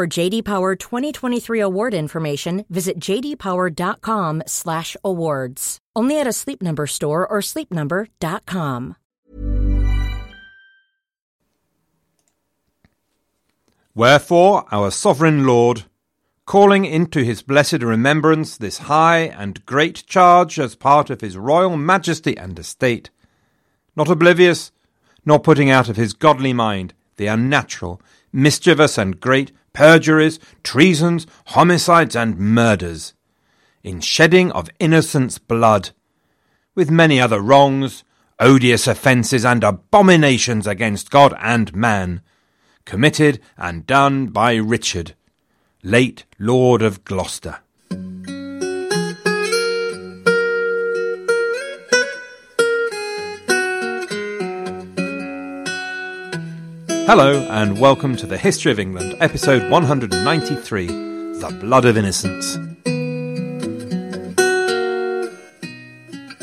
For 0.00 0.06
JD 0.06 0.46
Power 0.46 0.76
2023 0.76 1.60
award 1.60 1.92
information, 1.92 2.64
visit 2.70 2.98
jdpower.com/awards. 2.98 5.78
Only 5.94 6.18
at 6.18 6.26
a 6.26 6.32
Sleep 6.32 6.62
Number 6.62 6.86
store 6.86 7.28
or 7.28 7.42
sleepnumber.com. 7.42 8.96
Wherefore 13.94 14.64
our 14.72 14.90
sovereign 14.90 15.46
Lord, 15.46 15.84
calling 16.46 16.86
into 16.86 17.22
his 17.22 17.42
blessed 17.42 17.82
remembrance 17.82 18.56
this 18.56 18.78
high 18.78 19.24
and 19.24 19.66
great 19.66 20.06
charge 20.06 20.58
as 20.58 20.76
part 20.76 21.10
of 21.10 21.20
his 21.20 21.36
royal 21.36 21.76
majesty 21.76 22.38
and 22.38 22.58
estate, 22.58 23.10
not 23.94 24.08
oblivious, 24.08 24.72
nor 25.26 25.38
putting 25.38 25.68
out 25.68 25.90
of 25.90 25.96
his 25.96 26.14
godly 26.14 26.54
mind 26.54 26.94
the 27.18 27.26
unnatural, 27.26 28.00
mischievous, 28.32 28.98
and 28.98 29.20
great 29.20 29.52
perjuries, 29.72 30.38
treasons, 30.62 31.26
homicides, 31.46 32.16
and 32.16 32.38
murders, 32.38 33.14
in 33.82 34.00
shedding 34.00 34.50
of 34.52 34.68
innocents' 34.78 35.38
blood, 35.38 35.90
with 36.74 36.90
many 36.90 37.20
other 37.20 37.40
wrongs, 37.40 38.04
odious 38.38 38.86
offences, 38.86 39.44
and 39.44 39.62
abominations 39.64 40.66
against 40.66 41.10
God 41.10 41.34
and 41.40 41.74
man, 41.74 42.22
committed 42.84 43.40
and 43.56 43.86
done 43.86 44.28
by 44.28 44.54
Richard, 44.54 45.14
late 45.82 46.24
Lord 46.38 46.82
of 46.82 47.04
Gloucester. 47.04 47.60
Hello, 57.12 57.42
and 57.50 57.76
welcome 57.80 58.14
to 58.14 58.24
the 58.24 58.38
History 58.38 58.70
of 58.70 58.78
England, 58.78 59.16
episode 59.18 59.68
193 59.68 60.86
The 60.86 61.58
Blood 61.60 61.84
of 61.84 61.96
Innocents. 61.96 62.54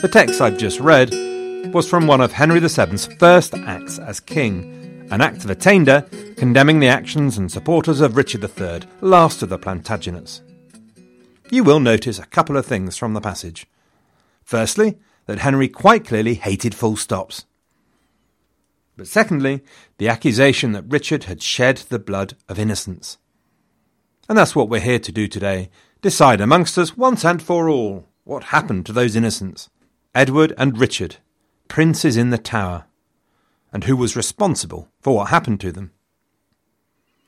The 0.02 0.10
text 0.12 0.42
I've 0.42 0.58
just 0.58 0.82
read 0.82 1.14
was 1.74 1.90
from 1.90 2.06
one 2.06 2.20
of 2.20 2.34
Henry 2.34 2.60
VII's 2.60 3.06
first 3.18 3.54
acts 3.54 3.98
as 3.98 4.20
king, 4.20 5.08
an 5.10 5.22
act 5.22 5.46
of 5.46 5.50
attainder 5.50 6.06
condemning 6.36 6.82
the 6.82 6.90
actions 6.90 7.38
and 7.38 7.50
supporters 7.50 8.02
of 8.02 8.18
Richard 8.18 8.44
III, 8.44 8.82
last 9.00 9.42
of 9.42 9.48
the 9.48 9.58
Plantagenets. 9.58 10.42
You 11.50 11.64
will 11.64 11.80
notice 11.80 12.20
a 12.20 12.26
couple 12.26 12.58
of 12.58 12.66
things 12.66 12.98
from 12.98 13.14
the 13.14 13.22
passage. 13.22 13.68
Firstly, 14.44 14.98
that 15.28 15.40
Henry 15.40 15.70
quite 15.70 16.04
clearly 16.06 16.34
hated 16.34 16.76
full 16.76 16.98
stops. 16.98 17.46
But 18.98 19.08
secondly, 19.08 19.64
the 19.98 20.08
accusation 20.08 20.72
that 20.74 20.86
Richard 20.88 21.26
had 21.26 21.42
shed 21.42 21.78
the 21.90 22.00
blood 22.00 22.36
of 22.48 22.60
innocents. 22.60 23.18
And 24.30 24.38
that's 24.38 24.56
what 24.56 24.70
we're 24.70 24.80
here 24.80 25.00
to 25.00 25.12
do 25.12 25.28
today 25.28 25.70
decide 26.02 26.40
amongst 26.40 26.78
us 26.78 26.96
once 26.96 27.26
and 27.26 27.42
for 27.42 27.68
all 27.70 28.08
what 28.24 28.46
happened 28.46 28.86
to 28.86 28.94
those 28.94 29.16
innocents 29.16 29.70
Edward 30.14 30.54
and 30.58 30.78
Richard, 30.78 31.18
princes 31.68 32.18
in 32.18 32.30
the 32.30 32.38
Tower, 32.38 32.86
and 33.72 33.84
who 33.84 33.96
was 33.96 34.16
responsible 34.16 34.90
for 35.00 35.16
what 35.16 35.30
happened 35.30 35.60
to 35.62 35.72
them. 35.72 35.92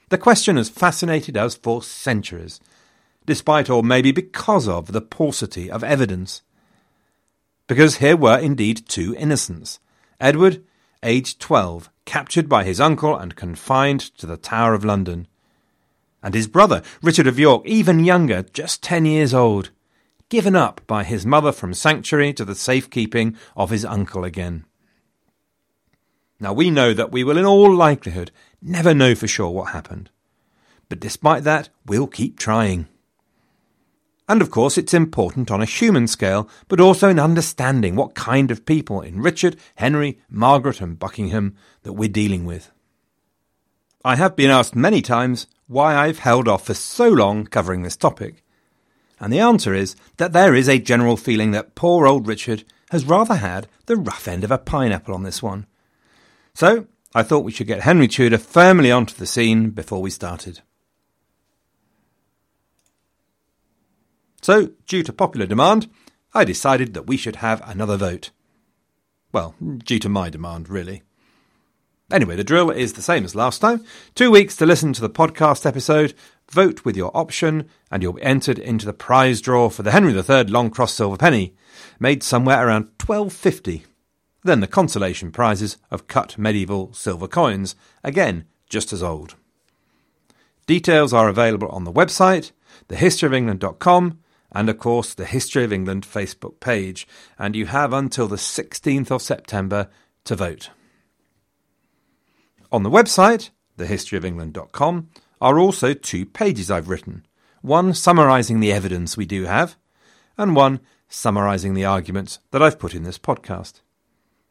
The 0.10 0.18
question 0.18 0.58
has 0.58 0.70
fascinated 0.70 1.38
us 1.38 1.56
for 1.56 1.84
centuries, 1.84 2.60
despite 3.26 3.70
or 3.70 3.84
maybe 3.84 4.12
because 4.12 4.68
of 4.68 4.92
the 4.92 5.02
paucity 5.02 5.70
of 5.70 5.84
evidence. 5.84 6.42
Because 7.68 7.98
here 7.98 8.18
were 8.18 8.40
indeed 8.40 8.88
two 8.88 9.16
innocents 9.16 9.80
Edward 10.20 10.64
aged 11.04 11.40
12, 11.40 11.90
captured 12.10 12.50
by 12.50 12.64
his 12.64 12.82
uncle 12.82 13.16
and 13.16 13.36
confined 13.36 14.00
to 14.00 14.26
the 14.26 14.36
Tower 14.36 14.74
of 14.74 14.84
London. 14.84 15.28
And 16.24 16.34
his 16.34 16.48
brother, 16.48 16.82
Richard 17.04 17.28
of 17.28 17.38
York, 17.38 17.62
even 17.68 18.04
younger, 18.04 18.42
just 18.52 18.82
10 18.82 19.06
years 19.06 19.32
old, 19.32 19.70
given 20.28 20.56
up 20.56 20.82
by 20.88 21.04
his 21.04 21.24
mother 21.24 21.52
from 21.52 21.76
sanctuary 21.76 22.34
to 22.34 22.44
the 22.44 22.56
safekeeping 22.56 23.38
of 23.56 23.70
his 23.70 23.86
uncle 23.86 24.24
again. 24.24 24.66
Now 26.40 26.52
we 26.52 26.72
know 26.72 26.96
that 26.96 27.12
we 27.12 27.24
will 27.24 27.38
in 27.38 27.46
all 27.46 27.72
likelihood 27.72 28.32
never 28.60 28.96
know 28.96 29.14
for 29.14 29.28
sure 29.28 29.52
what 29.52 29.72
happened. 29.72 30.10
But 30.90 31.00
despite 31.00 31.44
that, 31.44 31.70
we'll 31.86 32.08
keep 32.08 32.40
trying. 32.40 32.88
And 34.30 34.44
of 34.44 34.52
course, 34.52 34.78
it's 34.78 34.94
important 34.94 35.50
on 35.50 35.60
a 35.60 35.66
human 35.66 36.06
scale, 36.06 36.48
but 36.68 36.80
also 36.80 37.10
in 37.10 37.18
understanding 37.18 37.96
what 37.96 38.14
kind 38.14 38.52
of 38.52 38.64
people 38.64 39.02
in 39.02 39.24
Richard, 39.24 39.58
Henry, 39.76 40.20
Margaret, 40.30 40.82
and 40.82 41.00
Buckingham 41.00 41.56
that 41.82 41.94
we're 41.94 42.10
dealing 42.10 42.46
with. 42.46 42.72
I 44.06 44.18
have 44.18 44.36
been 44.36 44.52
asked 44.52 44.76
many 44.76 45.02
times 45.02 45.48
why 45.66 45.96
I've 45.96 46.20
held 46.20 46.48
off 46.48 46.68
for 46.68 46.76
so 46.76 47.10
long 47.10 47.48
covering 47.48 47.82
this 47.82 47.98
topic. 47.98 48.44
And 49.20 49.34
the 49.34 49.40
answer 49.40 49.74
is 49.74 49.96
that 50.18 50.32
there 50.32 50.54
is 50.54 50.70
a 50.70 50.78
general 50.78 51.18
feeling 51.18 51.50
that 51.52 51.74
poor 51.74 52.06
old 52.06 52.28
Richard 52.28 52.64
has 52.92 53.06
rather 53.06 53.36
had 53.36 53.68
the 53.88 53.98
rough 53.98 54.28
end 54.28 54.44
of 54.44 54.52
a 54.52 54.60
pineapple 54.60 55.16
on 55.16 55.24
this 55.24 55.42
one. 55.42 55.66
So 56.54 56.86
I 57.16 57.24
thought 57.24 57.44
we 57.44 57.52
should 57.52 57.68
get 57.68 57.82
Henry 57.82 58.08
Tudor 58.08 58.38
firmly 58.38 58.92
onto 58.92 59.16
the 59.16 59.26
scene 59.26 59.72
before 59.72 60.04
we 60.04 60.12
started. 60.12 60.62
So, 64.42 64.72
due 64.88 65.04
to 65.04 65.14
popular 65.14 65.46
demand, 65.46 65.90
I 66.34 66.44
decided 66.44 66.94
that 66.94 67.08
we 67.08 67.18
should 67.18 67.38
have 67.38 67.62
another 67.68 67.98
vote. 67.98 68.32
Well, 69.32 69.56
due 69.60 70.00
to 70.00 70.10
my 70.10 70.30
demand, 70.30 70.70
really. 70.70 71.04
Anyway, 72.12 72.36
the 72.36 72.44
drill 72.44 72.72
is 72.72 72.94
the 72.94 73.02
same 73.02 73.24
as 73.24 73.36
last 73.36 73.60
time. 73.60 73.84
Two 74.16 74.32
weeks 74.32 74.56
to 74.56 74.66
listen 74.66 74.94
to 74.94 75.02
the 75.02 75.10
podcast 75.10 75.66
episode, 75.66 76.16
vote 76.50 76.84
with 76.84 76.98
your 76.98 77.16
option, 77.16 77.70
and 77.92 78.02
you'll 78.02 78.14
be 78.14 78.24
entered 78.24 78.58
into 78.58 78.86
the 78.86 78.94
prize 78.94 79.42
draw 79.42 79.70
for 79.70 79.84
the 79.84 79.92
Henry 79.92 80.14
III 80.14 80.46
Long 80.46 80.72
Cross 80.72 80.96
Silver 80.96 81.18
Penny, 81.18 81.54
made 82.00 82.24
somewhere 82.24 82.66
around 82.66 82.86
1250. 83.06 83.86
Then 84.44 84.60
the 84.60 84.68
consolation 84.68 85.32
prizes 85.32 85.78
of 85.92 86.08
cut 86.08 86.38
medieval 86.38 86.94
silver 86.94 87.28
coins, 87.28 87.76
again 88.04 88.46
just 88.70 88.94
as 88.94 89.04
old. 89.04 89.36
Details 90.66 91.14
are 91.14 91.28
available 91.28 91.68
on 91.70 91.84
the 91.84 91.92
website, 91.92 92.52
thehistoryofengland.com, 92.88 94.20
and 94.52 94.70
of 94.70 94.78
course 94.78 95.14
the 95.14 95.26
History 95.26 95.64
of 95.64 95.74
England 95.74 96.06
Facebook 96.06 96.60
page, 96.60 97.08
and 97.38 97.56
you 97.56 97.68
have 97.68 97.94
until 97.94 98.28
the 98.28 98.36
16th 98.36 99.12
of 99.12 99.22
September 99.22 99.90
to 100.26 100.36
vote. 100.36 100.70
On 102.72 102.84
the 102.84 102.90
website, 102.90 103.50
thehistoryofengland.com, 103.78 105.10
are 105.42 105.60
also 105.60 105.94
two 105.94 106.26
pages 106.26 106.70
I've 106.70 106.90
written 106.90 107.26
one 107.62 107.94
summarising 107.94 108.62
the 108.62 108.72
evidence 108.72 109.18
we 109.18 109.26
do 109.26 109.44
have, 109.44 109.76
and 110.38 110.56
one 110.56 110.80
summarising 111.10 111.74
the 111.74 111.84
arguments 111.84 112.40
that 112.52 112.62
I've 112.62 112.80
put 112.80 112.96
in 112.96 113.04
this 113.04 113.20
podcast. 113.20 113.82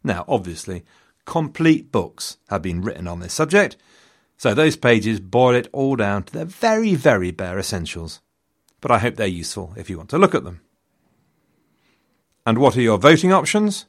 Now, 0.04 0.24
obviously, 0.28 0.84
complete 1.24 1.90
books 1.90 2.36
have 2.48 2.60
been 2.60 2.82
written 2.82 3.08
on 3.08 3.20
this 3.20 3.32
subject, 3.32 3.76
so 4.36 4.52
those 4.52 4.76
pages 4.76 5.20
boil 5.20 5.54
it 5.54 5.68
all 5.72 5.96
down 5.96 6.24
to 6.24 6.32
the 6.32 6.44
very, 6.44 6.94
very 6.94 7.30
bare 7.30 7.58
essentials. 7.58 8.20
But 8.80 8.90
I 8.90 8.98
hope 8.98 9.16
they're 9.16 9.26
useful 9.26 9.74
if 9.76 9.90
you 9.90 9.96
want 9.96 10.10
to 10.10 10.18
look 10.18 10.34
at 10.34 10.44
them. 10.44 10.60
And 12.46 12.58
what 12.58 12.76
are 12.76 12.82
your 12.82 12.98
voting 12.98 13.32
options? 13.32 13.86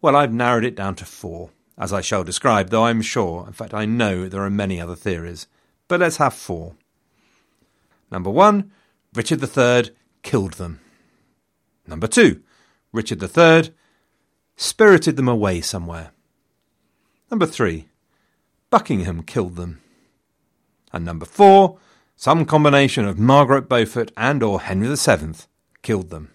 Well, 0.00 0.14
I've 0.14 0.32
narrowed 0.32 0.64
it 0.64 0.76
down 0.76 0.94
to 0.96 1.04
four, 1.04 1.50
as 1.76 1.92
I 1.92 2.00
shall 2.00 2.22
describe, 2.24 2.70
though 2.70 2.84
I'm 2.84 3.02
sure, 3.02 3.44
in 3.46 3.52
fact, 3.52 3.74
I 3.74 3.86
know 3.86 4.28
there 4.28 4.44
are 4.44 4.50
many 4.50 4.80
other 4.80 4.94
theories. 4.94 5.48
But 5.88 6.00
let's 6.00 6.18
have 6.18 6.34
four. 6.34 6.74
Number 8.10 8.30
one, 8.30 8.70
Richard 9.14 9.42
III 9.42 9.90
killed 10.22 10.54
them. 10.54 10.80
Number 11.86 12.06
two, 12.06 12.42
Richard 12.92 13.22
III 13.22 13.72
spirited 14.56 15.16
them 15.16 15.28
away 15.28 15.60
somewhere. 15.60 16.12
Number 17.30 17.46
three, 17.46 17.88
Buckingham 18.70 19.22
killed 19.22 19.56
them. 19.56 19.80
And 20.92 21.04
number 21.04 21.26
four, 21.26 21.78
some 22.20 22.44
combination 22.44 23.04
of 23.04 23.16
Margaret 23.16 23.68
Beaufort 23.68 24.10
and 24.16 24.42
or 24.42 24.60
Henry 24.60 24.88
VII 24.88 25.34
killed 25.82 26.10
them. 26.10 26.30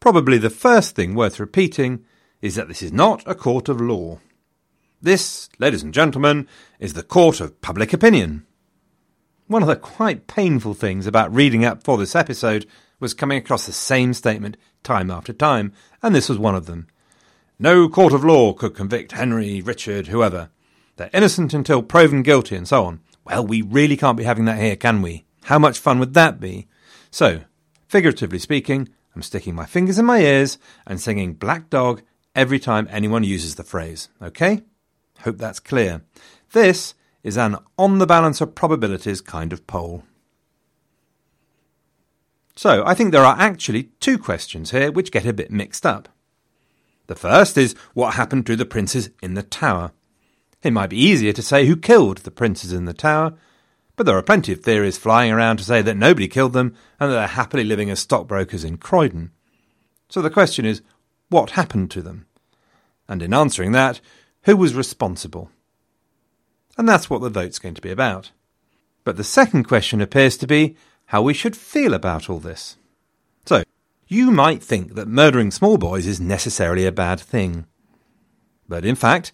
Probably 0.00 0.38
the 0.38 0.50
first 0.50 0.96
thing 0.96 1.14
worth 1.14 1.38
repeating 1.38 2.04
is 2.42 2.56
that 2.56 2.66
this 2.66 2.82
is 2.82 2.92
not 2.92 3.22
a 3.26 3.36
court 3.36 3.68
of 3.68 3.80
law. 3.80 4.18
This, 5.00 5.48
ladies 5.60 5.84
and 5.84 5.94
gentlemen, 5.94 6.48
is 6.80 6.94
the 6.94 7.04
court 7.04 7.40
of 7.40 7.60
public 7.60 7.92
opinion. 7.92 8.44
One 9.46 9.62
of 9.62 9.68
the 9.68 9.76
quite 9.76 10.26
painful 10.26 10.74
things 10.74 11.06
about 11.06 11.32
reading 11.32 11.64
up 11.64 11.84
for 11.84 11.96
this 11.96 12.16
episode 12.16 12.66
was 12.98 13.14
coming 13.14 13.38
across 13.38 13.66
the 13.66 13.72
same 13.72 14.12
statement 14.14 14.56
time 14.82 15.12
after 15.12 15.32
time, 15.32 15.72
and 16.02 16.12
this 16.12 16.28
was 16.28 16.38
one 16.38 16.56
of 16.56 16.66
them. 16.66 16.88
No 17.60 17.88
court 17.88 18.12
of 18.12 18.24
law 18.24 18.52
could 18.52 18.74
convict 18.74 19.12
Henry, 19.12 19.60
Richard, 19.60 20.08
whoever. 20.08 20.50
They're 20.96 21.08
innocent 21.12 21.54
until 21.54 21.84
proven 21.84 22.24
guilty, 22.24 22.56
and 22.56 22.66
so 22.66 22.84
on. 22.84 23.00
Well, 23.24 23.46
we 23.46 23.62
really 23.62 23.96
can't 23.96 24.18
be 24.18 24.24
having 24.24 24.44
that 24.44 24.58
here, 24.58 24.76
can 24.76 25.02
we? 25.02 25.24
How 25.44 25.58
much 25.58 25.78
fun 25.78 25.98
would 25.98 26.14
that 26.14 26.40
be? 26.40 26.68
So, 27.10 27.40
figuratively 27.88 28.38
speaking, 28.38 28.88
I'm 29.14 29.22
sticking 29.22 29.54
my 29.54 29.66
fingers 29.66 29.98
in 29.98 30.04
my 30.04 30.18
ears 30.20 30.58
and 30.86 31.00
singing 31.00 31.34
Black 31.34 31.70
Dog 31.70 32.02
every 32.34 32.58
time 32.58 32.88
anyone 32.90 33.24
uses 33.24 33.54
the 33.54 33.64
phrase, 33.64 34.08
okay? 34.20 34.62
Hope 35.20 35.38
that's 35.38 35.60
clear. 35.60 36.02
This 36.52 36.94
is 37.22 37.38
an 37.38 37.56
on 37.78 37.98
the 37.98 38.06
balance 38.06 38.40
of 38.40 38.54
probabilities 38.54 39.20
kind 39.20 39.52
of 39.52 39.66
poll. 39.66 40.04
So, 42.56 42.84
I 42.86 42.94
think 42.94 43.10
there 43.10 43.24
are 43.24 43.36
actually 43.38 43.84
two 44.00 44.18
questions 44.18 44.70
here 44.70 44.92
which 44.92 45.10
get 45.10 45.26
a 45.26 45.32
bit 45.32 45.50
mixed 45.50 45.86
up. 45.86 46.08
The 47.06 47.16
first 47.16 47.58
is 47.58 47.74
what 47.94 48.14
happened 48.14 48.46
to 48.46 48.56
the 48.56 48.64
princes 48.64 49.10
in 49.22 49.34
the 49.34 49.42
tower. 49.42 49.92
It 50.64 50.72
might 50.72 50.88
be 50.88 51.00
easier 51.00 51.34
to 51.34 51.42
say 51.42 51.66
who 51.66 51.76
killed 51.76 52.18
the 52.18 52.30
princes 52.30 52.72
in 52.72 52.86
the 52.86 52.94
tower, 52.94 53.34
but 53.96 54.06
there 54.06 54.16
are 54.16 54.22
plenty 54.22 54.50
of 54.50 54.60
theories 54.60 54.96
flying 54.96 55.30
around 55.30 55.58
to 55.58 55.64
say 55.64 55.82
that 55.82 55.96
nobody 55.96 56.26
killed 56.26 56.54
them 56.54 56.74
and 56.98 57.10
that 57.10 57.14
they're 57.14 57.26
happily 57.28 57.64
living 57.64 57.90
as 57.90 58.00
stockbrokers 58.00 58.64
in 58.64 58.78
Croydon. 58.78 59.30
So 60.08 60.22
the 60.22 60.30
question 60.30 60.64
is, 60.64 60.80
what 61.28 61.50
happened 61.50 61.90
to 61.92 62.02
them? 62.02 62.26
And 63.06 63.22
in 63.22 63.34
answering 63.34 63.72
that, 63.72 64.00
who 64.44 64.56
was 64.56 64.74
responsible? 64.74 65.50
And 66.78 66.88
that's 66.88 67.10
what 67.10 67.20
the 67.20 67.28
vote's 67.28 67.58
going 67.58 67.74
to 67.74 67.82
be 67.82 67.90
about. 67.90 68.30
But 69.04 69.18
the 69.18 69.24
second 69.24 69.64
question 69.64 70.00
appears 70.00 70.38
to 70.38 70.46
be 70.46 70.76
how 71.06 71.20
we 71.20 71.34
should 71.34 71.56
feel 71.56 71.92
about 71.92 72.30
all 72.30 72.40
this. 72.40 72.78
So, 73.44 73.64
you 74.08 74.30
might 74.30 74.62
think 74.62 74.94
that 74.94 75.08
murdering 75.08 75.50
small 75.50 75.76
boys 75.76 76.06
is 76.06 76.20
necessarily 76.20 76.86
a 76.86 76.92
bad 76.92 77.20
thing. 77.20 77.66
But 78.66 78.86
in 78.86 78.94
fact, 78.94 79.32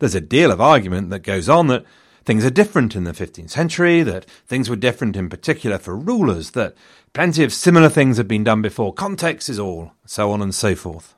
there's 0.00 0.14
a 0.14 0.20
deal 0.20 0.50
of 0.50 0.60
argument 0.60 1.10
that 1.10 1.20
goes 1.20 1.48
on 1.48 1.68
that 1.68 1.84
things 2.24 2.44
are 2.44 2.50
different 2.50 2.96
in 2.96 3.04
the 3.04 3.12
15th 3.12 3.50
century, 3.50 4.02
that 4.02 4.24
things 4.46 4.68
were 4.68 4.76
different 4.76 5.16
in 5.16 5.28
particular 5.28 5.78
for 5.78 5.96
rulers, 5.96 6.50
that 6.52 6.74
plenty 7.12 7.44
of 7.44 7.52
similar 7.52 7.88
things 7.88 8.16
have 8.16 8.28
been 8.28 8.44
done 8.44 8.62
before, 8.62 8.92
context 8.92 9.48
is 9.48 9.58
all, 9.58 9.92
so 10.04 10.32
on 10.32 10.42
and 10.42 10.54
so 10.54 10.74
forth. 10.74 11.14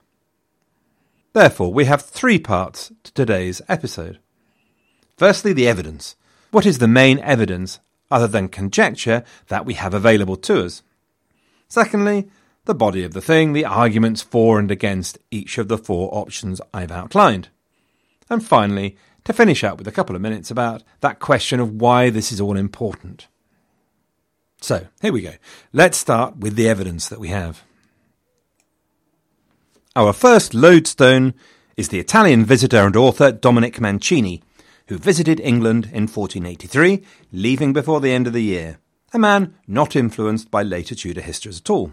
Therefore, 1.33 1.73
we 1.73 1.87
have 1.87 2.03
three 2.03 2.39
parts 2.39 2.93
to 3.05 3.13
today's 3.15 3.63
episode. 3.69 4.19
Firstly, 5.17 5.53
the 5.53 5.69
evidence. 5.69 6.17
What 6.51 6.67
is 6.67 6.79
the 6.79 6.89
main 6.89 7.19
evidence, 7.21 7.81
other 8.11 8.27
than 8.27 8.49
conjecture, 8.49 9.25
that 9.49 9.65
we 9.65 9.75
have 9.75 9.95
available 9.95 10.37
to 10.37 10.65
us? 10.65 10.83
Secondly, 11.69 12.29
the 12.65 12.75
body 12.75 13.03
of 13.03 13.13
the 13.13 13.23
thing, 13.23 13.53
the 13.53 13.65
arguments 13.65 14.21
for 14.23 14.59
and 14.59 14.71
against 14.71 15.19
each 15.31 15.57
of 15.57 15.69
the 15.69 15.79
four 15.79 16.11
options 16.13 16.61
I've 16.75 16.93
outlined. 16.93 17.49
And 18.33 18.43
finally, 18.43 18.97
to 19.25 19.35
finish 19.35 19.63
up 19.63 19.77
with 19.77 19.87
a 19.87 19.93
couple 19.93 20.17
of 20.17 20.23
minutes 20.23 20.51
about 20.51 20.83
that 21.01 21.21
question 21.21 21.61
of 21.61 21.83
why 21.83 22.09
this 22.09 22.33
is 22.33 22.41
all 22.41 22.57
important. 22.57 23.27
So, 24.63 24.87
here 25.03 25.13
we 25.13 25.21
go. 25.21 25.35
Let's 25.75 25.99
start 25.99 26.39
with 26.39 26.57
the 26.57 26.67
evidence 26.67 27.09
that 27.09 27.21
we 27.21 27.29
have. 27.29 27.63
Our 29.95 30.15
first 30.15 30.55
lodestone 30.55 31.35
is 31.77 31.91
the 31.91 31.99
Italian 31.99 32.47
visitor 32.47 32.87
and 32.87 32.97
author 32.97 33.33
Dominic 33.33 33.79
Mancini, 33.83 34.43
who 34.89 34.97
visited 34.97 35.39
England 35.39 35.85
in 35.93 36.07
1483, 36.09 37.03
leaving 37.33 37.75
before 37.75 38.01
the 38.01 38.13
end 38.13 38.27
of 38.27 38.33
the 38.33 38.43
year, 38.43 38.79
a 39.13 39.19
man 39.19 39.55
not 39.67 39.95
influenced 39.95 40.51
by 40.51 40.63
later 40.63 40.95
Tudor 40.95 41.21
histories 41.21 41.61
at 41.61 41.69
all. 41.69 41.93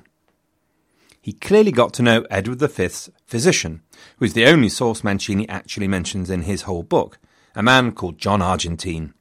He 1.19 1.33
clearly 1.33 1.73
got 1.73 1.91
to 1.95 2.01
know 2.01 2.25
Edward 2.31 2.59
V's 2.59 3.09
physician, 3.25 3.81
who 4.17 4.25
is 4.25 4.33
the 4.33 4.45
only 4.45 4.69
source 4.69 5.03
Mancini 5.03 5.47
actually 5.49 5.87
mentions 5.87 6.29
in 6.29 6.43
his 6.43 6.63
whole 6.63 6.83
book, 6.83 7.17
a 7.55 7.63
man 7.63 7.91
called 7.91 8.17
John 8.17 8.41
Argentine. 8.41 9.13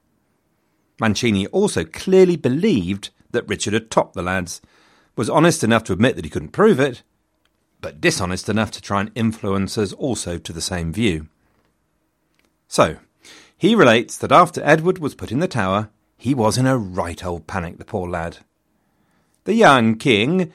Mancini 1.00 1.46
also 1.48 1.84
clearly 1.84 2.36
believed 2.36 3.10
that 3.30 3.48
Richard 3.48 3.74
had 3.74 3.90
topped 3.90 4.14
the 4.14 4.22
lads, 4.22 4.60
was 5.16 5.30
honest 5.30 5.62
enough 5.62 5.84
to 5.84 5.92
admit 5.92 6.16
that 6.16 6.24
he 6.24 6.30
couldn't 6.30 6.50
prove 6.50 6.80
it, 6.80 7.02
but 7.80 8.00
dishonest 8.00 8.48
enough 8.48 8.70
to 8.72 8.82
try 8.82 9.00
and 9.00 9.10
influence 9.14 9.78
us 9.78 9.92
also 9.92 10.38
to 10.38 10.52
the 10.52 10.60
same 10.60 10.92
view. 10.92 11.28
So, 12.66 12.98
he 13.56 13.74
relates 13.74 14.16
that 14.18 14.32
after 14.32 14.62
Edward 14.64 14.98
was 14.98 15.14
put 15.14 15.32
in 15.32 15.40
the 15.40 15.48
tower, 15.48 15.90
he 16.16 16.34
was 16.34 16.58
in 16.58 16.66
a 16.66 16.76
right 16.76 17.24
old 17.24 17.46
panic, 17.46 17.78
the 17.78 17.84
poor 17.84 18.08
lad. 18.08 18.38
The 19.44 19.54
young 19.54 19.96
king, 19.96 20.52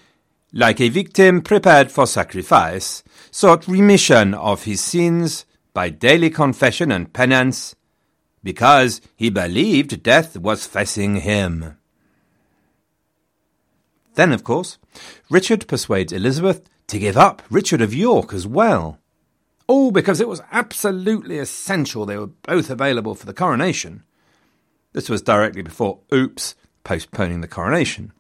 like 0.54 0.80
a 0.80 0.90
victim 0.90 1.42
prepared 1.42 1.92
for 1.92 2.06
sacrifice, 2.06 3.04
sought 3.32 3.68
remission 3.68 4.36
of 4.36 4.64
his 4.64 4.80
sins 4.80 5.46
by 5.74 5.90
daily 5.90 6.30
confession 6.30 6.92
and 6.92 7.12
penance, 7.12 7.76
because 8.44 9.02
he 9.16 9.32
believed 9.32 10.04
death 10.04 10.38
was 10.38 10.68
facing 10.68 11.18
him. 11.18 11.76
Then, 14.14 14.32
of 14.32 14.44
course, 14.44 14.78
Richard 15.32 15.68
persuades 15.68 16.14
Elizabeth 16.14 16.70
to 16.88 17.00
give 17.00 17.18
up 17.18 17.42
Richard 17.50 17.82
of 17.82 17.94
York 17.94 18.32
as 18.32 18.46
well. 18.46 19.00
All 19.66 19.92
because 19.92 20.22
it 20.22 20.28
was 20.28 20.42
absolutely 20.52 21.40
essential 21.40 22.06
they 22.06 22.18
were 22.18 22.28
both 22.28 22.70
available 22.70 23.16
for 23.16 23.26
the 23.26 23.34
coronation. 23.34 24.04
This 24.92 25.10
was 25.10 25.24
directly 25.24 25.64
before 25.64 26.02
Oops 26.14 26.54
postponing 26.84 27.42
the 27.42 27.48
coronation. 27.48 28.12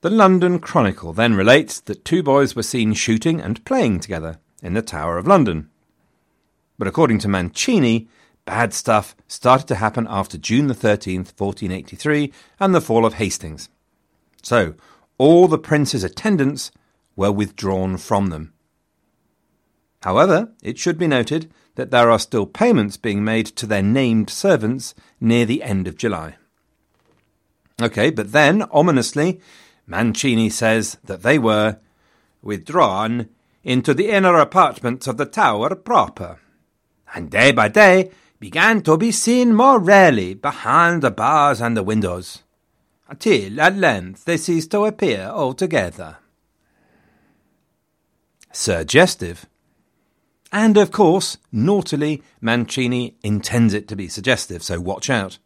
The 0.00 0.10
London 0.10 0.60
Chronicle 0.60 1.12
then 1.12 1.34
relates 1.34 1.80
that 1.80 2.04
two 2.04 2.22
boys 2.22 2.54
were 2.54 2.62
seen 2.62 2.94
shooting 2.94 3.40
and 3.40 3.64
playing 3.64 3.98
together 3.98 4.38
in 4.62 4.74
the 4.74 4.82
Tower 4.82 5.18
of 5.18 5.26
London. 5.26 5.70
But 6.78 6.86
according 6.86 7.18
to 7.20 7.28
Mancini, 7.28 8.06
bad 8.44 8.72
stuff 8.72 9.16
started 9.26 9.66
to 9.66 9.74
happen 9.74 10.06
after 10.08 10.38
June 10.38 10.68
the 10.68 10.74
13th, 10.74 11.32
1483, 11.36 12.32
and 12.60 12.72
the 12.72 12.80
fall 12.80 13.04
of 13.04 13.14
Hastings. 13.14 13.70
So, 14.40 14.74
all 15.18 15.48
the 15.48 15.58
prince's 15.58 16.04
attendants 16.04 16.70
were 17.16 17.32
withdrawn 17.32 17.96
from 17.96 18.28
them. 18.28 18.52
However, 20.02 20.52
it 20.62 20.78
should 20.78 20.96
be 20.96 21.08
noted 21.08 21.52
that 21.74 21.90
there 21.90 22.08
are 22.08 22.20
still 22.20 22.46
payments 22.46 22.96
being 22.96 23.24
made 23.24 23.46
to 23.46 23.66
their 23.66 23.82
named 23.82 24.30
servants 24.30 24.94
near 25.20 25.44
the 25.44 25.64
end 25.64 25.88
of 25.88 25.96
July. 25.96 26.36
Okay, 27.82 28.10
but 28.10 28.30
then, 28.30 28.62
ominously, 28.70 29.40
Mancini 29.88 30.50
says 30.50 30.98
that 31.04 31.22
they 31.22 31.38
were 31.38 31.78
withdrawn 32.42 33.28
into 33.64 33.94
the 33.94 34.10
inner 34.10 34.38
apartments 34.38 35.06
of 35.06 35.16
the 35.16 35.26
tower 35.26 35.74
proper, 35.74 36.38
and 37.14 37.30
day 37.30 37.50
by 37.50 37.68
day 37.68 38.10
began 38.38 38.82
to 38.82 38.96
be 38.96 39.10
seen 39.10 39.54
more 39.54 39.80
rarely 39.80 40.34
behind 40.34 41.02
the 41.02 41.10
bars 41.10 41.60
and 41.60 41.76
the 41.76 41.82
windows 41.82 42.44
till 43.18 43.60
at 43.60 43.76
length 43.76 44.24
they 44.24 44.36
ceased 44.36 44.70
to 44.70 44.84
appear 44.84 45.22
altogether. 45.22 46.18
Suggestive. 48.52 49.46
And 50.52 50.76
of 50.76 50.90
course, 50.90 51.38
naughtily, 51.52 52.22
Mancini 52.40 53.16
intends 53.22 53.74
it 53.74 53.88
to 53.88 53.96
be 53.96 54.08
suggestive, 54.08 54.62
so 54.62 54.80
watch 54.80 55.10
out. 55.10 55.38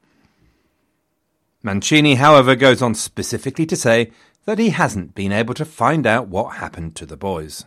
Mancini, 1.62 2.16
however, 2.16 2.56
goes 2.56 2.82
on 2.82 2.94
specifically 2.94 3.66
to 3.66 3.76
say 3.76 4.10
that 4.44 4.58
he 4.58 4.70
hasn't 4.70 5.14
been 5.14 5.32
able 5.32 5.54
to 5.54 5.64
find 5.64 6.06
out 6.06 6.28
what 6.28 6.56
happened 6.56 6.96
to 6.96 7.06
the 7.06 7.16
boys. 7.16 7.64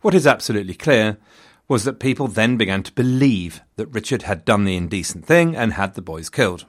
What 0.00 0.14
is 0.14 0.26
absolutely 0.26 0.74
clear 0.74 1.18
was 1.66 1.84
that 1.84 1.98
people 1.98 2.28
then 2.28 2.56
began 2.56 2.82
to 2.82 2.92
believe 2.92 3.62
that 3.76 3.86
Richard 3.86 4.22
had 4.22 4.44
done 4.44 4.64
the 4.64 4.76
indecent 4.76 5.24
thing 5.24 5.56
and 5.56 5.72
had 5.72 5.94
the 5.94 6.02
boys 6.02 6.28
killed. 6.28 6.66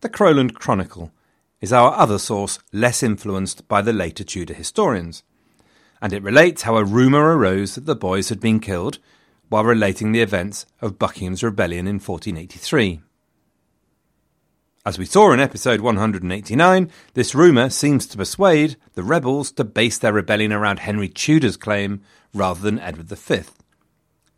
The 0.00 0.08
Crowland 0.08 0.54
Chronicle 0.54 1.10
is 1.60 1.72
our 1.72 1.92
other 1.94 2.18
source 2.18 2.58
less 2.72 3.02
influenced 3.02 3.66
by 3.66 3.82
the 3.82 3.92
later 3.92 4.22
Tudor 4.22 4.54
historians, 4.54 5.22
and 6.00 6.12
it 6.12 6.22
relates 6.22 6.62
how 6.62 6.76
a 6.76 6.84
rumour 6.84 7.36
arose 7.36 7.74
that 7.74 7.86
the 7.86 7.96
boys 7.96 8.28
had 8.28 8.38
been 8.38 8.60
killed 8.60 8.98
while 9.48 9.64
relating 9.64 10.12
the 10.12 10.20
events 10.20 10.66
of 10.80 10.98
Buckingham's 10.98 11.42
rebellion 11.42 11.86
in 11.86 11.94
1483. 11.96 13.00
As 14.86 15.00
we 15.00 15.04
saw 15.04 15.32
in 15.32 15.40
episode 15.40 15.80
189, 15.80 16.92
this 17.14 17.34
rumour 17.34 17.70
seems 17.70 18.06
to 18.06 18.16
persuade 18.16 18.76
the 18.94 19.02
rebels 19.02 19.50
to 19.50 19.64
base 19.64 19.98
their 19.98 20.12
rebellion 20.12 20.52
around 20.52 20.78
Henry 20.78 21.08
Tudor's 21.08 21.56
claim 21.56 22.02
rather 22.32 22.60
than 22.60 22.78
Edward 22.78 23.08
V, 23.08 23.40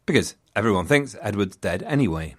because 0.06 0.36
everyone 0.56 0.86
thinks 0.86 1.14
Edward's 1.20 1.56
dead 1.56 1.82
anyway. 1.82 2.34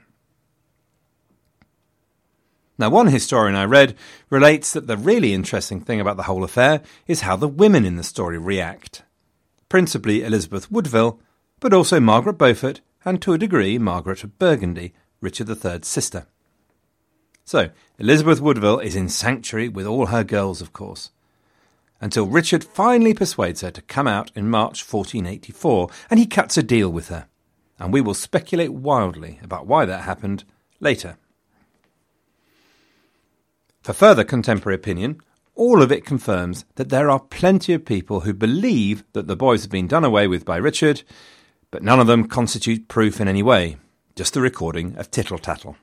Now, 2.80 2.90
one 2.90 3.10
historian 3.10 3.56
I 3.56 3.66
read 3.66 3.96
relates 4.32 4.74
that 4.74 4.88
the 4.88 4.98
really 4.98 5.36
interesting 5.36 5.80
thing 5.80 6.02
about 6.02 6.18
the 6.18 6.24
whole 6.24 6.44
affair 6.44 6.82
is 7.06 7.22
how 7.22 7.36
the 7.36 7.48
women 7.48 7.86
in 7.86 7.96
the 7.96 8.04
story 8.04 8.40
react. 8.40 9.04
Principally 9.70 10.24
Elizabeth 10.24 10.72
Woodville, 10.72 11.20
but 11.60 11.76
also 11.76 12.00
Margaret 12.00 12.40
Beaufort, 12.40 12.82
and 13.06 13.22
to 13.22 13.34
a 13.34 13.38
degree 13.38 13.78
Margaret 13.78 14.24
of 14.24 14.40
Burgundy, 14.40 14.96
Richard 15.22 15.48
III's 15.48 15.86
sister. 15.86 16.26
So, 17.50 17.72
Elizabeth 17.98 18.40
Woodville 18.40 18.78
is 18.78 18.96
in 18.96 19.10
sanctuary 19.10 19.70
with 19.70 19.88
all 19.88 20.06
her 20.06 20.24
girls, 20.24 20.62
of 20.62 20.72
course, 20.72 21.10
until 22.00 22.28
Richard 22.28 22.64
finally 22.64 23.12
persuades 23.12 23.62
her 23.62 23.72
to 23.72 23.82
come 23.82 24.08
out 24.08 24.32
in 24.36 24.52
March 24.52 24.86
1484, 24.86 25.90
and 26.12 26.20
he 26.20 26.28
cuts 26.28 26.60
a 26.60 26.62
deal 26.62 26.92
with 26.92 27.08
her. 27.08 27.26
And 27.80 27.92
we 27.92 28.02
will 28.02 28.14
speculate 28.14 28.72
wildly 28.72 29.40
about 29.42 29.66
why 29.66 29.86
that 29.86 30.04
happened 30.04 30.44
later. 30.80 31.18
For 33.82 33.94
further 33.94 34.24
contemporary 34.24 34.76
opinion, 34.76 35.20
all 35.56 35.82
of 35.82 35.92
it 35.92 36.06
confirms 36.06 36.66
that 36.76 36.90
there 36.90 37.10
are 37.10 37.20
plenty 37.20 37.74
of 37.74 37.84
people 37.84 38.20
who 38.20 38.34
believe 38.36 39.04
that 39.14 39.26
the 39.26 39.36
boys 39.36 39.64
have 39.64 39.72
been 39.72 39.88
done 39.88 40.06
away 40.06 40.28
with 40.28 40.46
by 40.46 40.58
Richard, 40.58 41.02
but 41.72 41.82
none 41.82 42.00
of 42.00 42.06
them 42.06 42.28
constitute 42.28 42.88
proof 42.88 43.20
in 43.20 43.28
any 43.28 43.42
way, 43.42 43.78
just 44.16 44.36
the 44.36 44.40
recording 44.42 44.96
of 44.98 45.10
tittle 45.10 45.40
tattle. 45.40 45.78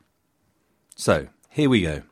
So, 0.95 1.27
here 1.57 1.71
we 1.71 1.81
go. 1.81 2.03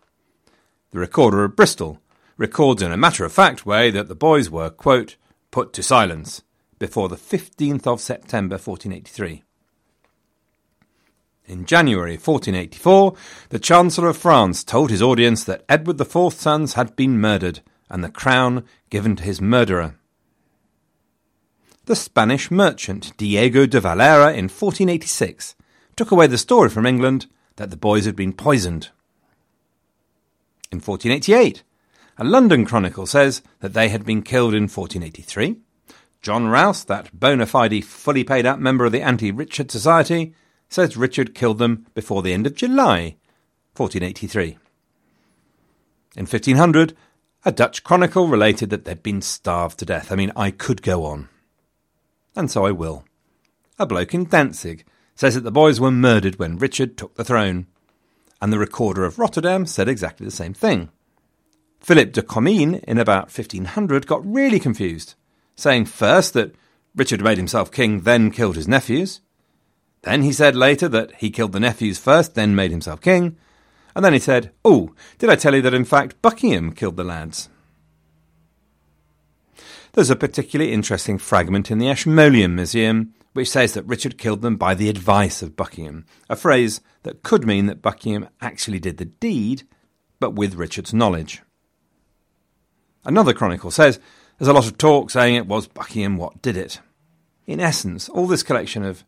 The 0.92 0.98
recorder 0.98 1.44
of 1.44 1.54
Bristol 1.54 2.00
records 2.38 2.80
in 2.80 2.90
a 2.90 2.96
matter 2.96 3.26
of 3.26 3.32
fact 3.32 3.66
way 3.66 3.90
that 3.90 4.08
the 4.08 4.14
boys 4.14 4.48
were, 4.48 4.70
quote, 4.70 5.16
put 5.50 5.74
to 5.74 5.82
silence 5.82 6.40
before 6.78 7.10
the 7.10 7.16
15th 7.16 7.86
of 7.86 8.00
September 8.00 8.54
1483. 8.54 9.42
In 11.44 11.66
January 11.66 12.12
1484, 12.12 13.14
the 13.50 13.58
Chancellor 13.58 14.08
of 14.08 14.16
France 14.16 14.64
told 14.64 14.88
his 14.88 15.02
audience 15.02 15.44
that 15.44 15.66
Edward 15.68 16.00
IV's 16.00 16.36
sons 16.36 16.72
had 16.72 16.96
been 16.96 17.20
murdered 17.20 17.60
and 17.90 18.02
the 18.02 18.08
crown 18.08 18.64
given 18.88 19.14
to 19.14 19.24
his 19.24 19.42
murderer. 19.42 19.96
The 21.84 21.96
Spanish 21.96 22.50
merchant 22.50 23.14
Diego 23.18 23.66
de 23.66 23.78
Valera 23.78 24.28
in 24.28 24.44
1486 24.44 25.54
took 25.96 26.10
away 26.10 26.28
the 26.28 26.38
story 26.38 26.70
from 26.70 26.86
England 26.86 27.26
that 27.56 27.68
the 27.68 27.76
boys 27.76 28.06
had 28.06 28.16
been 28.16 28.32
poisoned 28.32 28.88
in 30.74 30.80
1488. 30.80 31.62
A 32.18 32.24
London 32.24 32.64
Chronicle 32.64 33.06
says 33.06 33.42
that 33.60 33.72
they 33.72 33.88
had 33.88 34.04
been 34.04 34.22
killed 34.22 34.54
in 34.54 34.64
1483. 34.64 35.56
John 36.20 36.48
Rous, 36.48 36.84
that 36.84 37.18
bona 37.18 37.46
fide, 37.46 37.84
fully 37.84 38.24
paid 38.24 38.46
up 38.46 38.58
member 38.58 38.84
of 38.84 38.92
the 38.92 39.02
Anti 39.02 39.30
Richard 39.30 39.70
Society, 39.70 40.34
says 40.68 40.96
Richard 40.96 41.34
killed 41.34 41.58
them 41.58 41.86
before 41.94 42.22
the 42.22 42.32
end 42.32 42.46
of 42.46 42.54
July 42.54 43.16
1483. 43.76 44.58
In 46.16 46.26
1500, 46.26 46.96
a 47.44 47.52
Dutch 47.52 47.84
chronicle 47.84 48.28
related 48.28 48.70
that 48.70 48.84
they'd 48.84 49.02
been 49.02 49.20
starved 49.20 49.78
to 49.78 49.84
death. 49.84 50.10
I 50.10 50.16
mean, 50.16 50.32
I 50.36 50.50
could 50.50 50.82
go 50.82 51.04
on. 51.04 51.28
And 52.34 52.50
so 52.50 52.64
I 52.64 52.70
will. 52.70 53.04
A 53.78 53.86
bloke 53.86 54.14
in 54.14 54.24
Danzig 54.24 54.84
says 55.14 55.34
that 55.34 55.42
the 55.42 55.50
boys 55.50 55.80
were 55.80 55.90
murdered 55.90 56.38
when 56.38 56.58
Richard 56.58 56.96
took 56.96 57.14
the 57.16 57.24
throne 57.24 57.66
and 58.40 58.52
the 58.52 58.58
recorder 58.58 59.04
of 59.04 59.18
Rotterdam 59.18 59.66
said 59.66 59.88
exactly 59.88 60.24
the 60.24 60.32
same 60.32 60.54
thing. 60.54 60.90
Philip 61.80 62.12
de 62.12 62.22
Comines, 62.22 62.82
in 62.84 62.98
about 62.98 63.24
1500, 63.24 64.06
got 64.06 64.24
really 64.24 64.58
confused, 64.58 65.14
saying 65.54 65.84
first 65.84 66.32
that 66.34 66.54
Richard 66.96 67.22
made 67.22 67.36
himself 67.36 67.70
king, 67.70 68.00
then 68.00 68.30
killed 68.30 68.56
his 68.56 68.68
nephews. 68.68 69.20
Then 70.02 70.22
he 70.22 70.32
said 70.32 70.56
later 70.56 70.88
that 70.88 71.14
he 71.16 71.30
killed 71.30 71.52
the 71.52 71.60
nephews 71.60 71.98
first, 71.98 72.34
then 72.34 72.54
made 72.54 72.70
himself 72.70 73.00
king. 73.00 73.36
And 73.96 74.04
then 74.04 74.12
he 74.12 74.18
said, 74.18 74.52
Oh, 74.64 74.94
did 75.18 75.30
I 75.30 75.36
tell 75.36 75.54
you 75.54 75.62
that 75.62 75.74
in 75.74 75.84
fact 75.84 76.20
Buckingham 76.22 76.72
killed 76.72 76.96
the 76.96 77.04
lads? 77.04 77.48
There's 79.92 80.10
a 80.10 80.16
particularly 80.16 80.72
interesting 80.72 81.18
fragment 81.18 81.70
in 81.70 81.78
the 81.78 81.88
Ashmolean 81.88 82.56
Museum 82.56 83.14
which 83.34 83.50
says 83.50 83.74
that 83.74 83.86
Richard 83.86 84.16
killed 84.16 84.42
them 84.42 84.56
by 84.56 84.74
the 84.74 84.88
advice 84.88 85.42
of 85.42 85.56
Buckingham, 85.56 86.06
a 86.30 86.36
phrase 86.36 86.80
that 87.02 87.22
could 87.22 87.46
mean 87.46 87.66
that 87.66 87.82
Buckingham 87.82 88.28
actually 88.40 88.80
did 88.80 88.96
the 88.96 89.04
deed, 89.04 89.64
but 90.18 90.34
with 90.34 90.54
Richard's 90.54 90.94
knowledge. 90.94 91.42
Another 93.04 93.34
chronicle 93.34 93.70
says 93.70 94.00
there's 94.38 94.48
a 94.48 94.52
lot 94.52 94.66
of 94.66 94.78
talk 94.78 95.10
saying 95.10 95.34
it 95.34 95.46
was 95.46 95.68
Buckingham 95.68 96.16
what 96.16 96.40
did 96.40 96.56
it. 96.56 96.80
In 97.46 97.60
essence, 97.60 98.08
all 98.08 98.26
this 98.26 98.42
collection 98.42 98.84
of 98.84 99.04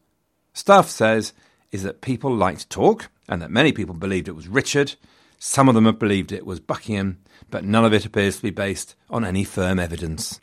stuff 0.52 0.90
says 0.90 1.32
is 1.72 1.82
that 1.84 2.00
people 2.00 2.34
like 2.34 2.58
to 2.58 2.68
talk, 2.68 3.08
and 3.28 3.42
that 3.42 3.50
many 3.50 3.72
people 3.72 3.94
believed 3.94 4.28
it 4.28 4.36
was 4.36 4.48
Richard. 4.48 4.94
Some 5.38 5.68
of 5.68 5.74
them 5.74 5.86
have 5.86 5.98
believed 5.98 6.32
it 6.32 6.46
was 6.46 6.60
Buckingham, 6.60 7.18
but 7.50 7.64
none 7.64 7.84
of 7.84 7.92
it 7.92 8.04
appears 8.04 8.36
to 8.36 8.42
be 8.42 8.50
based 8.50 8.94
on 9.10 9.24
any 9.24 9.44
firm 9.44 9.78
evidence. 9.78 10.40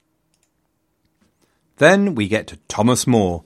Then 1.78 2.16
we 2.16 2.28
get 2.28 2.48
to 2.48 2.58
Thomas 2.68 3.08
More, 3.08 3.44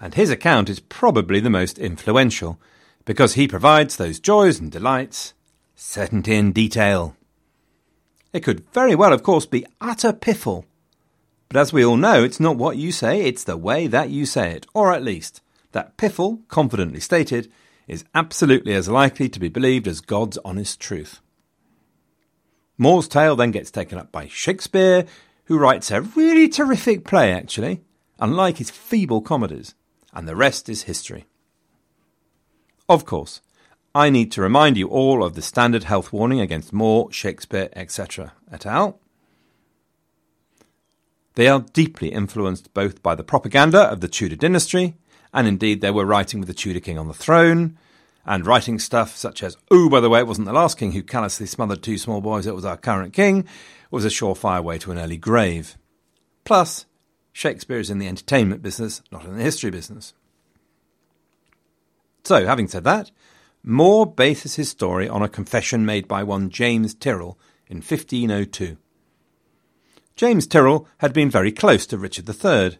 and 0.00 0.14
his 0.14 0.30
account 0.30 0.68
is 0.68 0.80
probably 0.80 1.40
the 1.40 1.50
most 1.50 1.78
influential, 1.78 2.58
because 3.04 3.34
he 3.34 3.48
provides 3.48 3.96
those 3.96 4.20
joys 4.20 4.58
and 4.58 4.70
delights, 4.70 5.34
certainty 5.74 6.34
and 6.36 6.54
detail. 6.54 7.16
It 8.32 8.40
could 8.40 8.68
very 8.72 8.94
well, 8.94 9.12
of 9.12 9.22
course, 9.22 9.46
be 9.46 9.66
utter 9.80 10.12
piffle, 10.12 10.64
but 11.48 11.60
as 11.60 11.72
we 11.72 11.84
all 11.84 11.96
know, 11.96 12.24
it's 12.24 12.40
not 12.40 12.56
what 12.56 12.76
you 12.76 12.90
say, 12.90 13.22
it's 13.22 13.44
the 13.44 13.56
way 13.56 13.86
that 13.86 14.10
you 14.10 14.26
say 14.26 14.52
it, 14.52 14.66
or 14.74 14.92
at 14.92 15.04
least, 15.04 15.40
that 15.72 15.96
piffle, 15.96 16.40
confidently 16.48 17.00
stated, 17.00 17.50
is 17.86 18.04
absolutely 18.14 18.74
as 18.74 18.88
likely 18.88 19.28
to 19.28 19.38
be 19.38 19.48
believed 19.48 19.86
as 19.86 20.00
God's 20.00 20.38
honest 20.44 20.80
truth. 20.80 21.20
More's 22.76 23.06
tale 23.06 23.36
then 23.36 23.52
gets 23.52 23.70
taken 23.70 23.98
up 23.98 24.10
by 24.10 24.26
Shakespeare, 24.26 25.04
who 25.44 25.58
writes 25.58 25.90
a 25.90 26.00
really 26.00 26.48
terrific 26.48 27.04
play, 27.04 27.32
actually, 27.32 27.82
unlike 28.18 28.56
his 28.56 28.70
feeble 28.70 29.20
comedies 29.20 29.74
and 30.14 30.26
the 30.26 30.36
rest 30.36 30.68
is 30.68 30.84
history. 30.84 31.26
Of 32.88 33.04
course, 33.04 33.40
I 33.94 34.10
need 34.10 34.32
to 34.32 34.42
remind 34.42 34.76
you 34.76 34.88
all 34.88 35.22
of 35.22 35.34
the 35.34 35.42
standard 35.42 35.84
health 35.84 36.12
warning 36.12 36.40
against 36.40 36.72
More, 36.72 37.12
Shakespeare, 37.12 37.68
etc. 37.74 38.32
et 38.50 38.64
al. 38.64 38.98
They 41.34 41.48
are 41.48 41.66
deeply 41.72 42.08
influenced 42.08 42.72
both 42.74 43.02
by 43.02 43.14
the 43.14 43.24
propaganda 43.24 43.82
of 43.82 44.00
the 44.00 44.08
Tudor 44.08 44.36
dynasty, 44.36 44.94
and 45.32 45.48
indeed 45.48 45.80
they 45.80 45.90
were 45.90 46.04
writing 46.04 46.40
with 46.40 46.46
the 46.46 46.54
Tudor 46.54 46.80
king 46.80 46.98
on 46.98 47.08
the 47.08 47.14
throne, 47.14 47.76
and 48.24 48.46
writing 48.46 48.78
stuff 48.78 49.16
such 49.16 49.42
as, 49.42 49.56
oh, 49.70 49.88
by 49.88 50.00
the 50.00 50.08
way, 50.08 50.20
it 50.20 50.26
wasn't 50.26 50.46
the 50.46 50.52
last 50.52 50.78
king 50.78 50.92
who 50.92 51.02
callously 51.02 51.46
smothered 51.46 51.82
two 51.82 51.98
small 51.98 52.20
boys, 52.20 52.46
it 52.46 52.54
was 52.54 52.64
our 52.64 52.76
current 52.76 53.12
king, 53.12 53.46
was 53.90 54.04
a 54.04 54.08
surefire 54.08 54.62
way 54.62 54.78
to 54.78 54.92
an 54.92 54.98
early 54.98 55.16
grave. 55.16 55.76
Plus, 56.44 56.86
Shakespeare 57.34 57.80
is 57.80 57.90
in 57.90 57.98
the 57.98 58.06
entertainment 58.06 58.62
business, 58.62 59.02
not 59.10 59.24
in 59.24 59.36
the 59.36 59.42
history 59.42 59.70
business. 59.70 60.14
So, 62.22 62.46
having 62.46 62.68
said 62.68 62.84
that, 62.84 63.10
More 63.64 64.06
bases 64.06 64.54
his 64.54 64.68
story 64.68 65.08
on 65.08 65.20
a 65.20 65.28
confession 65.28 65.84
made 65.84 66.06
by 66.06 66.22
one 66.22 66.48
James 66.48 66.94
Tyrrell 66.94 67.36
in 67.66 67.78
1502. 67.78 68.76
James 70.14 70.46
Tyrrell 70.46 70.86
had 70.98 71.12
been 71.12 71.28
very 71.28 71.50
close 71.50 71.86
to 71.86 71.98
Richard 71.98 72.28
III, 72.28 72.78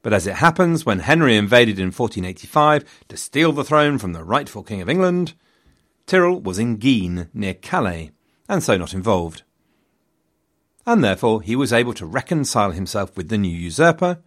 but 0.00 0.14
as 0.14 0.26
it 0.26 0.36
happens, 0.36 0.86
when 0.86 1.00
Henry 1.00 1.36
invaded 1.36 1.78
in 1.78 1.92
1485 1.92 2.84
to 3.08 3.16
steal 3.18 3.52
the 3.52 3.62
throne 3.62 3.98
from 3.98 4.14
the 4.14 4.24
rightful 4.24 4.62
King 4.62 4.80
of 4.80 4.88
England, 4.88 5.34
Tyrrell 6.06 6.40
was 6.40 6.58
in 6.58 6.78
Guisnes, 6.78 7.28
near 7.34 7.54
Calais, 7.54 8.10
and 8.48 8.62
so 8.62 8.78
not 8.78 8.94
involved. 8.94 9.42
And 10.86 11.02
therefore 11.02 11.42
he 11.42 11.56
was 11.56 11.72
able 11.72 11.94
to 11.94 12.06
reconcile 12.06 12.72
himself 12.72 13.16
with 13.16 13.28
the 13.28 13.38
new 13.38 13.56
usurper, 13.56 14.18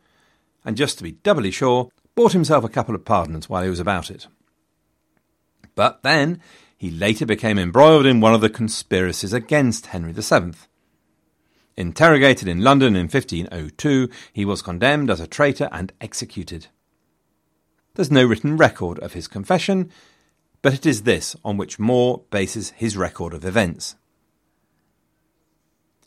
and 0.63 0.77
just 0.77 0.97
to 0.97 1.03
be 1.03 1.13
doubly 1.13 1.51
sure, 1.51 1.89
bought 2.15 2.31
himself 2.31 2.63
a 2.63 2.69
couple 2.69 2.95
of 2.95 3.05
pardons 3.05 3.49
while 3.49 3.63
he 3.63 3.69
was 3.69 3.79
about 3.79 4.09
it. 4.09 4.27
But 5.75 6.01
then 6.03 6.41
he 6.77 6.89
later 6.89 7.25
became 7.25 7.59
embroiled 7.59 8.05
in 8.05 8.21
one 8.21 8.33
of 8.33 8.41
the 8.41 8.49
conspiracies 8.49 9.33
against 9.33 9.87
Henry 9.87 10.13
VII. 10.13 10.53
Interrogated 11.77 12.47
in 12.47 12.61
London 12.61 12.95
in 12.95 13.03
1502, 13.03 14.09
he 14.31 14.45
was 14.45 14.61
condemned 14.61 15.09
as 15.09 15.19
a 15.19 15.27
traitor 15.27 15.67
and 15.71 15.91
executed. 15.99 16.67
There's 17.95 18.11
no 18.11 18.25
written 18.25 18.55
record 18.55 18.97
of 18.99 19.13
his 19.13 19.27
confession, 19.27 19.91
but 20.61 20.73
it 20.73 20.85
is 20.85 21.03
this 21.03 21.35
on 21.43 21.57
which 21.57 21.79
More 21.79 22.23
bases 22.29 22.71
his 22.71 22.95
record 22.95 23.33
of 23.33 23.45
events. 23.45 23.95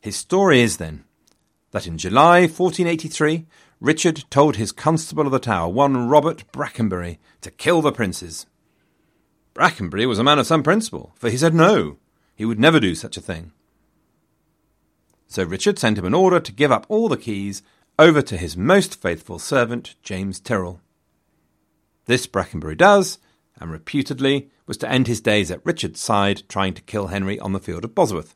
His 0.00 0.16
story 0.16 0.60
is, 0.60 0.76
then, 0.76 1.04
that 1.72 1.86
in 1.86 1.98
July 1.98 2.40
1483, 2.42 3.46
Richard 3.80 4.24
told 4.30 4.56
his 4.56 4.72
constable 4.72 5.26
of 5.26 5.32
the 5.32 5.38
Tower, 5.38 5.68
one 5.68 6.08
Robert 6.08 6.44
Brackenbury, 6.52 7.18
to 7.40 7.50
kill 7.50 7.82
the 7.82 7.92
princes. 7.92 8.46
Brackenbury 9.54 10.06
was 10.06 10.18
a 10.18 10.24
man 10.24 10.38
of 10.38 10.46
some 10.46 10.62
principle, 10.62 11.12
for 11.16 11.30
he 11.30 11.36
said 11.36 11.54
no, 11.54 11.98
he 12.34 12.44
would 12.44 12.60
never 12.60 12.80
do 12.80 12.94
such 12.94 13.16
a 13.16 13.20
thing. 13.20 13.52
So 15.26 15.42
Richard 15.42 15.78
sent 15.78 15.98
him 15.98 16.04
an 16.06 16.14
order 16.14 16.40
to 16.40 16.52
give 16.52 16.72
up 16.72 16.86
all 16.88 17.08
the 17.08 17.16
keys 17.16 17.62
over 17.98 18.22
to 18.22 18.36
his 18.36 18.56
most 18.56 19.00
faithful 19.00 19.38
servant, 19.38 19.96
James 20.02 20.40
Tyrrell. 20.40 20.80
This 22.06 22.26
Brackenbury 22.26 22.76
does, 22.76 23.18
and 23.60 23.70
reputedly 23.70 24.48
was 24.66 24.76
to 24.78 24.90
end 24.90 25.06
his 25.06 25.20
days 25.20 25.50
at 25.50 25.64
Richard's 25.66 26.00
side 26.00 26.44
trying 26.48 26.74
to 26.74 26.82
kill 26.82 27.08
Henry 27.08 27.38
on 27.40 27.52
the 27.52 27.60
field 27.60 27.84
of 27.84 27.94
Bosworth. 27.94 28.34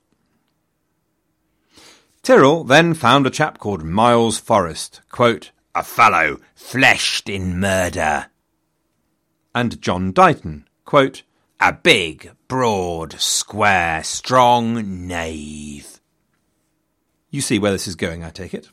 Tyrrell 2.23 2.63
then 2.63 2.95
found 2.95 3.27
a 3.27 3.31
chap 3.31 3.59
called 3.59 3.83
Miles 3.83 4.39
Forrest, 4.39 5.01
quote, 5.11 5.51
a 5.75 5.83
fellow 5.83 6.39
fleshed 6.55 7.29
in 7.29 7.59
murder, 7.59 8.27
and 9.53 9.83
John 9.83 10.13
Dighton, 10.13 10.69
quote, 10.85 11.25
a 11.59 11.73
big, 11.73 12.31
broad, 12.47 13.21
square, 13.21 14.05
strong 14.05 15.07
knave. 15.09 16.01
You 17.31 17.41
see 17.41 17.59
where 17.59 17.73
this 17.73 17.89
is 17.89 17.97
going, 17.97 18.23
I 18.23 18.31
take 18.31 18.55
it. 18.55 18.69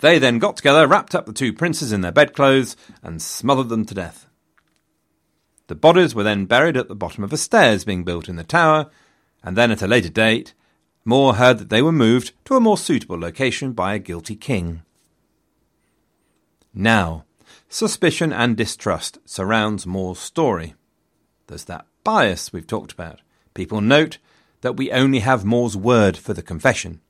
They 0.00 0.18
then 0.18 0.38
got 0.38 0.58
together, 0.58 0.86
wrapped 0.86 1.14
up 1.14 1.24
the 1.24 1.32
two 1.32 1.54
princes 1.54 1.90
in 1.90 2.02
their 2.02 2.12
bedclothes, 2.12 2.76
and 3.02 3.22
smothered 3.22 3.70
them 3.70 3.86
to 3.86 3.94
death. 3.94 4.26
The 5.68 5.74
bodies 5.74 6.14
were 6.14 6.22
then 6.22 6.44
buried 6.44 6.76
at 6.76 6.88
the 6.88 6.94
bottom 6.94 7.24
of 7.24 7.30
the 7.30 7.38
stairs 7.38 7.86
being 7.86 8.04
built 8.04 8.28
in 8.28 8.36
the 8.36 8.44
tower, 8.44 8.90
and 9.42 9.56
then 9.56 9.70
at 9.70 9.80
a 9.80 9.86
later 9.86 10.10
date, 10.10 10.52
More 11.04 11.34
heard 11.34 11.58
that 11.58 11.68
they 11.68 11.82
were 11.82 11.92
moved 11.92 12.32
to 12.46 12.56
a 12.56 12.60
more 12.60 12.78
suitable 12.78 13.18
location 13.18 13.72
by 13.72 13.94
a 13.94 13.98
guilty 13.98 14.36
king. 14.36 14.82
Now, 16.72 17.24
suspicion 17.68 18.32
and 18.32 18.56
distrust 18.56 19.18
surrounds 19.24 19.86
More's 19.86 20.18
story. 20.18 20.74
There's 21.46 21.64
that 21.64 21.86
bias 22.04 22.52
we've 22.52 22.66
talked 22.66 22.92
about. 22.92 23.20
People 23.52 23.80
note 23.80 24.18
that 24.62 24.76
we 24.76 24.90
only 24.90 25.18
have 25.20 25.44
More's 25.44 25.76
word 25.76 26.16
for 26.16 26.32
the 26.32 26.42
confession. 26.42 27.00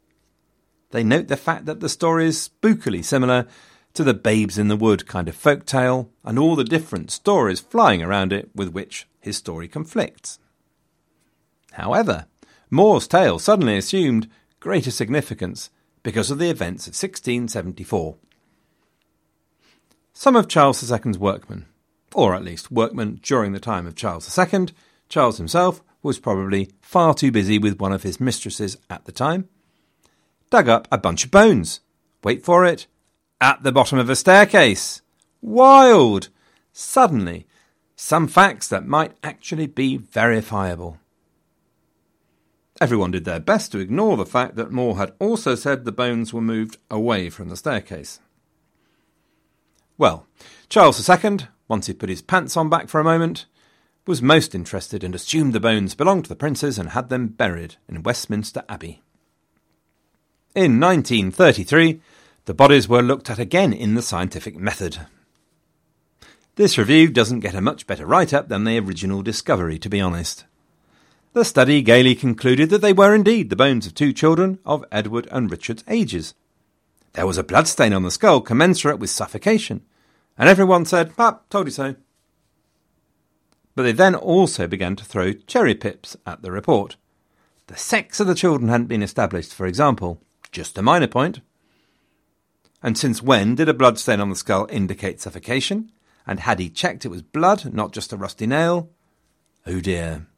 They 0.90 1.04
note 1.04 1.28
the 1.28 1.36
fact 1.36 1.66
that 1.66 1.80
the 1.80 1.88
story 1.88 2.26
is 2.26 2.48
spookily 2.48 3.04
similar 3.04 3.46
to 3.94 4.02
the 4.02 4.14
Babes 4.14 4.58
in 4.58 4.66
the 4.66 4.76
Wood 4.76 5.06
kind 5.06 5.28
of 5.28 5.36
folk 5.36 5.64
tale, 5.64 6.10
and 6.24 6.36
all 6.36 6.56
the 6.56 6.64
different 6.64 7.12
stories 7.12 7.60
flying 7.60 8.02
around 8.02 8.32
it 8.32 8.50
with 8.54 8.70
which 8.70 9.06
his 9.20 9.36
story 9.36 9.68
conflicts. 9.68 10.40
However, 11.72 12.26
More's 12.74 13.06
tale 13.06 13.38
suddenly 13.38 13.76
assumed 13.76 14.28
greater 14.58 14.90
significance 14.90 15.70
because 16.02 16.28
of 16.30 16.38
the 16.38 16.50
events 16.50 16.88
of 16.88 16.90
1674. 16.90 18.16
Some 20.12 20.34
of 20.34 20.48
Charles 20.48 20.90
II's 20.90 21.16
workmen, 21.16 21.66
or 22.12 22.34
at 22.34 22.42
least 22.42 22.72
workmen 22.72 23.20
during 23.22 23.52
the 23.52 23.60
time 23.60 23.86
of 23.86 23.94
Charles 23.94 24.36
II, 24.36 24.66
Charles 25.08 25.38
himself 25.38 25.84
was 26.02 26.18
probably 26.18 26.72
far 26.80 27.14
too 27.14 27.30
busy 27.30 27.58
with 27.58 27.78
one 27.78 27.92
of 27.92 28.02
his 28.02 28.20
mistresses 28.20 28.76
at 28.90 29.04
the 29.04 29.12
time, 29.12 29.48
dug 30.50 30.68
up 30.68 30.88
a 30.90 30.98
bunch 30.98 31.24
of 31.24 31.30
bones. 31.30 31.78
Wait 32.24 32.44
for 32.44 32.64
it. 32.64 32.88
At 33.40 33.62
the 33.62 33.70
bottom 33.70 33.98
of 34.00 34.10
a 34.10 34.16
staircase. 34.16 35.00
Wild! 35.40 36.28
Suddenly, 36.72 37.46
some 37.94 38.26
facts 38.26 38.66
that 38.66 38.84
might 38.84 39.12
actually 39.22 39.68
be 39.68 39.96
verifiable. 39.96 40.98
Everyone 42.80 43.12
did 43.12 43.24
their 43.24 43.40
best 43.40 43.70
to 43.72 43.78
ignore 43.78 44.16
the 44.16 44.26
fact 44.26 44.56
that 44.56 44.72
More 44.72 44.96
had 44.96 45.12
also 45.20 45.54
said 45.54 45.84
the 45.84 45.92
bones 45.92 46.32
were 46.32 46.40
moved 46.40 46.78
away 46.90 47.30
from 47.30 47.48
the 47.48 47.56
staircase. 47.56 48.20
Well, 49.96 50.26
Charles 50.68 51.08
II, 51.08 51.38
once 51.68 51.86
he 51.86 51.94
put 51.94 52.08
his 52.08 52.22
pants 52.22 52.56
on 52.56 52.68
back 52.68 52.88
for 52.88 53.00
a 53.00 53.04
moment, 53.04 53.46
was 54.06 54.20
most 54.20 54.54
interested 54.54 55.04
and 55.04 55.14
assumed 55.14 55.52
the 55.52 55.60
bones 55.60 55.94
belonged 55.94 56.24
to 56.24 56.28
the 56.28 56.36
princes 56.36 56.78
and 56.78 56.90
had 56.90 57.08
them 57.08 57.28
buried 57.28 57.76
in 57.88 58.02
Westminster 58.02 58.64
Abbey. 58.68 59.02
In 60.54 60.80
1933, 60.80 62.00
the 62.44 62.54
bodies 62.54 62.88
were 62.88 63.02
looked 63.02 63.30
at 63.30 63.38
again 63.38 63.72
in 63.72 63.94
the 63.94 64.02
scientific 64.02 64.56
method. 64.56 65.06
This 66.56 66.76
review 66.76 67.08
doesn't 67.08 67.40
get 67.40 67.54
a 67.54 67.60
much 67.60 67.86
better 67.86 68.04
write 68.04 68.34
up 68.34 68.48
than 68.48 68.64
the 68.64 68.78
original 68.78 69.22
discovery, 69.22 69.78
to 69.78 69.88
be 69.88 70.00
honest. 70.00 70.44
The 71.34 71.44
study 71.44 71.82
gaily 71.82 72.14
concluded 72.14 72.70
that 72.70 72.80
they 72.80 72.92
were 72.92 73.12
indeed 73.12 73.50
the 73.50 73.56
bones 73.56 73.88
of 73.88 73.94
two 73.94 74.12
children 74.12 74.60
of 74.64 74.84
Edward 74.92 75.26
and 75.32 75.50
Richard's 75.50 75.82
ages. 75.88 76.32
There 77.14 77.26
was 77.26 77.36
a 77.36 77.42
bloodstain 77.42 77.92
on 77.92 78.04
the 78.04 78.12
skull 78.12 78.40
commensurate 78.40 79.00
with 79.00 79.10
suffocation, 79.10 79.82
and 80.38 80.48
everyone 80.48 80.84
said, 80.84 81.12
Ah, 81.18 81.40
told 81.50 81.66
you 81.66 81.72
so. 81.72 81.96
But 83.74 83.82
they 83.82 83.90
then 83.90 84.14
also 84.14 84.68
began 84.68 84.94
to 84.94 85.04
throw 85.04 85.32
cherry 85.32 85.74
pips 85.74 86.16
at 86.24 86.42
the 86.42 86.52
report. 86.52 86.94
The 87.66 87.76
sex 87.76 88.20
of 88.20 88.28
the 88.28 88.36
children 88.36 88.68
hadn't 88.68 88.86
been 88.86 89.02
established, 89.02 89.52
for 89.52 89.66
example, 89.66 90.22
just 90.52 90.78
a 90.78 90.82
minor 90.82 91.08
point. 91.08 91.40
And 92.80 92.96
since 92.96 93.24
when 93.24 93.56
did 93.56 93.68
a 93.68 93.74
bloodstain 93.74 94.20
on 94.20 94.30
the 94.30 94.36
skull 94.36 94.68
indicate 94.70 95.20
suffocation? 95.20 95.90
And 96.28 96.38
had 96.40 96.60
he 96.60 96.70
checked 96.70 97.04
it 97.04 97.08
was 97.08 97.22
blood, 97.22 97.74
not 97.74 97.92
just 97.92 98.12
a 98.12 98.16
rusty 98.16 98.46
nail? 98.46 98.88
Oh 99.66 99.80
dear. 99.80 100.28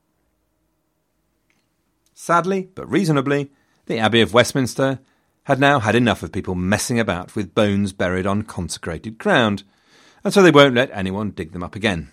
Sadly, 2.19 2.71
but 2.75 2.91
reasonably, 2.91 3.51
the 3.85 3.99
Abbey 3.99 4.23
of 4.23 4.33
Westminster 4.33 5.01
had 5.45 5.61
now 5.61 5.81
had 5.81 5.95
enough 5.95 6.23
of 6.23 6.33
people 6.33 6.55
messing 6.55 6.99
about 6.99 7.37
with 7.37 7.55
bones 7.55 7.93
buried 7.93 8.27
on 8.27 8.41
consecrated 8.41 9.19
ground, 9.19 9.65
and 10.25 10.33
so 10.33 10.43
they 10.43 10.51
won't 10.51 10.75
let 10.75 10.91
anyone 10.93 11.31
dig 11.31 11.53
them 11.53 11.63
up 11.63 11.77
again. 11.77 12.11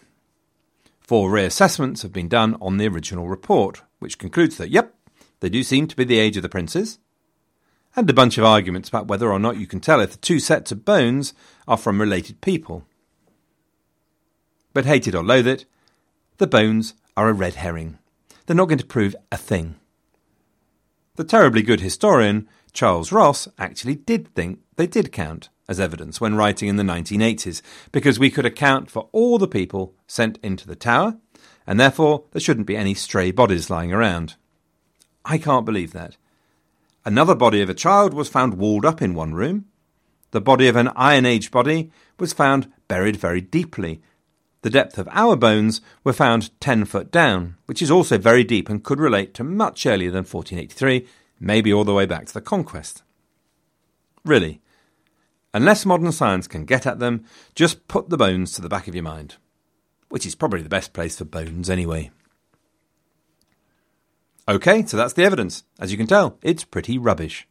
Four 1.00 1.32
reassessments 1.32 2.02
have 2.02 2.12
been 2.12 2.28
done 2.28 2.58
on 2.60 2.76
the 2.76 2.88
original 2.89 3.30
report, 3.30 3.82
which 4.00 4.20
concludes 4.20 4.58
that, 4.58 4.70
yep, 4.70 4.94
they 5.39 5.48
do 5.48 5.63
seem 5.63 5.88
to 5.88 5.96
be 5.96 6.04
the 6.04 6.20
age 6.20 6.36
of 6.36 6.44
the 6.44 6.50
princes, 6.50 7.00
and 7.96 8.08
a 8.10 8.13
bunch 8.13 8.38
of 8.38 8.44
arguments 8.44 8.89
about 8.89 9.08
whether 9.08 9.32
or 9.32 9.39
not 9.39 9.56
you 9.56 9.66
can 9.66 9.80
tell 9.80 10.02
if 10.02 10.12
the 10.12 10.18
two 10.18 10.42
sets 10.42 10.74
of 10.74 10.84
bones 10.84 11.34
are 11.66 11.78
from 11.78 12.02
related 12.02 12.42
people. 12.42 12.86
But 14.74 14.86
hate 14.86 15.08
it 15.08 15.16
or 15.16 15.24
loathe 15.24 15.48
it, 15.48 15.63
the 16.39 16.48
bones 16.48 16.94
are 17.16 17.30
a 17.30 17.34
red 17.34 17.56
herring. 17.56 18.00
They're 18.46 18.56
not 18.56 18.68
going 18.68 18.80
to 18.80 18.86
prove 18.86 19.16
a 19.32 19.38
thing. 19.38 19.80
The 21.15 21.23
terribly 21.23 21.62
good 21.62 21.82
historian, 21.82 22.49
Charles 22.71 23.12
Ross, 23.12 23.47
actually 23.60 23.93
did 23.93 24.34
think 24.34 24.62
they 24.78 24.88
did 24.88 25.12
count 25.12 25.49
as 25.67 25.80
evidence 25.80 26.19
when 26.19 26.34
writing 26.34 26.69
in 26.69 26.76
the 26.76 26.82
1980s, 26.82 27.62
because 27.91 28.17
we 28.17 28.32
could 28.32 28.47
account 28.47 28.89
for 28.89 29.10
all 29.12 29.38
the 29.38 29.47
people 29.47 29.93
sent 30.08 30.39
into 30.41 30.65
the 30.65 30.76
tower, 30.76 31.19
and 31.67 31.80
therefore 31.80 32.23
there 32.32 32.41
shouldn't 32.41 32.65
be 32.65 32.76
any 32.76 32.95
stray 32.95 33.30
bodies 33.30 33.69
lying 33.69 33.93
around. 33.93 34.38
I 35.23 35.38
can't 35.38 35.67
believe 35.67 35.93
that. 35.93 36.17
Another 37.06 37.36
body 37.36 37.62
of 37.62 37.69
a 37.69 37.76
child 37.76 38.15
was 38.15 38.28
found 38.28 38.56
walled 38.56 38.84
up 38.84 38.99
in 38.99 39.13
one 39.13 39.36
room. 39.36 39.65
The 40.32 40.41
body 40.41 40.67
of 40.67 40.76
an 40.76 40.89
Iron 40.95 41.28
Age 41.28 41.52
body 41.52 41.91
was 42.17 42.34
found 42.34 42.71
buried 42.88 43.17
very 43.17 43.39
deeply. 43.39 44.02
The 44.63 44.69
depth 44.69 44.97
of 44.97 45.10
our 45.12 45.36
bones 45.36 45.82
were 46.06 46.13
found 46.13 46.58
10 46.62 46.86
foot 46.86 47.12
down, 47.12 47.58
which 47.65 47.82
is 47.82 47.91
also 47.91 48.17
very 48.17 48.45
deep 48.45 48.69
and 48.69 48.84
could 48.84 48.99
relate 48.99 49.34
to 49.36 49.43
much 49.43 49.86
earlier 49.86 50.10
than 50.10 50.23
1483, 50.23 51.06
maybe 51.38 51.73
all 51.73 51.84
the 51.84 51.93
way 51.93 52.06
back 52.06 52.28
to 52.28 52.34
the 52.34 52.39
conquest. 52.39 53.04
Really, 54.23 54.62
unless 55.54 55.86
modern 55.86 56.13
science 56.13 56.47
can 56.47 56.63
get 56.63 56.88
at 56.88 56.99
them, 56.99 57.26
just 57.56 57.89
put 57.89 58.10
the 58.10 58.15
bones 58.15 58.54
to 58.54 58.62
the 58.62 58.69
back 58.69 58.88
of 58.88 58.95
your 58.95 59.04
mind, 59.04 59.36
which 60.08 60.26
is 60.26 60.34
probably 60.34 60.62
the 60.62 60.69
best 60.69 60.93
place 60.93 61.17
for 61.17 61.26
bones 61.26 61.69
anyway. 61.69 62.10
Okay, 64.47 64.86
so 64.86 64.95
that's 64.95 65.13
the 65.13 65.26
evidence. 65.26 65.65
As 65.78 65.91
you 65.91 65.97
can 65.97 66.08
tell, 66.08 66.38
it's 66.41 66.63
pretty 66.63 66.97
rubbish. 66.97 67.49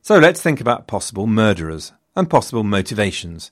So 0.00 0.16
let's 0.20 0.40
think 0.40 0.60
about 0.60 0.86
possible 0.86 1.26
murderers 1.26 1.92
and 2.14 2.30
possible 2.30 2.62
motivations. 2.62 3.50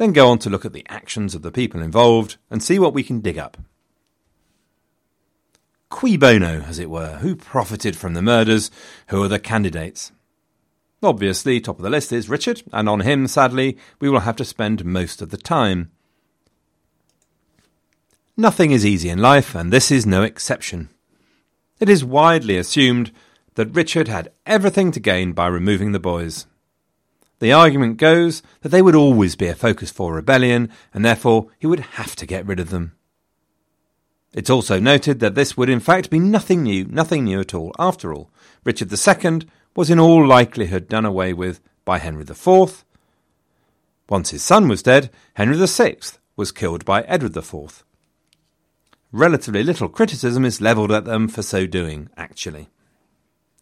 Then 0.00 0.12
go 0.12 0.30
on 0.30 0.38
to 0.38 0.48
look 0.48 0.64
at 0.64 0.72
the 0.72 0.86
actions 0.88 1.34
of 1.34 1.42
the 1.42 1.52
people 1.52 1.82
involved 1.82 2.38
and 2.48 2.62
see 2.62 2.78
what 2.78 2.94
we 2.94 3.02
can 3.02 3.20
dig 3.20 3.36
up. 3.36 3.58
Cui 5.90 6.16
bono, 6.16 6.62
as 6.62 6.78
it 6.78 6.88
were? 6.88 7.18
Who 7.18 7.36
profited 7.36 7.96
from 7.96 8.14
the 8.14 8.22
murders? 8.22 8.70
Who 9.08 9.22
are 9.22 9.28
the 9.28 9.38
candidates? 9.38 10.10
Obviously, 11.02 11.60
top 11.60 11.76
of 11.76 11.82
the 11.82 11.90
list 11.90 12.12
is 12.12 12.30
Richard, 12.30 12.62
and 12.72 12.88
on 12.88 13.00
him, 13.00 13.26
sadly, 13.26 13.76
we 14.00 14.08
will 14.08 14.20
have 14.20 14.36
to 14.36 14.44
spend 14.46 14.86
most 14.86 15.20
of 15.20 15.28
the 15.28 15.36
time. 15.36 15.90
Nothing 18.38 18.70
is 18.70 18.86
easy 18.86 19.10
in 19.10 19.18
life, 19.18 19.54
and 19.54 19.70
this 19.70 19.90
is 19.90 20.06
no 20.06 20.22
exception. 20.22 20.88
It 21.78 21.90
is 21.90 22.02
widely 22.02 22.56
assumed 22.56 23.12
that 23.56 23.74
Richard 23.74 24.08
had 24.08 24.32
everything 24.46 24.92
to 24.92 25.00
gain 25.00 25.34
by 25.34 25.48
removing 25.48 25.92
the 25.92 26.00
boys. 26.00 26.46
The 27.40 27.52
argument 27.52 27.96
goes 27.96 28.42
that 28.60 28.68
they 28.68 28.82
would 28.82 28.94
always 28.94 29.34
be 29.34 29.48
a 29.48 29.54
focus 29.54 29.90
for 29.90 30.14
rebellion, 30.14 30.70
and 30.94 31.04
therefore 31.04 31.48
he 31.58 31.66
would 31.66 31.80
have 31.80 32.14
to 32.16 32.26
get 32.26 32.46
rid 32.46 32.60
of 32.60 32.70
them. 32.70 32.92
It's 34.32 34.50
also 34.50 34.78
noted 34.78 35.20
that 35.20 35.34
this 35.34 35.56
would 35.56 35.68
in 35.68 35.80
fact 35.80 36.10
be 36.10 36.18
nothing 36.18 36.62
new, 36.62 36.84
nothing 36.84 37.24
new 37.24 37.40
at 37.40 37.54
all. 37.54 37.74
After 37.78 38.14
all, 38.14 38.30
Richard 38.62 38.92
II 38.92 39.48
was 39.74 39.90
in 39.90 39.98
all 39.98 40.24
likelihood 40.24 40.88
done 40.88 41.06
away 41.06 41.32
with 41.32 41.60
by 41.84 41.98
Henry 41.98 42.22
IV. 42.22 42.84
Once 44.08 44.30
his 44.30 44.44
son 44.44 44.68
was 44.68 44.82
dead, 44.82 45.10
Henry 45.34 45.56
VI 45.56 45.96
was 46.36 46.52
killed 46.52 46.84
by 46.84 47.02
Edward 47.02 47.36
IV. 47.36 47.84
Relatively 49.12 49.62
little 49.64 49.88
criticism 49.88 50.44
is 50.44 50.60
levelled 50.60 50.92
at 50.92 51.04
them 51.06 51.26
for 51.26 51.42
so 51.42 51.66
doing, 51.66 52.10
actually. 52.16 52.68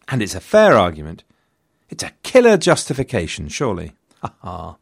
And 0.07 0.21
it's 0.21 0.35
a 0.35 0.39
fair 0.39 0.75
argument. 0.77 1.23
It's 1.89 2.03
a 2.03 2.13
killer 2.23 2.57
justification, 2.57 3.47
surely. 3.47 3.93
Ha 4.21 4.33
ha. 4.41 4.77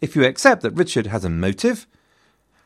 If 0.00 0.16
you 0.16 0.24
accept 0.24 0.62
that 0.62 0.72
Richard 0.72 1.08
has 1.08 1.24
a 1.24 1.30
motive, 1.30 1.86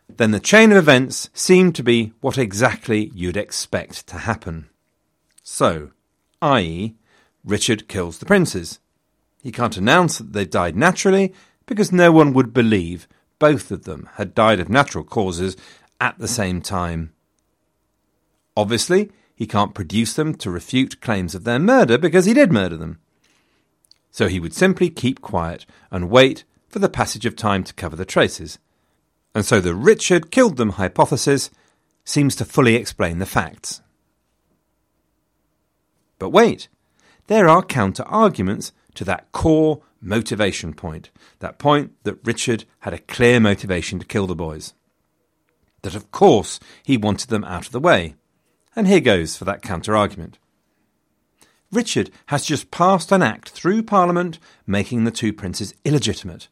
then 0.08 0.30
the 0.30 0.40
chain 0.40 0.70
of 0.70 0.78
events 0.78 1.30
seem 1.34 1.72
to 1.72 1.82
be 1.82 2.12
what 2.20 2.38
exactly 2.38 3.10
you'd 3.14 3.36
expect 3.36 4.06
to 4.08 4.18
happen. 4.18 4.68
So, 5.42 5.90
i.e., 6.40 6.94
Richard 7.44 7.88
kills 7.88 8.18
the 8.18 8.26
princes. 8.26 8.78
He 9.42 9.52
can't 9.52 9.76
announce 9.76 10.18
that 10.18 10.32
they've 10.32 10.48
died 10.48 10.76
naturally 10.76 11.34
because 11.66 11.92
no 11.92 12.12
one 12.12 12.32
would 12.32 12.54
believe 12.54 13.08
both 13.38 13.70
of 13.70 13.84
them 13.84 14.08
had 14.14 14.34
died 14.34 14.60
of 14.60 14.68
natural 14.68 15.04
causes 15.04 15.56
at 16.00 16.18
the 16.18 16.28
same 16.28 16.62
time. 16.62 17.12
Obviously, 18.56 19.10
he 19.34 19.46
can't 19.46 19.74
produce 19.74 20.14
them 20.14 20.34
to 20.36 20.50
refute 20.50 21.00
claims 21.00 21.34
of 21.34 21.44
their 21.44 21.58
murder 21.58 21.98
because 21.98 22.24
he 22.24 22.34
did 22.34 22.52
murder 22.52 22.76
them. 22.76 22.98
So 24.10 24.28
he 24.28 24.38
would 24.38 24.54
simply 24.54 24.90
keep 24.90 25.20
quiet 25.20 25.66
and 25.90 26.10
wait 26.10 26.44
for 26.68 26.78
the 26.78 26.88
passage 26.88 27.26
of 27.26 27.34
time 27.34 27.64
to 27.64 27.74
cover 27.74 27.96
the 27.96 28.04
traces. 28.04 28.58
And 29.34 29.44
so 29.44 29.60
the 29.60 29.74
Richard 29.74 30.30
killed 30.30 30.56
them 30.56 30.70
hypothesis 30.70 31.50
seems 32.04 32.36
to 32.36 32.44
fully 32.44 32.76
explain 32.76 33.18
the 33.18 33.26
facts. 33.26 33.80
But 36.18 36.30
wait, 36.30 36.68
there 37.26 37.48
are 37.48 37.62
counter 37.62 38.04
arguments 38.04 38.72
to 38.94 39.04
that 39.04 39.32
core 39.32 39.82
motivation 40.00 40.74
point, 40.74 41.10
that 41.40 41.58
point 41.58 41.92
that 42.04 42.24
Richard 42.24 42.64
had 42.80 42.94
a 42.94 42.98
clear 42.98 43.40
motivation 43.40 43.98
to 43.98 44.06
kill 44.06 44.26
the 44.26 44.36
boys. 44.36 44.74
That 45.82 45.94
of 45.94 46.12
course 46.12 46.60
he 46.84 46.96
wanted 46.96 47.30
them 47.30 47.44
out 47.44 47.66
of 47.66 47.72
the 47.72 47.80
way. 47.80 48.14
And 48.76 48.88
here 48.88 49.00
goes 49.00 49.36
for 49.36 49.44
that 49.44 49.62
counter 49.62 49.96
argument. 49.96 50.38
Richard 51.70 52.10
has 52.26 52.44
just 52.44 52.70
passed 52.70 53.10
an 53.12 53.22
act 53.22 53.50
through 53.50 53.82
Parliament 53.82 54.38
making 54.66 55.04
the 55.04 55.10
two 55.10 55.32
princes 55.32 55.74
illegitimate. 55.84 56.48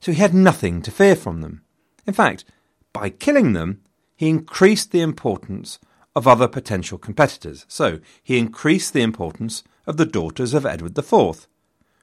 So 0.00 0.12
he 0.12 0.18
had 0.18 0.34
nothing 0.34 0.82
to 0.82 0.90
fear 0.90 1.16
from 1.16 1.40
them. 1.40 1.62
In 2.06 2.14
fact, 2.14 2.44
by 2.92 3.10
killing 3.10 3.52
them, 3.52 3.80
he 4.16 4.28
increased 4.28 4.92
the 4.92 5.00
importance 5.00 5.78
of 6.14 6.26
other 6.26 6.48
potential 6.48 6.98
competitors. 6.98 7.64
So 7.68 8.00
he 8.22 8.38
increased 8.38 8.92
the 8.92 9.02
importance 9.02 9.62
of 9.86 9.96
the 9.96 10.06
daughters 10.06 10.54
of 10.54 10.66
Edward 10.66 10.98
IV. 10.98 11.46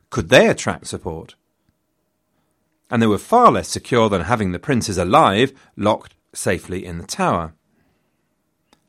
Could 0.10 0.30
they 0.30 0.48
attract 0.48 0.88
support? 0.88 1.36
And 2.90 3.02
they 3.02 3.08
were 3.08 3.18
far 3.18 3.52
less 3.52 3.68
secure 3.68 4.10
than 4.10 4.22
having 4.22 4.52
the 4.52 4.60
princes 4.60 4.98
alive, 4.98 5.52
locked 5.76 6.16
safely 6.34 6.86
in 6.86 7.00
the 7.00 7.06
tower. 7.06 7.54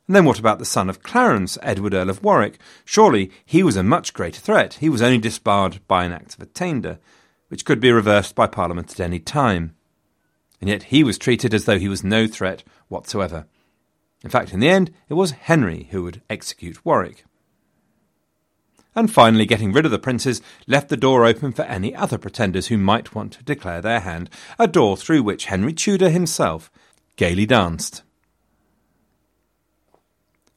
And 0.09 0.15
then 0.15 0.25
what 0.25 0.39
about 0.39 0.57
the 0.57 0.65
son 0.65 0.89
of 0.89 1.03
Clarence, 1.03 1.55
Edward 1.61 1.93
Earl 1.93 2.09
of 2.09 2.23
Warwick? 2.23 2.57
Surely 2.83 3.29
he 3.45 3.61
was 3.61 3.75
a 3.75 3.83
much 3.83 4.11
greater 4.11 4.41
threat. 4.41 4.73
He 4.73 4.89
was 4.89 5.03
only 5.03 5.19
disbarred 5.19 5.81
by 5.87 6.03
an 6.03 6.11
Act 6.11 6.33
of 6.33 6.41
Attainder, 6.41 6.97
which 7.49 7.63
could 7.63 7.79
be 7.79 7.91
reversed 7.91 8.33
by 8.33 8.47
Parliament 8.47 8.89
at 8.89 8.99
any 8.99 9.19
time. 9.19 9.75
And 10.59 10.67
yet 10.67 10.85
he 10.85 11.03
was 11.03 11.19
treated 11.19 11.53
as 11.53 11.65
though 11.65 11.77
he 11.77 11.87
was 11.87 12.03
no 12.03 12.25
threat 12.25 12.63
whatsoever. 12.87 13.45
In 14.23 14.31
fact, 14.31 14.51
in 14.51 14.59
the 14.59 14.67
end, 14.67 14.91
it 15.09 15.13
was 15.13 15.29
Henry 15.29 15.89
who 15.91 16.01
would 16.01 16.23
execute 16.27 16.83
Warwick. 16.83 17.23
And 18.95 19.13
finally, 19.13 19.45
getting 19.45 19.71
rid 19.71 19.85
of 19.85 19.91
the 19.91 19.99
princes 19.99 20.41
left 20.65 20.89
the 20.89 20.97
door 20.97 21.23
open 21.23 21.51
for 21.51 21.61
any 21.65 21.95
other 21.95 22.17
pretenders 22.17 22.65
who 22.65 22.79
might 22.79 23.13
want 23.13 23.33
to 23.33 23.43
declare 23.43 23.79
their 23.79 23.99
hand, 23.99 24.31
a 24.57 24.65
door 24.65 24.97
through 24.97 25.21
which 25.21 25.45
Henry 25.45 25.71
Tudor 25.71 26.09
himself 26.09 26.71
gaily 27.15 27.45
danced. 27.45 28.01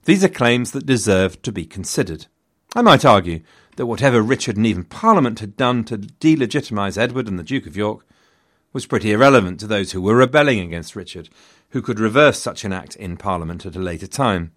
These 0.05 0.25
are 0.25 0.29
claims 0.29 0.73
that 0.73 0.87
deserve 0.87 1.41
to 1.43 1.53
be 1.53 1.65
considered. 1.65 2.27
I 2.75 2.83
might 2.83 3.05
argue 3.05 3.43
that 3.77 3.87
whatever 3.87 4.21
Richard 4.21 4.57
and 4.57 4.67
even 4.67 4.85
Parliament 4.85 5.41
had 5.41 5.57
done 5.57 5.85
to 5.85 5.99
delegitimise 5.99 6.99
Edward 6.99 7.29
and 7.29 7.39
the 7.39 7.45
Duke 7.45 7.67
of 7.67 7.77
York 7.77 8.05
was 8.73 8.87
pretty 8.87 9.13
irrelevant 9.13 9.61
to 9.61 9.67
those 9.67 9.93
who 9.93 10.01
were 10.01 10.17
rebelling 10.17 10.59
against 10.59 10.97
Richard, 10.97 11.29
who 11.71 11.83
could 11.83 12.01
reverse 12.01 12.41
such 12.41 12.65
an 12.65 12.73
act 12.73 12.97
in 12.97 13.17
Parliament 13.17 13.67
at 13.67 13.77
a 13.77 13.81
later 13.81 14.07
time. 14.07 14.53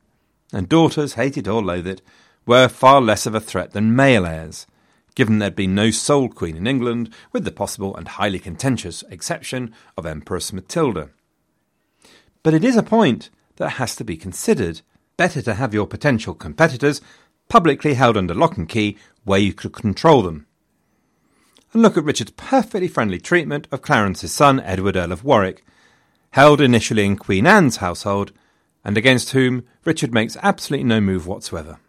And 0.54 0.70
daughters, 0.70 1.14
hated 1.14 1.48
or 1.48 1.62
loathed, 1.62 2.02
were 2.46 2.68
far 2.68 3.02
less 3.02 3.26
of 3.26 3.36
a 3.36 3.40
threat 3.40 3.72
than 3.72 3.96
male 3.96 4.26
heirs, 4.26 4.68
given 5.16 5.40
there'd 5.40 5.56
been 5.56 5.76
no 5.76 5.92
sole 5.92 6.30
queen 6.30 6.56
in 6.56 6.68
England, 6.68 7.14
with 7.32 7.46
the 7.46 7.52
possible 7.52 7.96
and 7.96 8.08
highly 8.08 8.40
contentious 8.40 9.04
exception 9.10 9.74
of 9.98 10.06
Empress 10.06 10.54
Matilda. 10.54 11.10
But 12.44 12.54
it 12.54 12.64
is 12.64 12.78
a 12.78 12.84
point 12.84 13.30
that 13.56 13.72
has 13.72 13.96
to 13.96 14.04
be 14.04 14.18
considered. 14.18 14.82
Better 15.18 15.42
to 15.42 15.54
have 15.54 15.74
your 15.74 15.88
potential 15.88 16.34
competitors 16.34 17.02
publicly 17.50 17.94
held 17.94 18.18
under 18.18 18.34
lock 18.34 18.58
and 18.58 18.68
key 18.68 18.98
where 19.24 19.40
you 19.40 19.54
could 19.54 19.74
control 19.74 20.22
them 20.22 20.48
and 21.76 21.82
look 21.82 21.98
at 21.98 22.06
Richard's 22.06 22.32
perfectly 22.32 22.88
friendly 22.88 23.20
treatment 23.20 23.68
of 23.70 23.82
Clarence's 23.82 24.32
son, 24.32 24.62
Edward 24.62 24.96
Earl 24.96 25.12
of 25.12 25.26
Warwick, 25.26 25.66
held 26.32 26.62
initially 26.62 27.06
in 27.06 27.18
Queen 27.18 27.46
Anne's 27.46 27.78
household, 27.78 28.32
and 28.86 28.98
against 28.98 29.32
whom 29.32 29.66
Richard 29.84 30.14
makes 30.14 30.38
absolutely 30.42 30.86
no 30.86 31.02
move 31.02 31.28
whatsoever. 31.28 31.80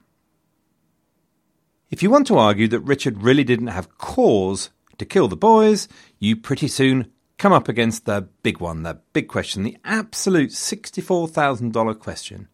If 1.89 2.03
you 2.03 2.11
want 2.11 2.27
to 2.27 2.37
argue 2.37 2.67
that 2.67 2.81
Richard 2.81 3.23
really 3.23 3.45
didn't 3.45 3.69
have 3.69 3.97
cause 3.97 4.71
to 4.99 5.05
kill 5.05 5.29
the 5.29 5.37
boys, 5.37 5.87
you 6.19 6.37
pretty 6.37 6.67
soon 6.67 7.13
come 7.39 7.53
up 7.53 7.69
against 7.69 8.07
the 8.07 8.29
big 8.43 8.59
one, 8.59 8.83
the 8.83 9.01
big 9.13 9.29
question, 9.29 9.63
the 9.63 9.77
absolute 9.85 10.51
$64,000 10.51 12.01
question. 12.01 12.49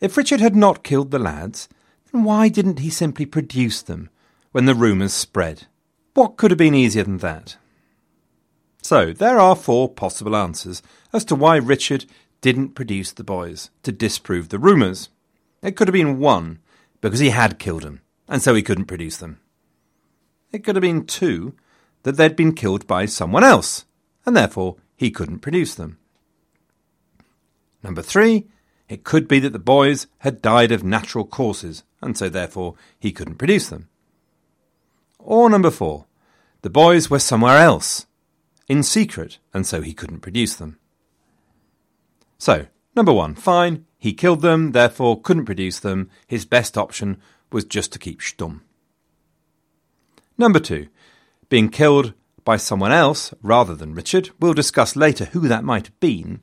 If 0.00 0.16
Richard 0.16 0.40
had 0.40 0.54
not 0.54 0.84
killed 0.84 1.10
the 1.10 1.18
lads, 1.18 1.68
then 2.12 2.24
why 2.24 2.48
didn't 2.48 2.80
he 2.80 2.90
simply 2.90 3.26
produce 3.26 3.82
them 3.82 4.10
when 4.52 4.66
the 4.66 4.74
rumours 4.74 5.12
spread? 5.12 5.66
What 6.14 6.36
could 6.36 6.50
have 6.50 6.58
been 6.58 6.74
easier 6.74 7.04
than 7.04 7.18
that? 7.18 7.56
So, 8.82 9.12
there 9.12 9.40
are 9.40 9.56
four 9.56 9.88
possible 9.88 10.36
answers 10.36 10.82
as 11.12 11.24
to 11.26 11.34
why 11.34 11.56
Richard 11.56 12.04
didn't 12.40 12.74
produce 12.74 13.10
the 13.12 13.24
boys 13.24 13.70
to 13.82 13.90
disprove 13.90 14.50
the 14.50 14.58
rumours. 14.58 15.08
It 15.62 15.76
could 15.76 15.88
have 15.88 15.92
been 15.92 16.18
one, 16.18 16.60
because 17.00 17.18
he 17.18 17.30
had 17.30 17.58
killed 17.58 17.82
them, 17.82 18.02
and 18.28 18.42
so 18.42 18.54
he 18.54 18.62
couldn't 18.62 18.84
produce 18.86 19.16
them. 19.16 19.40
It 20.52 20.62
could 20.62 20.76
have 20.76 20.82
been 20.82 21.06
two, 21.06 21.54
that 22.04 22.16
they'd 22.16 22.36
been 22.36 22.54
killed 22.54 22.86
by 22.86 23.06
someone 23.06 23.42
else, 23.42 23.84
and 24.24 24.36
therefore 24.36 24.76
he 24.96 25.10
couldn't 25.10 25.40
produce 25.40 25.74
them. 25.74 25.98
Number 27.82 28.02
three, 28.02 28.46
it 28.88 29.04
could 29.04 29.26
be 29.26 29.38
that 29.40 29.52
the 29.52 29.58
boys 29.58 30.06
had 30.18 30.42
died 30.42 30.70
of 30.70 30.84
natural 30.84 31.24
causes, 31.24 31.82
and 32.00 32.16
so 32.16 32.28
therefore 32.28 32.74
he 32.98 33.12
couldn't 33.12 33.36
produce 33.38 33.68
them. 33.68 33.88
Or 35.18 35.50
number 35.50 35.70
four, 35.70 36.06
the 36.62 36.70
boys 36.70 37.10
were 37.10 37.18
somewhere 37.18 37.58
else, 37.58 38.06
in 38.68 38.82
secret, 38.82 39.38
and 39.52 39.66
so 39.66 39.82
he 39.82 39.92
couldn't 39.92 40.20
produce 40.20 40.54
them. 40.54 40.78
So, 42.38 42.66
number 42.94 43.12
one, 43.12 43.34
fine, 43.34 43.86
he 43.98 44.12
killed 44.12 44.42
them, 44.42 44.72
therefore 44.72 45.20
couldn't 45.20 45.46
produce 45.46 45.80
them. 45.80 46.10
His 46.26 46.44
best 46.44 46.78
option 46.78 47.20
was 47.50 47.64
just 47.64 47.92
to 47.92 47.98
keep 47.98 48.20
stum. 48.20 48.60
Number 50.38 50.60
two, 50.60 50.88
being 51.48 51.70
killed 51.70 52.12
by 52.44 52.56
someone 52.56 52.92
else 52.92 53.34
rather 53.42 53.74
than 53.74 53.94
Richard. 53.94 54.30
We'll 54.38 54.54
discuss 54.54 54.94
later 54.94 55.26
who 55.26 55.48
that 55.48 55.64
might 55.64 55.86
have 55.86 56.00
been, 56.00 56.40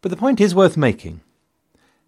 but 0.00 0.10
the 0.10 0.16
point 0.16 0.40
is 0.40 0.54
worth 0.54 0.76
making 0.76 1.20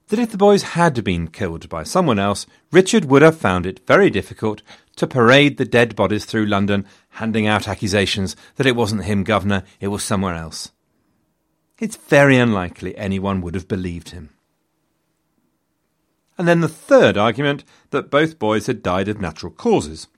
that 0.09 0.19
if 0.19 0.31
the 0.31 0.39
boys 0.39 0.63
had 0.63 1.03
been 1.05 1.29
killed 1.29 1.69
by 1.69 1.83
someone 1.83 2.19
else, 2.19 2.47
Richard 2.73 3.05
would 3.07 3.23
have 3.23 3.37
found 3.37 3.67
it 3.67 3.87
very 3.87 4.11
difficult 4.11 4.63
to 4.97 5.07
parade 5.07 5.57
the 5.57 5.65
dead 5.65 5.95
bodies 5.95 6.25
through 6.25 6.47
London, 6.47 6.87
handing 7.11 7.47
out 7.47 7.69
accusations 7.69 8.35
that 8.57 8.67
it 8.67 8.77
wasn't 8.77 9.05
him, 9.05 9.23
Governor, 9.23 9.63
it 9.81 9.89
was 9.89 10.03
somewhere 10.03 10.35
else. 10.35 10.73
It's 11.79 11.97
very 11.97 12.37
unlikely 12.37 12.97
anyone 12.97 13.41
would 13.43 13.55
have 13.55 13.69
believed 13.69 14.11
him. 14.11 14.31
And 16.37 16.49
then 16.49 16.61
the 16.61 16.69
third 16.69 17.17
argument 17.17 17.65
that 17.91 18.11
both 18.11 18.39
boys 18.39 18.67
had 18.67 18.83
died 18.83 19.09
of 19.09 19.21
natural 19.21 19.53
causes. 19.53 20.09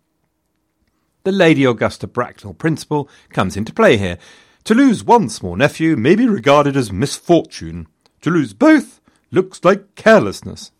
The 1.24 1.32
Lady 1.32 1.64
Augusta 1.64 2.06
Bracknell 2.06 2.54
principle 2.54 3.08
comes 3.30 3.56
into 3.56 3.74
play 3.74 3.96
here. 3.96 4.18
To 4.64 4.74
lose 4.74 5.04
one 5.04 5.28
small 5.28 5.56
nephew 5.56 5.96
may 5.96 6.14
be 6.14 6.26
regarded 6.26 6.76
as 6.76 6.92
misfortune. 6.92 7.86
To 8.22 8.30
lose 8.30 8.52
both 8.52 8.99
looks 9.30 9.64
like 9.64 9.94
carelessness. 9.94 10.72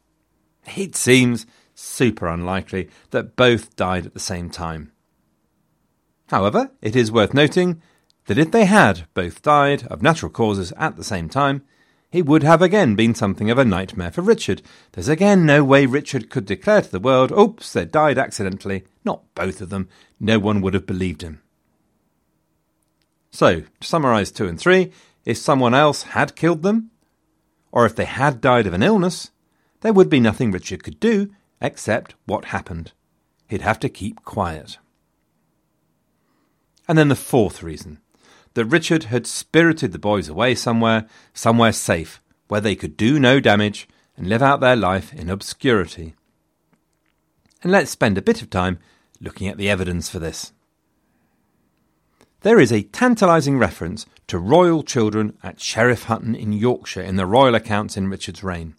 It 0.76 0.96
seems 0.96 1.46
super 1.74 2.26
unlikely 2.28 2.90
that 3.10 3.36
both 3.36 3.76
died 3.76 4.06
at 4.06 4.14
the 4.14 4.20
same 4.20 4.50
time. 4.50 4.92
However, 6.28 6.70
it 6.80 6.94
is 6.94 7.10
worth 7.10 7.34
noting 7.34 7.82
that 8.26 8.38
if 8.38 8.50
they 8.50 8.64
had 8.64 9.06
both 9.14 9.42
died 9.42 9.86
of 9.88 10.02
natural 10.02 10.30
causes 10.30 10.72
at 10.76 10.96
the 10.96 11.04
same 11.04 11.28
time, 11.28 11.62
it 12.12 12.26
would 12.26 12.42
have 12.42 12.60
again 12.60 12.96
been 12.96 13.14
something 13.14 13.50
of 13.50 13.58
a 13.58 13.64
nightmare 13.64 14.10
for 14.10 14.22
Richard. 14.22 14.62
There's 14.92 15.08
again 15.08 15.46
no 15.46 15.64
way 15.64 15.86
Richard 15.86 16.28
could 16.28 16.44
declare 16.44 16.82
to 16.82 16.90
the 16.90 17.00
world, 17.00 17.32
oops, 17.32 17.72
they 17.72 17.84
died 17.84 18.18
accidentally. 18.18 18.84
Not 19.04 19.22
both 19.34 19.60
of 19.60 19.70
them. 19.70 19.88
No 20.18 20.38
one 20.38 20.60
would 20.60 20.74
have 20.74 20.86
believed 20.86 21.22
him. 21.22 21.40
So, 23.30 23.60
to 23.60 23.86
summarise 23.86 24.32
two 24.32 24.48
and 24.48 24.58
three, 24.58 24.92
if 25.24 25.38
someone 25.38 25.74
else 25.74 26.02
had 26.02 26.34
killed 26.34 26.62
them, 26.62 26.90
or 27.72 27.87
if 27.87 27.94
they 27.94 28.04
had 28.04 28.40
died 28.40 28.66
of 28.66 28.74
an 28.74 28.83
illness, 28.83 29.30
there 29.80 29.92
would 29.92 30.11
be 30.11 30.20
nothing 30.20 30.50
Richard 30.50 30.83
could 30.83 31.00
do 31.00 31.30
except 31.61 32.14
what 32.26 32.46
happened. 32.46 32.92
He'd 33.48 33.62
have 33.62 33.80
to 33.80 33.88
keep 33.88 34.24
quiet. 34.24 34.78
And 36.88 36.98
then 36.98 37.09
the 37.09 37.16
fourth 37.16 37.62
reason 37.62 37.98
that 38.54 38.64
Richard 38.64 39.04
had 39.04 39.26
spirited 39.26 39.92
the 39.92 39.98
boys 39.98 40.28
away 40.28 40.54
somewhere, 40.54 41.06
somewhere 41.33 41.72
safe, 41.72 42.20
where 42.48 42.61
they 42.61 42.74
could 42.74 42.96
do 42.96 43.20
no 43.20 43.38
damage 43.38 43.88
and 44.16 44.28
live 44.28 44.42
out 44.42 44.61
their 44.61 44.76
life 44.76 45.14
in 45.14 45.30
obscurity. 45.30 46.14
And 47.62 47.70
let's 47.70 47.90
spend 47.90 48.18
a 48.18 48.22
bit 48.22 48.42
of 48.42 48.50
time 48.50 48.78
looking 49.20 49.46
at 49.48 49.56
the 49.56 49.70
evidence 49.70 50.09
for 50.09 50.18
this. 50.18 50.52
There 52.40 52.59
is 52.59 52.72
a 52.72 52.83
tantalising 52.83 53.59
reference 53.59 54.06
to 54.31 54.38
royal 54.38 54.85
children 54.85 55.37
at 55.43 55.61
Sheriff 55.61 56.05
Hutton 56.05 56.37
in 56.37 56.53
Yorkshire 56.53 57.03
in 57.03 57.16
the 57.16 57.27
royal 57.27 57.57
accounts 57.57 57.97
in 57.97 58.07
Richard's 58.07 58.45
reign. 58.45 58.77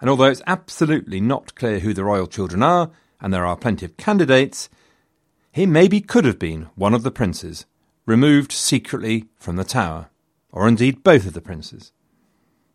And 0.00 0.08
although 0.08 0.24
it's 0.24 0.40
absolutely 0.46 1.20
not 1.20 1.54
clear 1.54 1.80
who 1.80 1.92
the 1.92 2.02
royal 2.02 2.26
children 2.26 2.62
are, 2.62 2.90
and 3.20 3.30
there 3.30 3.44
are 3.44 3.58
plenty 3.58 3.84
of 3.84 3.98
candidates, 3.98 4.70
he 5.52 5.66
maybe 5.66 6.00
could 6.00 6.24
have 6.24 6.38
been 6.38 6.70
one 6.74 6.94
of 6.94 7.02
the 7.02 7.10
princes, 7.10 7.66
removed 8.06 8.52
secretly 8.52 9.26
from 9.36 9.56
the 9.56 9.64
tower, 9.64 10.08
or 10.50 10.66
indeed 10.66 11.04
both 11.04 11.26
of 11.26 11.34
the 11.34 11.42
princes. 11.42 11.92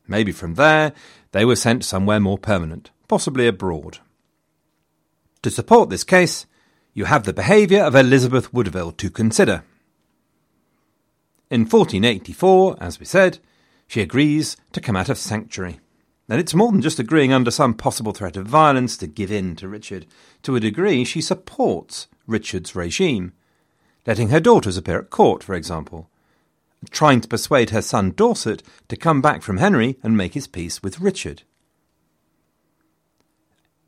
Maybe 0.07 0.31
from 0.31 0.53
there 0.55 0.93
they 1.31 1.43
were 1.43 1.55
sent 1.55 1.83
somewhere 1.83 2.19
more 2.19 2.37
permanent, 2.37 2.91
possibly 3.07 3.47
abroad. 3.47 3.97
To 5.41 5.49
support 5.49 5.89
this 5.89 6.03
case, 6.03 6.45
you 6.93 7.05
have 7.05 7.23
the 7.23 7.33
behaviour 7.33 7.81
of 7.81 7.95
Elizabeth 7.95 8.53
Woodville 8.53 8.91
to 8.91 9.09
consider. 9.09 9.63
In 11.49 11.61
1484, 11.61 12.77
as 12.79 12.99
we 12.99 13.05
said, 13.05 13.39
she 13.87 14.01
agrees 14.01 14.55
to 14.71 14.81
come 14.81 14.95
out 14.95 15.09
of 15.09 15.17
sanctuary. 15.17 15.79
And 16.29 16.39
it's 16.39 16.53
more 16.53 16.71
than 16.71 16.81
just 16.81 16.99
agreeing 16.99 17.33
under 17.33 17.49
some 17.49 17.73
possible 17.73 18.11
threat 18.11 18.37
of 18.37 18.45
violence 18.45 18.95
to 18.97 19.07
give 19.07 19.31
in 19.31 19.55
to 19.55 19.67
Richard. 19.67 20.05
To 20.43 20.55
a 20.55 20.59
degree, 20.59 21.03
she 21.03 21.21
supports 21.21 22.07
Richard's 22.27 22.75
regime, 22.75 23.33
letting 24.05 24.29
her 24.29 24.39
daughters 24.39 24.77
appear 24.77 24.99
at 24.99 25.09
court, 25.09 25.43
for 25.43 25.55
example, 25.55 26.07
trying 26.91 27.19
to 27.21 27.27
persuade 27.27 27.71
her 27.71 27.81
son 27.81 28.11
Dorset 28.11 28.61
to 28.87 28.95
come 28.95 29.19
back 29.19 29.41
from 29.41 29.57
Henry 29.57 29.97
and 30.03 30.15
make 30.15 30.35
his 30.35 30.45
peace 30.45 30.83
with 30.83 31.01
Richard. 31.01 31.41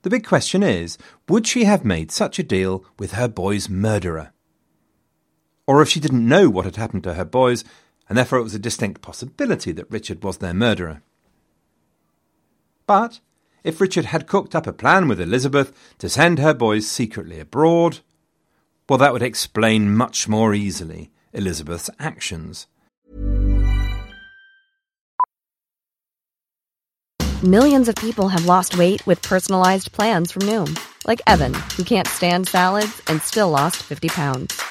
The 0.01 0.09
big 0.09 0.25
question 0.25 0.63
is 0.63 0.97
would 1.29 1.45
she 1.45 1.65
have 1.65 1.85
made 1.85 2.11
such 2.11 2.39
a 2.39 2.43
deal 2.43 2.83
with 2.97 3.11
her 3.11 3.27
boy's 3.27 3.69
murderer? 3.69 4.33
Or 5.67 5.81
if 5.81 5.89
she 5.89 5.99
didn't 5.99 6.27
know 6.27 6.49
what 6.49 6.65
had 6.65 6.75
happened 6.75 7.03
to 7.03 7.13
her 7.13 7.25
boys, 7.25 7.63
and 8.09 8.17
therefore 8.17 8.39
it 8.39 8.43
was 8.43 8.55
a 8.55 8.59
distinct 8.59 9.01
possibility 9.01 9.71
that 9.71 9.89
Richard 9.89 10.23
was 10.23 10.37
their 10.37 10.53
murderer. 10.53 11.01
But 12.87 13.19
if 13.63 13.79
Richard 13.79 14.05
had 14.05 14.27
cooked 14.27 14.55
up 14.55 14.67
a 14.67 14.73
plan 14.73 15.07
with 15.07 15.21
Elizabeth 15.21 15.71
to 15.99 16.09
send 16.09 16.39
her 16.39 16.53
boys 16.53 16.89
secretly 16.89 17.39
abroad, 17.39 17.99
well, 18.89 18.97
that 18.97 19.13
would 19.13 19.21
explain 19.21 19.95
much 19.95 20.27
more 20.27 20.53
easily 20.53 21.11
Elizabeth's 21.31 21.89
actions. 21.99 22.67
Millions 27.43 27.87
of 27.87 27.95
people 27.95 28.27
have 28.27 28.45
lost 28.45 28.77
weight 28.77 29.05
with 29.07 29.21
personalized 29.21 29.91
plans 29.93 30.31
from 30.31 30.43
Noom, 30.43 30.77
like 31.07 31.21
Evan, 31.25 31.53
who 31.75 31.83
can't 31.83 32.07
stand 32.07 32.47
salads 32.47 33.01
and 33.07 33.21
still 33.21 33.49
lost 33.49 33.77
50 33.77 34.09
pounds. 34.09 34.70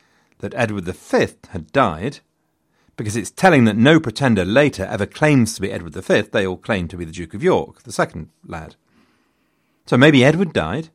that 0.41 0.53
Edward 0.55 0.85
V 0.85 1.27
had 1.49 1.71
died 1.71 2.19
because 2.97 3.15
it's 3.15 3.31
telling 3.31 3.63
that 3.65 3.77
no 3.77 3.99
pretender 3.99 4.45
later 4.45 4.85
ever 4.85 5.05
claims 5.05 5.55
to 5.55 5.61
be 5.61 5.71
Edward 5.71 5.95
V. 5.95 6.21
They 6.21 6.45
all 6.45 6.57
claim 6.57 6.87
to 6.89 6.97
be 6.97 7.05
the 7.05 7.11
Duke 7.11 7.33
of 7.33 7.41
York, 7.41 7.83
the 7.83 7.91
second 7.91 8.29
lad. 8.45 8.75
So 9.85 9.97
maybe 9.97 10.23
Edward 10.23 10.53
died. 10.53 10.89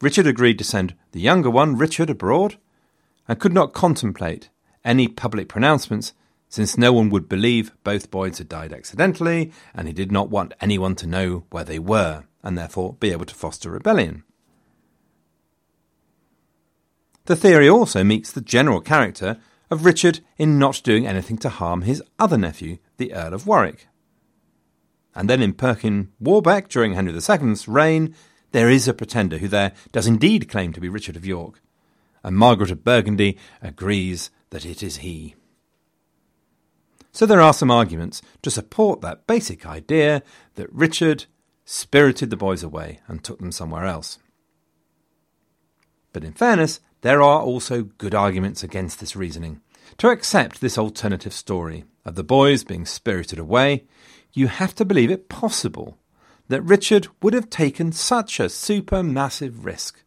Richard 0.00 0.26
agreed 0.26 0.58
to 0.58 0.64
send 0.64 0.94
the 1.12 1.20
younger 1.20 1.50
one, 1.50 1.76
Richard, 1.76 2.10
abroad, 2.10 2.56
and 3.26 3.40
could 3.40 3.52
not 3.52 3.72
contemplate 3.72 4.50
any 4.84 5.08
public 5.08 5.48
pronouncements 5.48 6.12
since 6.48 6.78
no 6.78 6.92
one 6.92 7.10
would 7.10 7.28
believe 7.28 7.72
both 7.84 8.10
boys 8.10 8.38
had 8.38 8.48
died 8.48 8.72
accidentally, 8.72 9.52
and 9.74 9.86
he 9.86 9.92
did 9.92 10.10
not 10.10 10.30
want 10.30 10.54
anyone 10.60 10.94
to 10.96 11.06
know 11.06 11.44
where 11.50 11.64
they 11.64 11.78
were, 11.78 12.24
and 12.42 12.56
therefore 12.56 12.94
be 12.94 13.12
able 13.12 13.26
to 13.26 13.34
foster 13.34 13.70
rebellion. 13.70 14.22
The 17.28 17.36
theory 17.36 17.68
also 17.68 18.02
meets 18.04 18.32
the 18.32 18.40
general 18.40 18.80
character 18.80 19.36
of 19.70 19.84
Richard 19.84 20.20
in 20.38 20.58
not 20.58 20.80
doing 20.82 21.06
anything 21.06 21.36
to 21.38 21.50
harm 21.50 21.82
his 21.82 22.02
other 22.18 22.38
nephew, 22.38 22.78
the 22.96 23.12
Earl 23.12 23.34
of 23.34 23.46
Warwick. 23.46 23.86
And 25.14 25.28
then 25.28 25.42
in 25.42 25.52
Perkin 25.52 26.10
Warbeck 26.18 26.70
during 26.70 26.94
Henry 26.94 27.12
II's 27.12 27.68
reign, 27.68 28.14
there 28.52 28.70
is 28.70 28.88
a 28.88 28.94
pretender 28.94 29.36
who 29.36 29.48
there 29.48 29.74
does 29.92 30.06
indeed 30.06 30.48
claim 30.48 30.72
to 30.72 30.80
be 30.80 30.88
Richard 30.88 31.16
of 31.16 31.26
York, 31.26 31.60
and 32.24 32.34
Margaret 32.34 32.70
of 32.70 32.82
Burgundy 32.82 33.36
agrees 33.60 34.30
that 34.48 34.64
it 34.64 34.82
is 34.82 34.98
he. 34.98 35.34
So 37.12 37.26
there 37.26 37.42
are 37.42 37.52
some 37.52 37.70
arguments 37.70 38.22
to 38.40 38.50
support 38.50 39.02
that 39.02 39.26
basic 39.26 39.66
idea 39.66 40.22
that 40.54 40.72
Richard 40.72 41.26
spirited 41.66 42.30
the 42.30 42.38
boys 42.38 42.62
away 42.62 43.00
and 43.06 43.22
took 43.22 43.38
them 43.38 43.52
somewhere 43.52 43.84
else. 43.84 44.18
But 46.14 46.24
in 46.24 46.32
fairness, 46.32 46.80
there 47.02 47.22
are 47.22 47.40
also 47.40 47.82
good 47.82 48.14
arguments 48.14 48.62
against 48.62 49.00
this 49.00 49.14
reasoning. 49.14 49.60
To 49.98 50.08
accept 50.08 50.60
this 50.60 50.78
alternative 50.78 51.32
story 51.32 51.84
of 52.04 52.14
the 52.14 52.24
boys 52.24 52.64
being 52.64 52.86
spirited 52.86 53.38
away, 53.38 53.84
you 54.32 54.48
have 54.48 54.74
to 54.76 54.84
believe 54.84 55.10
it 55.10 55.28
possible 55.28 55.98
that 56.48 56.62
Richard 56.62 57.08
would 57.22 57.34
have 57.34 57.50
taken 57.50 57.92
such 57.92 58.40
a 58.40 58.44
supermassive 58.44 59.64
risk, 59.64 60.02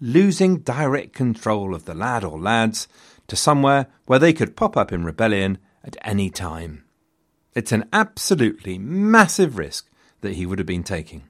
losing 0.00 0.58
direct 0.58 1.12
control 1.12 1.74
of 1.74 1.84
the 1.84 1.94
lad 1.94 2.24
or 2.24 2.38
lads 2.38 2.88
to 3.26 3.36
somewhere 3.36 3.86
where 4.06 4.18
they 4.18 4.32
could 4.32 4.56
pop 4.56 4.76
up 4.76 4.92
in 4.92 5.04
rebellion 5.04 5.58
at 5.82 5.96
any 6.02 6.30
time. 6.30 6.84
It's 7.54 7.72
an 7.72 7.88
absolutely 7.92 8.78
massive 8.78 9.58
risk 9.58 9.88
that 10.20 10.34
he 10.34 10.46
would 10.46 10.58
have 10.58 10.66
been 10.66 10.82
taking. 10.82 11.24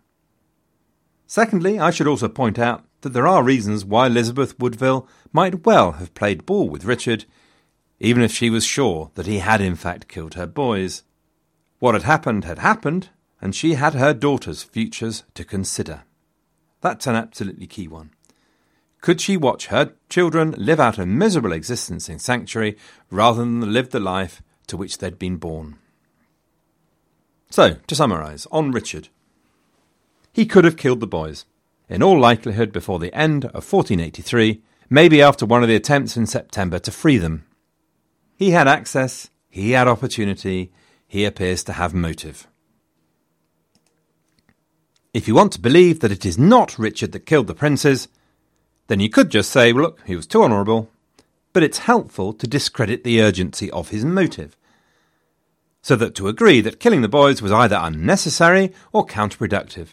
Secondly, 1.26 1.78
I 1.78 1.90
should 1.90 2.06
also 2.06 2.28
point 2.28 2.58
out 2.58 2.84
that 3.04 3.10
there 3.12 3.26
are 3.26 3.44
reasons 3.44 3.84
why 3.84 4.06
Elizabeth 4.06 4.58
Woodville 4.58 5.06
might 5.32 5.64
well 5.64 5.92
have 5.92 6.14
played 6.14 6.46
ball 6.46 6.68
with 6.68 6.86
Richard, 6.86 7.26
even 8.00 8.22
if 8.22 8.32
she 8.32 8.50
was 8.50 8.64
sure 8.64 9.10
that 9.14 9.26
he 9.26 9.38
had 9.38 9.60
in 9.60 9.76
fact 9.76 10.08
killed 10.08 10.34
her 10.34 10.46
boys. 10.46 11.04
What 11.78 11.94
had 11.94 12.04
happened 12.04 12.44
had 12.44 12.58
happened, 12.58 13.10
and 13.42 13.54
she 13.54 13.74
had 13.74 13.94
her 13.94 14.14
daughter's 14.14 14.62
futures 14.62 15.22
to 15.34 15.44
consider. 15.44 16.04
That's 16.80 17.06
an 17.06 17.14
absolutely 17.14 17.66
key 17.66 17.88
one. 17.88 18.10
Could 19.02 19.20
she 19.20 19.36
watch 19.36 19.66
her 19.66 19.92
children 20.08 20.54
live 20.56 20.80
out 20.80 20.98
a 20.98 21.04
miserable 21.04 21.52
existence 21.52 22.08
in 22.08 22.18
sanctuary 22.18 22.78
rather 23.10 23.40
than 23.40 23.72
live 23.72 23.90
the 23.90 24.00
life 24.00 24.42
to 24.68 24.78
which 24.78 24.96
they'd 24.96 25.18
been 25.18 25.36
born? 25.36 25.76
So, 27.50 27.74
to 27.86 27.94
summarise, 27.94 28.46
on 28.50 28.70
Richard. 28.70 29.08
He 30.32 30.46
could 30.46 30.64
have 30.64 30.78
killed 30.78 31.00
the 31.00 31.06
boys, 31.06 31.44
in 31.88 32.02
all 32.02 32.18
likelihood 32.18 32.72
before 32.72 32.98
the 32.98 33.14
end 33.14 33.44
of 33.46 33.70
1483, 33.70 34.62
maybe 34.90 35.20
after 35.20 35.46
one 35.46 35.62
of 35.62 35.68
the 35.68 35.76
attempts 35.76 36.16
in 36.16 36.26
September 36.26 36.78
to 36.78 36.90
free 36.90 37.18
them. 37.18 37.44
He 38.36 38.50
had 38.50 38.68
access, 38.68 39.30
he 39.48 39.72
had 39.72 39.88
opportunity, 39.88 40.72
he 41.06 41.24
appears 41.24 41.62
to 41.64 41.74
have 41.74 41.94
motive. 41.94 42.46
If 45.12 45.28
you 45.28 45.34
want 45.34 45.52
to 45.52 45.60
believe 45.60 46.00
that 46.00 46.10
it 46.10 46.26
is 46.26 46.38
not 46.38 46.78
Richard 46.78 47.12
that 47.12 47.26
killed 47.26 47.46
the 47.46 47.54
princes, 47.54 48.08
then 48.88 49.00
you 49.00 49.08
could 49.08 49.30
just 49.30 49.50
say, 49.50 49.72
look, 49.72 50.00
he 50.06 50.16
was 50.16 50.26
too 50.26 50.42
honourable, 50.42 50.90
but 51.52 51.62
it's 51.62 51.78
helpful 51.78 52.32
to 52.32 52.48
discredit 52.48 53.04
the 53.04 53.22
urgency 53.22 53.70
of 53.70 53.90
his 53.90 54.04
motive. 54.04 54.56
So 55.82 55.96
that 55.96 56.14
to 56.16 56.28
agree 56.28 56.60
that 56.62 56.80
killing 56.80 57.02
the 57.02 57.08
boys 57.08 57.40
was 57.40 57.52
either 57.52 57.78
unnecessary 57.80 58.72
or 58.92 59.06
counterproductive, 59.06 59.88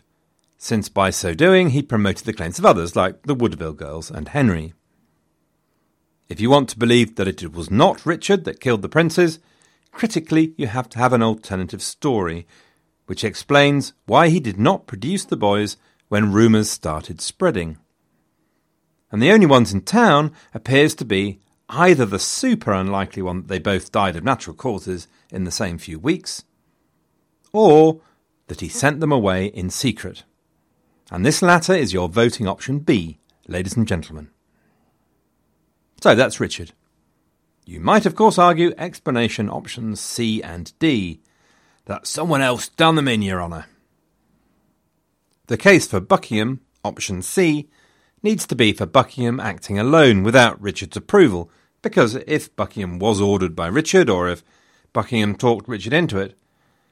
since 0.63 0.89
by 0.89 1.09
so 1.09 1.33
doing 1.33 1.71
he 1.71 1.81
promoted 1.81 2.23
the 2.23 2.31
claims 2.31 2.59
of 2.59 2.65
others 2.67 2.95
like 2.95 3.23
the 3.23 3.33
Woodville 3.33 3.73
girls 3.73 4.11
and 4.11 4.27
Henry. 4.27 4.75
If 6.29 6.39
you 6.39 6.51
want 6.51 6.69
to 6.69 6.77
believe 6.77 7.15
that 7.15 7.27
it 7.27 7.51
was 7.51 7.71
not 7.71 8.05
Richard 8.05 8.43
that 8.45 8.59
killed 8.59 8.83
the 8.83 8.87
princes, 8.87 9.39
critically 9.91 10.53
you 10.57 10.67
have 10.67 10.87
to 10.89 10.99
have 10.99 11.13
an 11.13 11.23
alternative 11.23 11.81
story, 11.81 12.45
which 13.07 13.23
explains 13.23 13.93
why 14.05 14.29
he 14.29 14.39
did 14.39 14.59
not 14.59 14.85
produce 14.85 15.25
the 15.25 15.35
boys 15.35 15.77
when 16.09 16.31
rumours 16.31 16.69
started 16.69 17.21
spreading. 17.21 17.79
And 19.11 19.19
the 19.19 19.31
only 19.31 19.47
ones 19.47 19.73
in 19.73 19.81
town 19.81 20.31
appears 20.53 20.93
to 20.95 21.05
be 21.05 21.39
either 21.69 22.05
the 22.05 22.19
super 22.19 22.71
unlikely 22.71 23.23
one 23.23 23.37
that 23.37 23.47
they 23.47 23.57
both 23.57 23.91
died 23.91 24.15
of 24.15 24.23
natural 24.23 24.55
causes 24.55 25.07
in 25.31 25.43
the 25.43 25.49
same 25.49 25.79
few 25.79 25.97
weeks, 25.97 26.43
or 27.51 27.99
that 28.45 28.61
he 28.61 28.69
sent 28.69 28.99
them 28.99 29.11
away 29.11 29.47
in 29.47 29.71
secret. 29.71 30.23
And 31.11 31.25
this 31.25 31.41
latter 31.41 31.73
is 31.73 31.91
your 31.91 32.07
voting 32.07 32.47
option 32.47 32.79
B, 32.79 33.19
ladies 33.45 33.75
and 33.75 33.85
gentlemen. 33.85 34.29
So 36.01 36.15
that's 36.15 36.39
Richard. 36.39 36.71
You 37.65 37.81
might, 37.81 38.05
of 38.05 38.15
course, 38.15 38.39
argue 38.39 38.73
explanation 38.77 39.49
options 39.49 39.99
C 39.99 40.41
and 40.41 40.73
D, 40.79 41.19
that 41.85 42.07
someone 42.07 42.41
else 42.41 42.69
done 42.69 42.95
them 42.95 43.09
in, 43.09 43.21
Your 43.21 43.41
Honour. 43.41 43.65
The 45.47 45.57
case 45.57 45.85
for 45.85 45.99
Buckingham, 45.99 46.61
option 46.83 47.21
C, 47.21 47.69
needs 48.23 48.47
to 48.47 48.55
be 48.55 48.71
for 48.71 48.85
Buckingham 48.85 49.39
acting 49.39 49.77
alone 49.77 50.23
without 50.23 50.61
Richard's 50.61 50.95
approval, 50.95 51.51
because 51.81 52.15
if 52.25 52.55
Buckingham 52.55 52.99
was 52.99 53.19
ordered 53.19 53.55
by 53.55 53.67
Richard, 53.67 54.09
or 54.09 54.29
if 54.29 54.43
Buckingham 54.93 55.35
talked 55.35 55.67
Richard 55.67 55.93
into 55.93 56.17
it, 56.19 56.37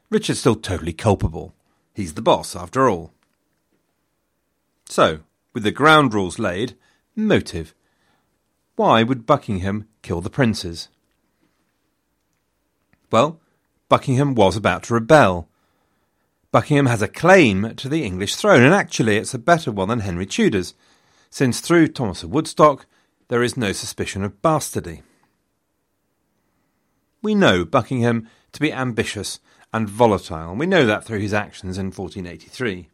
Richard's 0.09 0.39
still 0.39 0.55
totally 0.55 0.93
culpable. 0.93 1.55
He's 1.93 2.15
the 2.15 2.21
boss, 2.21 2.55
after 2.55 2.89
all. 2.89 3.13
So, 4.89 5.19
with 5.53 5.63
the 5.63 5.71
ground 5.71 6.13
rules 6.13 6.39
laid, 6.39 6.75
motive 7.15 7.73
why 8.75 9.03
would 9.03 9.25
Buckingham 9.25 9.89
kill 10.01 10.21
the 10.21 10.29
princes? 10.29 10.87
Well, 13.11 13.41
Buckingham 13.89 14.35
was 14.35 14.55
about 14.55 14.83
to 14.83 14.93
rebel. 14.93 15.49
Buckingham 16.53 16.85
has 16.85 17.01
a 17.01 17.09
claim 17.09 17.75
to 17.75 17.89
the 17.89 18.05
English 18.05 18.37
throne, 18.37 18.61
and 18.61 18.73
actually 18.73 19.17
it's 19.17 19.33
a 19.33 19.37
better 19.37 19.69
one 19.69 19.89
than 19.89 19.99
Henry 19.99 20.25
Tudor's, 20.25 20.75
since 21.29 21.59
through 21.59 21.89
Thomas 21.89 22.23
of 22.23 22.29
Woodstock 22.29 22.85
there 23.27 23.43
is 23.43 23.57
no 23.57 23.73
suspicion 23.73 24.23
of 24.23 24.41
bastardy. 24.41 25.01
We 27.21 27.35
know 27.35 27.65
Buckingham 27.65 28.29
to 28.53 28.61
be 28.61 28.71
ambitious 28.71 29.41
and 29.73 29.89
volatile, 29.89 30.51
and 30.51 30.59
we 30.59 30.65
know 30.65 30.85
that 30.85 31.03
through 31.03 31.19
his 31.19 31.33
actions 31.33 31.77
in 31.77 31.87
1483. 31.87 32.89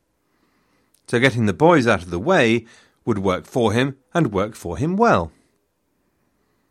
So 1.07 1.19
getting 1.19 1.45
the 1.45 1.53
boys 1.53 1.87
out 1.87 2.01
of 2.01 2.09
the 2.09 2.19
way 2.19 2.65
would 3.05 3.19
work 3.19 3.45
for 3.45 3.73
him 3.73 3.97
and 4.13 4.33
work 4.33 4.55
for 4.55 4.77
him 4.77 4.97
well. 4.97 5.31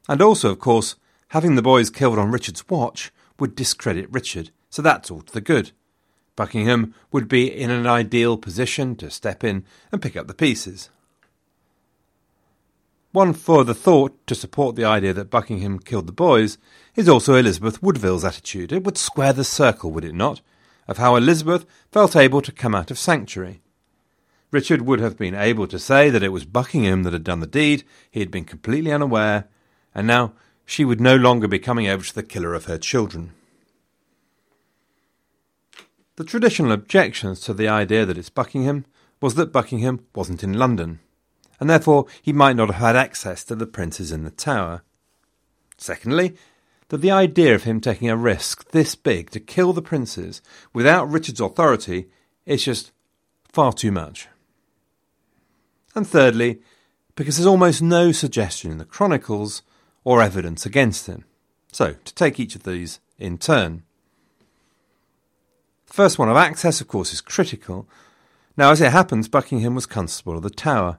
And 0.09 0.21
also, 0.21 0.51
of 0.51 0.59
course, 0.59 0.97
having 1.29 1.55
the 1.55 1.63
boys 1.63 1.91
killed 1.91 2.19
on 2.19 2.31
Richard's 2.31 2.69
watch 2.69 3.13
would 3.39 3.55
discredit 3.55 4.13
Richard, 4.13 4.51
so 4.71 4.83
that's 4.83 5.11
all 5.11 5.23
to 5.23 5.33
the 5.33 5.41
good. 5.41 5.73
Buckingham 6.37 6.95
would 7.13 7.29
be 7.29 7.47
in 7.47 7.71
an 7.71 7.87
ideal 7.87 8.37
position 8.37 8.97
to 8.97 9.11
step 9.11 9.45
in 9.45 9.65
and 9.93 10.03
pick 10.03 10.17
up 10.17 10.27
the 10.27 10.35
pieces. 10.35 10.91
One 13.13 13.33
further 13.33 13.75
thought 13.75 14.27
to 14.27 14.35
support 14.35 14.75
the 14.75 14.85
idea 14.85 15.13
that 15.13 15.31
Buckingham 15.31 15.79
killed 15.79 16.09
the 16.09 16.13
boys 16.13 16.59
is 16.97 17.09
also 17.09 17.37
Elizabeth 17.37 17.81
Woodville's 17.81 18.25
attitude. 18.25 18.73
It 18.73 18.83
would 18.83 18.99
square 18.99 19.33
the 19.33 19.45
circle, 19.45 19.93
would 19.93 20.05
it 20.05 20.15
not, 20.15 20.41
of 20.89 20.99
how 20.99 21.15
Elizabeth 21.15 21.65
felt 21.93 22.17
able 22.17 22.43
to 22.43 22.51
come 22.51 22.75
out 22.75 22.91
of 22.91 22.99
sanctuary. 22.99 23.63
Richard 24.55 24.83
would 24.83 25.01
have 25.01 25.19
been 25.19 25.35
able 25.35 25.67
to 25.67 25.81
say 25.81 26.11
that 26.11 26.23
it 26.23 26.29
was 26.29 26.45
Buckingham 26.45 27.03
that 27.03 27.13
had 27.13 27.25
done 27.25 27.41
the 27.41 27.47
deed, 27.49 27.83
he 28.09 28.21
had 28.21 28.31
been 28.31 28.45
completely 28.45 28.93
unaware, 28.93 29.49
and 29.93 30.07
now 30.07 30.33
she 30.65 30.85
would 30.85 31.01
no 31.01 31.17
longer 31.17 31.49
be 31.49 31.59
coming 31.59 31.89
over 31.89 32.05
to 32.05 32.15
the 32.15 32.23
killer 32.23 32.55
of 32.55 32.67
her 32.67 32.79
children. 32.79 33.33
The 36.15 36.23
traditional 36.23 36.71
objections 36.71 37.41
to 37.41 37.53
the 37.53 37.67
idea 37.67 38.07
that 38.07 38.17
it's 38.17 38.31
Buckingham 38.31 38.85
was 39.21 39.35
that 39.35 39.51
Buckingham 39.51 40.07
wasn't 40.15 40.45
in 40.45 40.53
London, 40.53 41.01
and 41.59 41.69
therefore 41.69 42.07
he 42.23 42.33
might 42.33 42.55
not 42.55 42.69
have 42.69 42.81
had 42.81 42.95
access 42.95 43.43
to 43.47 43.57
the 43.57 43.67
princes 43.67 44.13
in 44.13 44.23
the 44.23 44.31
tower. 44.31 44.83
Secondly, 45.77 46.37
that 46.91 46.99
the 46.99 47.11
idea 47.11 47.57
of 47.57 47.65
him 47.65 47.81
taking 47.81 48.09
a 48.09 48.17
risk 48.17 48.71
this 48.71 48.95
big 48.95 49.31
to 49.31 49.41
kill 49.41 49.73
the 49.73 49.83
princes 49.83 50.43
without 50.73 51.11
Richard's 51.11 51.41
authority 51.41 52.07
is 52.47 52.63
just 52.63 52.93
far 53.49 53.73
too 53.73 53.91
much. 53.91 54.29
And 55.95 56.07
thirdly, 56.07 56.61
because 57.17 57.37
there's 57.37 57.47
almost 57.47 57.83
no 57.83 58.13
suggestion 58.13 58.71
in 58.71 58.79
the 58.79 58.85
Chronicles 58.85 59.63
or 60.03 60.23
evidence 60.23 60.67
against 60.67 61.07
him. 61.07 61.25
So, 61.73 61.95
to 62.05 62.15
take 62.15 62.39
each 62.39 62.55
of 62.55 62.65
these 62.65 63.01
in 63.19 63.39
turn. 63.39 63.83
The 65.87 65.95
first 65.95 66.19
one 66.19 66.29
of 66.29 66.37
access, 66.37 66.81
of 66.81 66.89
course, 66.89 67.13
is 67.13 67.21
critical. 67.21 67.89
Now, 68.57 68.71
as 68.71 68.81
it 68.81 68.93
happens, 68.93 69.29
Buckingham 69.29 69.75
was 69.75 69.87
Constable 69.87 70.37
of 70.37 70.43
the 70.43 70.51
Tower. 70.51 70.99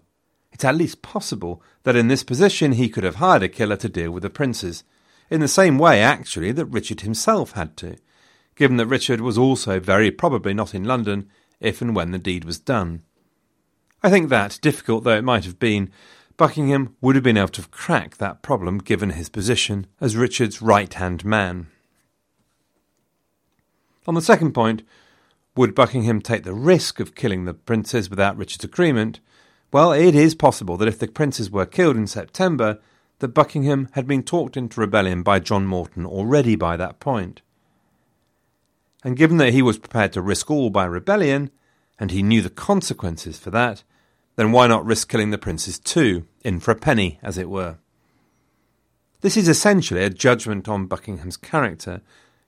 It's 0.52 0.66
at 0.66 0.76
least 0.76 1.02
possible 1.02 1.62
that 1.84 1.96
in 1.96 2.08
this 2.08 2.24
position 2.24 2.74
he 2.74 2.90
could 2.90 3.04
have 3.04 3.16
hired 3.16 3.44
a 3.44 3.50
killer 3.50 3.76
to 3.78 3.90
deal 3.90 4.12
with 4.12 4.24
the 4.24 4.30
princes, 4.30 4.84
in 5.30 5.42
the 5.42 5.48
same 5.48 5.78
way, 5.78 6.02
actually, 6.02 6.52
that 6.52 6.66
Richard 6.66 7.02
himself 7.02 7.52
had 7.54 7.76
to, 7.78 7.98
given 8.56 8.78
that 8.78 8.86
Richard 8.86 9.22
was 9.22 9.38
also 9.38 9.80
very 9.80 10.12
probably 10.12 10.54
not 10.54 10.76
in 10.76 10.84
London 10.84 11.30
if 11.60 11.82
and 11.82 11.96
when 11.96 12.12
the 12.12 12.20
deed 12.20 12.46
was 12.46 12.60
done. 12.60 13.04
I 14.06 14.10
think 14.12 14.30
that, 14.30 14.60
difficult 14.62 15.04
though 15.04 15.18
it 15.18 15.24
might 15.24 15.46
have 15.46 15.58
been, 15.58 15.90
Buckingham 16.38 16.96
would 17.02 17.16
have 17.16 17.24
been 17.24 17.38
able 17.38 17.48
to 17.48 17.68
crack 17.70 18.18
that 18.18 18.44
problem 18.44 18.78
given 18.78 19.10
his 19.10 19.30
position 19.30 19.88
as 20.00 20.16
Richard's 20.16 20.62
right 20.62 20.94
hand 20.94 21.26
man. 21.26 21.66
On 24.06 24.14
the 24.14 24.22
second 24.22 24.52
point, 24.52 24.84
would 25.56 25.74
Buckingham 25.74 26.22
take 26.22 26.44
the 26.44 26.54
risk 26.54 27.00
of 27.00 27.16
killing 27.16 27.46
the 27.46 27.56
princes 27.56 28.08
without 28.08 28.38
Richard's 28.38 28.64
agreement? 28.64 29.22
Well, 29.72 29.92
it 29.92 30.14
is 30.14 30.36
possible 30.36 30.78
that 30.78 30.88
if 30.88 31.00
the 31.00 31.08
princes 31.08 31.50
were 31.50 31.66
killed 31.66 31.98
in 31.98 32.06
September, 32.06 32.78
that 33.18 33.30
Buckingham 33.30 33.90
had 33.94 34.06
been 34.06 34.22
talked 34.22 34.56
into 34.56 34.80
rebellion 34.80 35.24
by 35.24 35.40
John 35.40 35.66
Morton 35.66 36.06
already 36.06 36.56
by 36.56 36.78
that 36.78 37.00
point. 37.00 37.42
And 39.04 39.18
given 39.18 39.38
that 39.38 39.54
he 39.54 39.64
was 39.64 39.80
prepared 39.80 40.14
to 40.14 40.22
risk 40.22 40.52
all 40.52 40.70
by 40.70 40.86
rebellion, 40.86 41.50
and 42.00 42.12
he 42.12 42.22
knew 42.22 42.44
the 42.44 42.52
consequences 42.52 43.40
for 43.40 43.50
that, 43.50 43.82
then 44.36 44.52
why 44.52 44.68
not 44.68 44.86
risk 44.86 45.10
killing 45.10 45.32
the 45.32 45.38
princes 45.38 45.80
too, 45.80 46.28
in 46.44 46.60
for 46.60 46.72
a 46.72 46.76
penny, 46.76 47.20
as 47.24 47.38
it 47.38 47.50
were? 47.50 47.78
This 49.22 49.38
is 49.38 49.48
essentially 49.48 50.04
a 50.04 50.10
judgment 50.10 50.68
on 50.68 50.88
Buckingham's 50.88 51.38
character. 51.38 52.02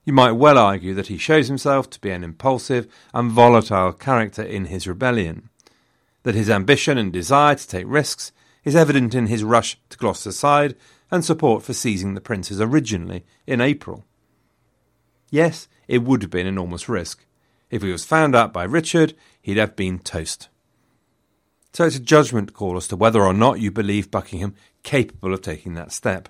You 0.04 0.12
might 0.12 0.32
well 0.32 0.58
argue 0.58 0.94
that 0.94 1.08
he 1.08 1.18
shows 1.18 1.48
himself 1.48 1.90
to 1.90 2.00
be 2.00 2.10
an 2.10 2.22
impulsive 2.22 2.86
and 3.12 3.30
volatile 3.30 3.92
character 3.92 4.42
in 4.42 4.66
his 4.66 4.86
rebellion, 4.86 5.48
that 6.22 6.34
his 6.34 6.50
ambition 6.50 6.98
and 6.98 7.12
desire 7.12 7.54
to 7.54 7.66
take 7.66 7.86
risks 7.88 8.32
is 8.64 8.76
evident 8.76 9.14
in 9.14 9.26
his 9.26 9.42
rush 9.42 9.78
to 9.88 9.98
Gloucester's 9.98 10.38
side 10.38 10.76
and 11.10 11.24
support 11.24 11.62
for 11.62 11.72
seizing 11.72 12.14
the 12.14 12.20
princes 12.20 12.60
originally 12.60 13.24
in 13.46 13.60
April. 13.60 14.04
Yes, 15.30 15.68
it 15.86 16.02
would 16.02 16.22
have 16.22 16.30
been 16.30 16.46
an 16.46 16.54
enormous 16.54 16.88
risk. 16.88 17.24
If 17.70 17.82
he 17.82 17.90
was 17.90 18.04
found 18.04 18.34
out 18.34 18.52
by 18.52 18.64
Richard, 18.64 19.14
he'd 19.40 19.56
have 19.56 19.74
been 19.76 19.98
toast. 19.98 20.48
So 21.78 21.84
it's 21.84 21.94
a 21.94 22.00
judgment 22.00 22.54
call 22.54 22.76
as 22.76 22.88
to 22.88 22.96
whether 22.96 23.22
or 23.22 23.32
not 23.32 23.60
you 23.60 23.70
believe 23.70 24.10
Buckingham 24.10 24.56
capable 24.82 25.32
of 25.32 25.42
taking 25.42 25.74
that 25.74 25.92
step. 25.92 26.28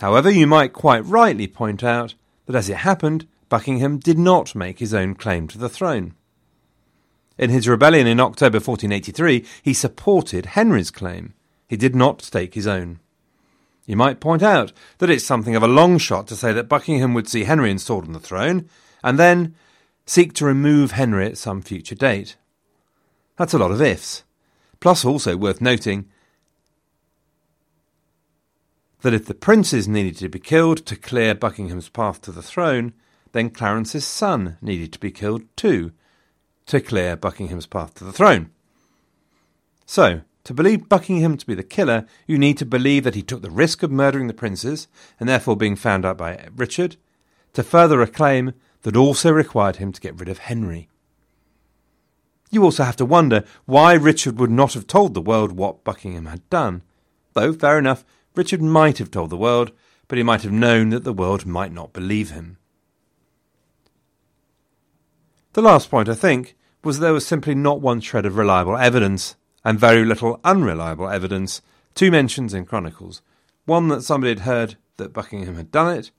However, 0.00 0.30
you 0.30 0.46
might 0.46 0.72
quite 0.72 1.04
rightly 1.04 1.48
point 1.48 1.82
out 1.82 2.14
that 2.46 2.54
as 2.54 2.68
it 2.68 2.76
happened, 2.76 3.26
Buckingham 3.48 3.98
did 3.98 4.16
not 4.16 4.54
make 4.54 4.78
his 4.78 4.94
own 4.94 5.16
claim 5.16 5.48
to 5.48 5.58
the 5.58 5.68
throne. 5.68 6.14
In 7.36 7.50
his 7.50 7.66
rebellion 7.66 8.06
in 8.06 8.20
October 8.20 8.58
1483, 8.58 9.44
he 9.60 9.74
supported 9.74 10.46
Henry's 10.46 10.92
claim. 10.92 11.34
He 11.66 11.76
did 11.76 11.96
not 11.96 12.22
stake 12.22 12.54
his 12.54 12.68
own. 12.68 13.00
You 13.86 13.96
might 13.96 14.20
point 14.20 14.44
out 14.44 14.72
that 14.98 15.10
it's 15.10 15.24
something 15.24 15.56
of 15.56 15.64
a 15.64 15.66
long 15.66 15.98
shot 15.98 16.28
to 16.28 16.36
say 16.36 16.52
that 16.52 16.68
Buckingham 16.68 17.12
would 17.14 17.28
see 17.28 17.42
Henry 17.42 17.72
installed 17.72 18.04
on 18.04 18.12
the 18.12 18.20
throne, 18.20 18.70
and 19.02 19.18
then 19.18 19.56
seek 20.06 20.32
to 20.34 20.44
remove 20.44 20.92
Henry 20.92 21.26
at 21.26 21.38
some 21.38 21.60
future 21.60 21.96
date. 21.96 22.36
That's 23.36 23.54
a 23.54 23.58
lot 23.58 23.70
of 23.70 23.82
ifs. 23.82 24.24
Plus, 24.80 25.04
also 25.04 25.36
worth 25.36 25.60
noting 25.60 26.06
that 29.02 29.14
if 29.14 29.26
the 29.26 29.34
princes 29.34 29.86
needed 29.86 30.16
to 30.16 30.28
be 30.28 30.38
killed 30.38 30.84
to 30.86 30.96
clear 30.96 31.34
Buckingham's 31.34 31.88
path 31.88 32.22
to 32.22 32.32
the 32.32 32.42
throne, 32.42 32.94
then 33.32 33.50
Clarence's 33.50 34.06
son 34.06 34.56
needed 34.62 34.92
to 34.92 34.98
be 34.98 35.10
killed 35.10 35.42
too 35.56 35.92
to 36.66 36.80
clear 36.80 37.16
Buckingham's 37.16 37.66
path 37.66 37.94
to 37.94 38.04
the 38.04 38.12
throne. 38.12 38.50
So, 39.84 40.22
to 40.44 40.54
believe 40.54 40.88
Buckingham 40.88 41.36
to 41.36 41.46
be 41.46 41.54
the 41.54 41.62
killer, 41.62 42.06
you 42.26 42.38
need 42.38 42.56
to 42.58 42.66
believe 42.66 43.04
that 43.04 43.14
he 43.14 43.22
took 43.22 43.42
the 43.42 43.50
risk 43.50 43.82
of 43.82 43.90
murdering 43.90 44.28
the 44.28 44.34
princes 44.34 44.88
and 45.18 45.28
therefore 45.28 45.56
being 45.56 45.76
found 45.76 46.04
out 46.04 46.16
by 46.16 46.48
Richard, 46.54 46.96
to 47.54 47.62
further 47.62 48.00
a 48.00 48.06
claim 48.06 48.52
that 48.82 48.96
also 48.96 49.30
required 49.30 49.76
him 49.76 49.92
to 49.92 50.00
get 50.00 50.18
rid 50.18 50.28
of 50.28 50.38
Henry. 50.38 50.88
You 52.50 52.62
also 52.62 52.84
have 52.84 52.96
to 52.96 53.04
wonder 53.04 53.44
why 53.64 53.94
Richard 53.94 54.38
would 54.38 54.50
not 54.50 54.74
have 54.74 54.86
told 54.86 55.14
the 55.14 55.20
world 55.20 55.52
what 55.52 55.84
Buckingham 55.84 56.26
had 56.26 56.48
done. 56.50 56.82
Though, 57.32 57.52
fair 57.52 57.78
enough, 57.78 58.04
Richard 58.36 58.62
might 58.62 58.98
have 58.98 59.10
told 59.10 59.30
the 59.30 59.36
world, 59.36 59.72
but 60.08 60.18
he 60.18 60.24
might 60.24 60.42
have 60.42 60.52
known 60.52 60.90
that 60.90 61.04
the 61.04 61.12
world 61.12 61.46
might 61.46 61.72
not 61.72 61.92
believe 61.92 62.30
him. 62.30 62.58
The 65.54 65.62
last 65.62 65.90
point, 65.90 66.08
I 66.08 66.14
think, 66.14 66.56
was 66.82 66.98
there 66.98 67.12
was 67.12 67.26
simply 67.26 67.54
not 67.54 67.80
one 67.80 68.00
shred 68.00 68.26
of 68.26 68.36
reliable 68.36 68.76
evidence, 68.76 69.36
and 69.64 69.78
very 69.78 70.04
little 70.04 70.40
unreliable 70.44 71.08
evidence, 71.08 71.62
two 71.94 72.10
mentions 72.10 72.52
in 72.52 72.66
Chronicles. 72.66 73.22
One 73.64 73.88
that 73.88 74.02
somebody 74.02 74.30
had 74.30 74.40
heard 74.40 74.76
that 74.96 75.12
Buckingham 75.12 75.56
had 75.56 75.72
done 75.72 75.96
it, 75.96 76.10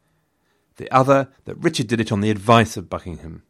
the 0.77 0.91
other 0.91 1.29
that 1.45 1.55
Richard 1.55 1.87
did 1.87 2.01
it 2.01 2.11
on 2.11 2.21
the 2.21 2.31
advice 2.31 2.75
of 2.75 2.89
Buckingham. 2.89 3.43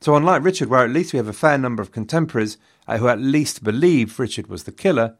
So, 0.00 0.16
unlike 0.16 0.42
Richard, 0.42 0.68
where 0.68 0.84
at 0.84 0.90
least 0.90 1.12
we 1.12 1.18
have 1.18 1.28
a 1.28 1.32
fair 1.32 1.58
number 1.58 1.82
of 1.82 1.92
contemporaries 1.92 2.56
uh, 2.88 2.96
who 2.96 3.08
at 3.08 3.20
least 3.20 3.62
believed 3.62 4.18
Richard 4.18 4.46
was 4.46 4.64
the 4.64 4.72
killer, 4.72 5.16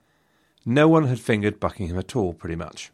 no 0.64 0.88
one 0.88 1.06
had 1.06 1.20
fingered 1.20 1.60
Buckingham 1.60 1.98
at 1.98 2.16
all, 2.16 2.32
pretty 2.32 2.56
much. 2.56 2.90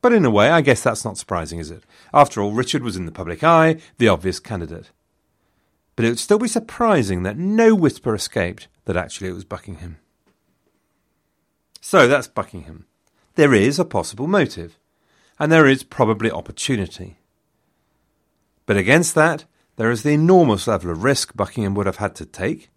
But 0.00 0.12
in 0.12 0.24
a 0.24 0.30
way, 0.30 0.50
I 0.50 0.62
guess 0.62 0.82
that's 0.82 1.04
not 1.04 1.18
surprising, 1.18 1.58
is 1.58 1.70
it? 1.70 1.84
After 2.12 2.40
all, 2.40 2.52
Richard 2.52 2.82
was 2.82 2.96
in 2.96 3.06
the 3.06 3.12
public 3.12 3.44
eye, 3.44 3.76
the 3.98 4.08
obvious 4.08 4.40
candidate. 4.40 4.90
But 5.94 6.06
it 6.06 6.08
would 6.08 6.18
still 6.18 6.38
be 6.38 6.48
surprising 6.48 7.22
that 7.22 7.36
no 7.36 7.74
whisper 7.74 8.14
escaped 8.14 8.68
that 8.86 8.96
actually 8.96 9.28
it 9.28 9.34
was 9.34 9.44
Buckingham. 9.44 9.98
So 11.80 12.08
that's 12.08 12.26
Buckingham. 12.26 12.86
There 13.34 13.54
is 13.54 13.78
a 13.78 13.84
possible 13.84 14.26
motive, 14.26 14.78
and 15.38 15.52
there 15.52 15.66
is 15.66 15.82
probably 15.82 16.30
opportunity. 16.30 17.18
But 18.66 18.76
against 18.76 19.14
that, 19.14 19.44
there 19.76 19.90
is 19.90 20.02
the 20.02 20.10
enormous 20.10 20.66
level 20.66 20.90
of 20.90 21.02
risk 21.02 21.34
Buckingham 21.34 21.74
would 21.74 21.86
have 21.86 21.96
had 21.96 22.14
to 22.16 22.26
take. 22.26 22.70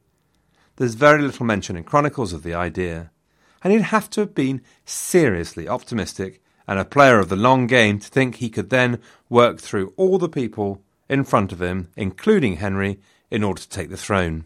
There's 0.78 0.96
very 0.96 1.22
little 1.22 1.46
mention 1.46 1.76
in 1.76 1.84
Chronicles 1.84 2.34
of 2.34 2.44
the 2.44 2.54
idea, 2.54 3.12
and 3.64 3.74
he'd 3.74 3.84
have 3.84 4.10
to 4.12 4.22
have 4.22 4.36
been 4.36 4.62
seriously 4.86 5.68
optimistic 5.68 6.42
and 6.68 6.80
a 6.80 6.86
player 6.86 7.20
of 7.20 7.30
the 7.30 7.36
long 7.36 7.68
game 7.68 8.00
to 8.00 8.08
think 8.08 8.36
he 8.36 8.50
could 8.50 8.70
then 8.70 9.00
work 9.30 9.60
through 9.60 9.94
all 9.98 10.18
the 10.18 10.30
people 10.30 10.82
in 11.10 11.24
front 11.24 11.52
of 11.52 11.62
him, 11.62 11.90
including 11.96 12.58
Henry, 12.58 13.00
in 13.30 13.44
order 13.44 13.62
to 13.62 13.70
take 13.70 13.90
the 13.90 13.98
throne. 13.98 14.46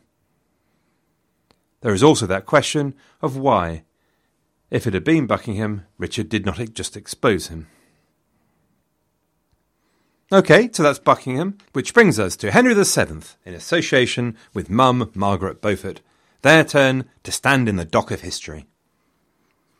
There 1.81 1.93
is 1.93 2.03
also 2.03 2.27
that 2.27 2.45
question 2.45 2.93
of 3.21 3.37
why, 3.37 3.83
if 4.69 4.85
it 4.85 4.93
had 4.93 5.03
been 5.03 5.27
Buckingham, 5.27 5.85
Richard 5.97 6.29
did 6.29 6.45
not 6.45 6.59
just 6.73 6.97
expose 6.97 7.47
him. 7.47 7.67
Okay, 10.31 10.69
so 10.71 10.83
that's 10.83 10.99
Buckingham, 10.99 11.57
which 11.73 11.91
brings 11.91 12.19
us 12.19 12.35
to 12.35 12.51
Henry 12.51 12.75
VII 12.75 13.21
in 13.45 13.55
association 13.55 14.37
with 14.53 14.69
Mum 14.69 15.09
Margaret 15.15 15.59
Beaufort, 15.59 16.01
their 16.43 16.63
turn 16.63 17.05
to 17.23 17.31
stand 17.31 17.67
in 17.67 17.77
the 17.77 17.85
dock 17.85 18.11
of 18.11 18.21
history. 18.21 18.67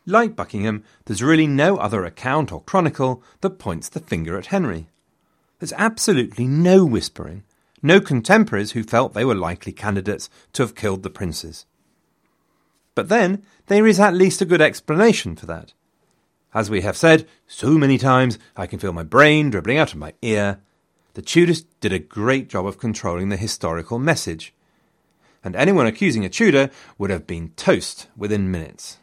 Like 0.06 0.34
Buckingham, 0.34 0.82
there's 1.04 1.22
really 1.22 1.46
no 1.46 1.76
other 1.76 2.04
account 2.04 2.50
or 2.50 2.64
chronicle 2.64 3.22
that 3.42 3.60
points 3.60 3.88
the 3.88 4.00
finger 4.00 4.36
at 4.36 4.46
Henry. 4.46 4.88
There's 5.60 5.72
absolutely 5.74 6.48
no 6.48 6.84
whispering, 6.84 7.44
no 7.80 8.00
contemporaries 8.00 8.72
who 8.72 8.82
felt 8.82 9.14
they 9.14 9.24
were 9.24 9.36
likely 9.36 9.72
candidates 9.72 10.28
to 10.54 10.64
have 10.64 10.74
killed 10.74 11.04
the 11.04 11.10
princes. 11.10 11.64
But 12.96 13.08
then, 13.08 13.44
there 13.66 13.86
is 13.86 14.00
at 14.00 14.14
least 14.14 14.42
a 14.42 14.46
good 14.46 14.60
explanation 14.60 15.36
for 15.36 15.46
that. 15.46 15.74
As 16.52 16.68
we 16.68 16.80
have 16.80 16.96
said 16.96 17.28
so 17.46 17.78
many 17.78 17.96
times, 17.96 18.38
I 18.56 18.66
can 18.66 18.80
feel 18.80 18.92
my 18.92 19.04
brain 19.04 19.50
dribbling 19.50 19.78
out 19.78 19.92
of 19.92 19.98
my 19.98 20.14
ear. 20.20 20.60
The 21.14 21.22
Tudors 21.22 21.62
did 21.80 21.92
a 21.92 22.00
great 22.00 22.48
job 22.48 22.66
of 22.66 22.78
controlling 22.78 23.28
the 23.28 23.36
historical 23.36 24.00
message, 24.00 24.52
and 25.44 25.54
anyone 25.54 25.86
accusing 25.86 26.24
a 26.24 26.28
Tudor 26.28 26.70
would 26.98 27.10
have 27.10 27.26
been 27.26 27.50
toast 27.50 28.08
within 28.16 28.50
minutes. 28.50 28.98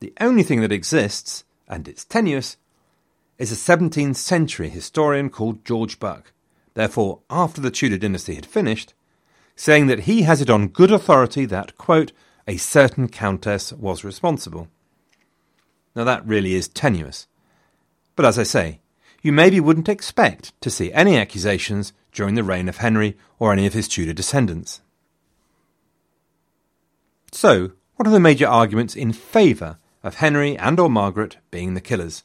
The 0.00 0.12
only 0.20 0.44
thing 0.44 0.60
that 0.60 0.70
exists, 0.70 1.44
and 1.66 1.88
it's 1.88 2.04
tenuous, 2.04 2.56
is 3.36 3.50
a 3.50 3.56
17th 3.56 4.16
century 4.16 4.68
historian 4.68 5.30
called 5.30 5.64
George 5.64 5.98
Buck, 5.98 6.32
therefore 6.74 7.20
after 7.28 7.60
the 7.60 7.72
Tudor 7.72 7.98
dynasty 7.98 8.36
had 8.36 8.46
finished, 8.46 8.94
saying 9.56 9.88
that 9.88 10.00
he 10.00 10.22
has 10.22 10.40
it 10.40 10.48
on 10.48 10.68
good 10.68 10.92
authority 10.92 11.44
that, 11.46 11.76
quote, 11.76 12.12
a 12.46 12.56
certain 12.56 13.08
countess 13.08 13.72
was 13.72 14.04
responsible. 14.04 14.68
Now 15.98 16.04
that 16.04 16.24
really 16.24 16.54
is 16.54 16.68
tenuous. 16.68 17.26
But 18.14 18.24
as 18.24 18.38
I 18.38 18.44
say, 18.44 18.78
you 19.20 19.32
maybe 19.32 19.58
wouldn't 19.58 19.88
expect 19.88 20.52
to 20.60 20.70
see 20.70 20.92
any 20.92 21.16
accusations 21.16 21.92
during 22.12 22.36
the 22.36 22.44
reign 22.44 22.68
of 22.68 22.76
Henry 22.76 23.16
or 23.40 23.52
any 23.52 23.66
of 23.66 23.72
his 23.72 23.88
Tudor 23.88 24.12
descendants. 24.12 24.80
So, 27.32 27.72
what 27.96 28.06
are 28.06 28.12
the 28.12 28.20
major 28.20 28.46
arguments 28.46 28.94
in 28.94 29.12
favour 29.12 29.78
of 30.04 30.14
Henry 30.14 30.56
and 30.56 30.78
or 30.78 30.88
Margaret 30.88 31.38
being 31.50 31.74
the 31.74 31.80
killers? 31.80 32.22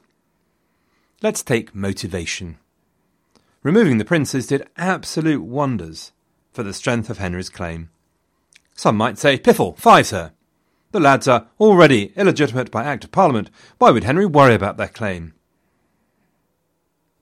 Let's 1.23 1.41
take 1.41 1.73
motivation. 1.73 2.59
Removing 3.63 3.97
the 3.97 4.05
princes 4.05 4.45
did 4.45 4.69
absolute 4.77 5.41
wonders 5.41 6.11
for 6.51 6.61
the 6.61 6.73
strength 6.73 7.09
of 7.09 7.17
Henry's 7.17 7.49
claim. 7.49 7.89
Some 8.75 8.97
might 8.97 9.17
say, 9.17 9.39
Piffle, 9.39 9.75
five, 9.79 10.05
sir. 10.05 10.31
The 10.93 10.99
lads 10.99 11.27
are 11.27 11.47
already 11.59 12.13
illegitimate 12.15 12.69
by 12.69 12.83
Act 12.83 13.03
of 13.03 13.11
Parliament. 13.11 13.49
Why 13.79 13.89
would 13.89 14.03
Henry 14.03 14.27
worry 14.27 14.53
about 14.53 14.77
their 14.77 14.87
claim? 14.87 15.33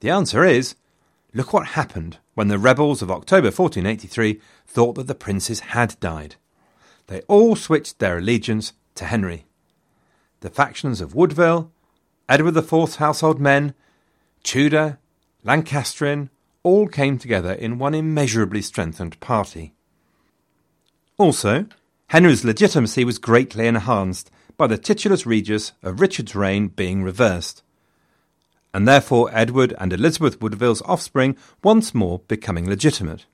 The 0.02 0.10
answer 0.10 0.44
is 0.44 0.76
look 1.34 1.54
what 1.54 1.68
happened 1.68 2.18
when 2.34 2.50
the 2.50 2.60
rebels 2.60 3.02
of 3.02 3.10
October 3.10 3.46
1483 3.46 4.42
thought 4.68 4.96
that 4.96 5.08
the 5.08 5.16
princes 5.16 5.62
had 5.72 5.98
died. 6.02 6.36
They 7.08 7.22
all 7.30 7.56
switched 7.56 8.00
their 8.00 8.18
allegiance 8.18 8.74
to 8.96 9.06
Henry. 9.06 9.46
The 10.42 10.50
factions 10.50 11.00
of 11.00 11.16
Woodville, 11.16 11.72
Edward 12.28 12.58
IV's 12.58 12.98
household 12.98 13.40
men, 13.40 13.74
Tudor, 14.44 15.00
Lancastrian, 15.46 16.30
all 16.64 16.90
came 16.90 17.18
together 17.18 17.54
in 17.54 17.80
one 17.80 17.96
immeasurably 17.96 18.64
strengthened 18.64 19.18
party. 19.22 19.76
Also, 21.18 21.68
Henry's 22.12 22.43
legitimacy 22.43 23.05
was 23.05 23.20
greatly 23.20 23.68
enhanced 23.68 24.30
by 24.57 24.68
the 24.68 24.78
titulus 24.78 25.26
regius 25.26 25.72
of 25.82 26.01
Richard's 26.01 26.36
reign 26.36 26.68
being 26.68 27.03
reversed, 27.03 27.64
and 28.74 28.86
therefore 28.86 29.30
Edward 29.32 29.74
and 29.80 29.93
Elizabeth 29.93 30.41
Woodville's 30.41 30.82
offspring 30.82 31.38
once 31.64 31.95
more 31.95 32.20
becoming 32.28 32.68
legitimate. 32.68 33.28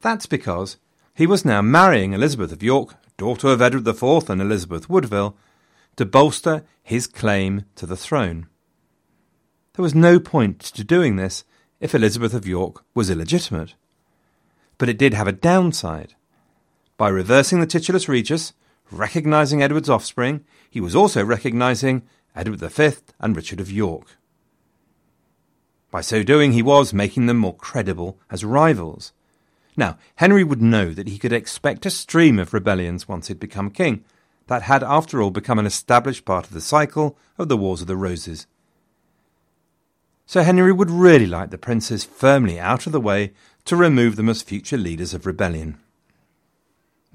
That's 0.00 0.26
because 0.26 0.78
he 1.14 1.24
was 1.24 1.44
now 1.44 1.62
marrying 1.62 2.14
Elizabeth 2.14 2.50
of 2.50 2.64
York, 2.64 2.96
daughter 3.16 3.46
of 3.46 3.62
Edward 3.62 3.86
IV 3.86 4.28
and 4.28 4.42
Elizabeth 4.42 4.90
Woodville, 4.90 5.36
to 5.94 6.04
bolster 6.04 6.64
his 6.82 7.06
claim 7.06 7.64
to 7.76 7.86
the 7.86 7.96
throne. 7.96 8.48
There 9.74 9.84
was 9.84 9.94
no 9.94 10.18
point 10.18 10.58
to 10.58 10.82
doing 10.82 11.14
this 11.14 11.44
if 11.78 11.94
Elizabeth 11.94 12.34
of 12.34 12.44
York 12.44 12.84
was 12.92 13.08
illegitimate. 13.08 13.76
But 14.78 14.88
it 14.88 14.98
did 14.98 15.14
have 15.14 15.28
a 15.28 15.32
downside. 15.32 16.15
By 16.96 17.08
reversing 17.08 17.60
the 17.60 17.66
titulus 17.66 18.08
regius, 18.08 18.54
recognising 18.90 19.62
Edward's 19.62 19.90
offspring, 19.90 20.44
he 20.70 20.80
was 20.80 20.96
also 20.96 21.24
recognising 21.24 22.02
Edward 22.34 22.60
V 22.60 22.90
and 23.20 23.36
Richard 23.36 23.60
of 23.60 23.70
York. 23.70 24.16
By 25.90 26.00
so 26.00 26.22
doing, 26.22 26.52
he 26.52 26.62
was 26.62 26.94
making 26.94 27.26
them 27.26 27.36
more 27.36 27.54
credible 27.54 28.18
as 28.30 28.44
rivals. 28.44 29.12
Now, 29.76 29.98
Henry 30.16 30.42
would 30.42 30.62
know 30.62 30.92
that 30.92 31.08
he 31.08 31.18
could 31.18 31.32
expect 31.32 31.86
a 31.86 31.90
stream 31.90 32.38
of 32.38 32.54
rebellions 32.54 33.06
once 33.06 33.28
he'd 33.28 33.40
become 33.40 33.70
king. 33.70 34.04
That 34.46 34.62
had, 34.62 34.82
after 34.82 35.20
all, 35.20 35.30
become 35.30 35.58
an 35.58 35.66
established 35.66 36.24
part 36.24 36.46
of 36.46 36.52
the 36.52 36.60
cycle 36.60 37.18
of 37.36 37.48
the 37.48 37.56
Wars 37.56 37.82
of 37.82 37.86
the 37.86 37.96
Roses. 37.96 38.46
So 40.24 40.42
Henry 40.42 40.72
would 40.72 40.90
really 40.90 41.26
like 41.26 41.50
the 41.50 41.58
princes 41.58 42.04
firmly 42.04 42.58
out 42.58 42.86
of 42.86 42.92
the 42.92 43.00
way 43.00 43.32
to 43.66 43.76
remove 43.76 44.16
them 44.16 44.28
as 44.28 44.42
future 44.42 44.78
leaders 44.78 45.12
of 45.12 45.26
rebellion. 45.26 45.78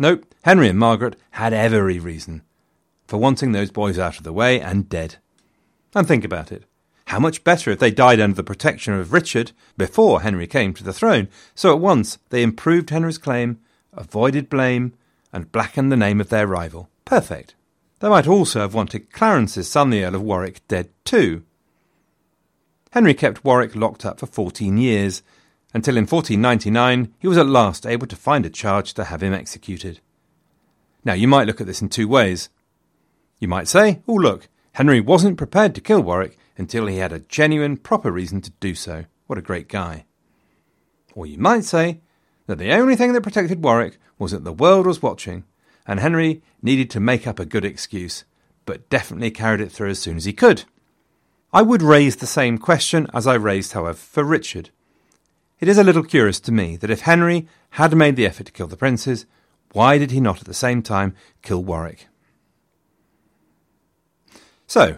No, 0.01 0.19
Henry 0.41 0.67
and 0.67 0.79
Margaret 0.79 1.15
had 1.31 1.53
every 1.53 1.99
reason 1.99 2.41
for 3.05 3.17
wanting 3.17 3.51
those 3.51 3.69
boys 3.69 3.99
out 3.99 4.17
of 4.17 4.23
the 4.23 4.33
way 4.33 4.59
and 4.59 4.89
dead. 4.89 5.17
And 5.93 6.07
think 6.07 6.25
about 6.25 6.51
it. 6.51 6.63
How 7.05 7.19
much 7.19 7.43
better 7.43 7.69
if 7.69 7.77
they 7.77 7.91
died 7.91 8.19
under 8.19 8.35
the 8.35 8.43
protection 8.43 8.93
of 8.95 9.13
Richard 9.13 9.51
before 9.77 10.21
Henry 10.21 10.47
came 10.47 10.73
to 10.73 10.83
the 10.83 10.91
throne, 10.91 11.27
so 11.53 11.71
at 11.71 11.79
once 11.79 12.17
they 12.29 12.41
improved 12.41 12.89
Henry's 12.89 13.19
claim 13.19 13.59
avoided 13.93 14.49
blame, 14.49 14.93
and 15.33 15.51
blackened 15.51 15.91
the 15.91 15.97
name 15.97 16.19
of 16.19 16.29
their 16.29 16.47
rival. 16.47 16.89
Perfect. 17.05 17.53
They 17.99 18.09
might 18.09 18.27
also 18.27 18.61
have 18.61 18.73
wanted 18.73 19.11
Clarence's 19.11 19.69
son, 19.69 19.91
the 19.91 20.03
Earl 20.03 20.15
of 20.15 20.21
Warwick, 20.23 20.67
dead 20.67 20.89
too. 21.05 21.43
Henry 22.91 23.13
kept 23.13 23.45
Warwick 23.45 23.75
locked 23.75 24.05
up 24.05 24.19
for 24.19 24.25
14 24.25 24.77
years, 24.77 25.21
until 25.73 25.97
in 25.97 26.05
1499 26.05 27.13
he 27.19 27.27
was 27.27 27.37
at 27.37 27.47
last 27.47 27.85
able 27.85 28.07
to 28.07 28.15
find 28.15 28.45
a 28.45 28.49
charge 28.49 28.93
to 28.93 29.05
have 29.05 29.23
him 29.23 29.33
executed. 29.33 29.99
Now, 31.03 31.13
you 31.13 31.27
might 31.27 31.47
look 31.47 31.59
at 31.59 31.67
this 31.67 31.81
in 31.81 31.89
two 31.89 32.07
ways. 32.07 32.49
You 33.39 33.47
might 33.47 33.67
say, 33.67 34.01
oh, 34.07 34.13
look, 34.13 34.47
Henry 34.73 35.01
wasn't 35.01 35.37
prepared 35.37 35.73
to 35.75 35.81
kill 35.81 36.01
Warwick 36.01 36.37
until 36.57 36.85
he 36.87 36.97
had 36.97 37.11
a 37.11 37.19
genuine, 37.19 37.77
proper 37.77 38.11
reason 38.11 38.41
to 38.41 38.51
do 38.59 38.75
so. 38.75 39.05
What 39.27 39.39
a 39.39 39.41
great 39.41 39.67
guy. 39.67 40.05
Or 41.13 41.25
you 41.25 41.37
might 41.37 41.65
say 41.65 42.01
that 42.45 42.57
the 42.57 42.71
only 42.71 42.95
thing 42.95 43.13
that 43.13 43.21
protected 43.21 43.63
Warwick 43.63 43.97
was 44.19 44.31
that 44.31 44.43
the 44.43 44.53
world 44.53 44.85
was 44.85 45.01
watching, 45.01 45.43
and 45.87 45.99
Henry 45.99 46.43
needed 46.61 46.89
to 46.91 46.99
make 46.99 47.25
up 47.25 47.39
a 47.39 47.45
good 47.45 47.65
excuse, 47.65 48.23
but 48.65 48.89
definitely 48.89 49.31
carried 49.31 49.61
it 49.61 49.71
through 49.71 49.89
as 49.89 49.99
soon 49.99 50.17
as 50.17 50.25
he 50.25 50.33
could. 50.33 50.65
I 51.51 51.63
would 51.63 51.81
raise 51.81 52.17
the 52.17 52.27
same 52.27 52.57
question 52.57 53.07
as 53.13 53.27
I 53.27 53.33
raised, 53.33 53.73
however, 53.73 53.97
for 53.97 54.23
Richard. 54.23 54.69
It 55.61 55.69
is 55.69 55.77
a 55.77 55.83
little 55.83 56.03
curious 56.03 56.39
to 56.41 56.51
me 56.51 56.75
that 56.77 56.89
if 56.89 57.01
Henry 57.01 57.47
had 57.71 57.95
made 57.95 58.15
the 58.15 58.25
effort 58.25 58.47
to 58.47 58.51
kill 58.51 58.65
the 58.65 58.75
princes, 58.75 59.27
why 59.73 59.99
did 59.99 60.09
he 60.09 60.19
not 60.19 60.39
at 60.39 60.45
the 60.45 60.55
same 60.55 60.81
time 60.81 61.15
kill 61.43 61.63
Warwick? 61.63 62.07
So, 64.65 64.97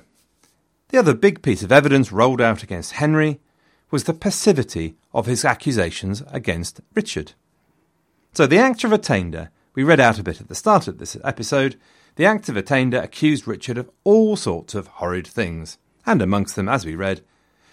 the 0.87 0.97
other 0.97 1.13
big 1.13 1.41
piece 1.41 1.63
of 1.63 1.71
evidence 1.71 2.13
rolled 2.13 2.39
out 2.39 2.63
against 2.63 2.93
Henry 2.93 3.41
was 3.91 4.05
the 4.05 4.13
passivity 4.13 4.95
of 5.13 5.25
his 5.25 5.43
accusations 5.43 6.23
against 6.31 6.79
Richard. 6.95 7.33
So, 8.31 8.47
the 8.47 8.57
Act 8.57 8.85
of 8.85 8.93
Attainder, 8.93 9.49
we 9.75 9.83
read 9.83 9.99
out 9.99 10.17
a 10.17 10.23
bit 10.23 10.39
at 10.39 10.47
the 10.47 10.55
start 10.55 10.87
of 10.87 10.97
this 10.97 11.17
episode, 11.25 11.77
the 12.15 12.25
Act 12.25 12.47
of 12.47 12.55
Attainder 12.55 13.01
accused 13.01 13.47
Richard 13.47 13.77
of 13.77 13.89
all 14.05 14.37
sorts 14.37 14.75
of 14.75 14.87
horrid 14.87 15.27
things 15.27 15.77
and 16.05 16.21
amongst 16.21 16.55
them, 16.55 16.69
as 16.69 16.85
we 16.85 16.95
read, 16.95 17.21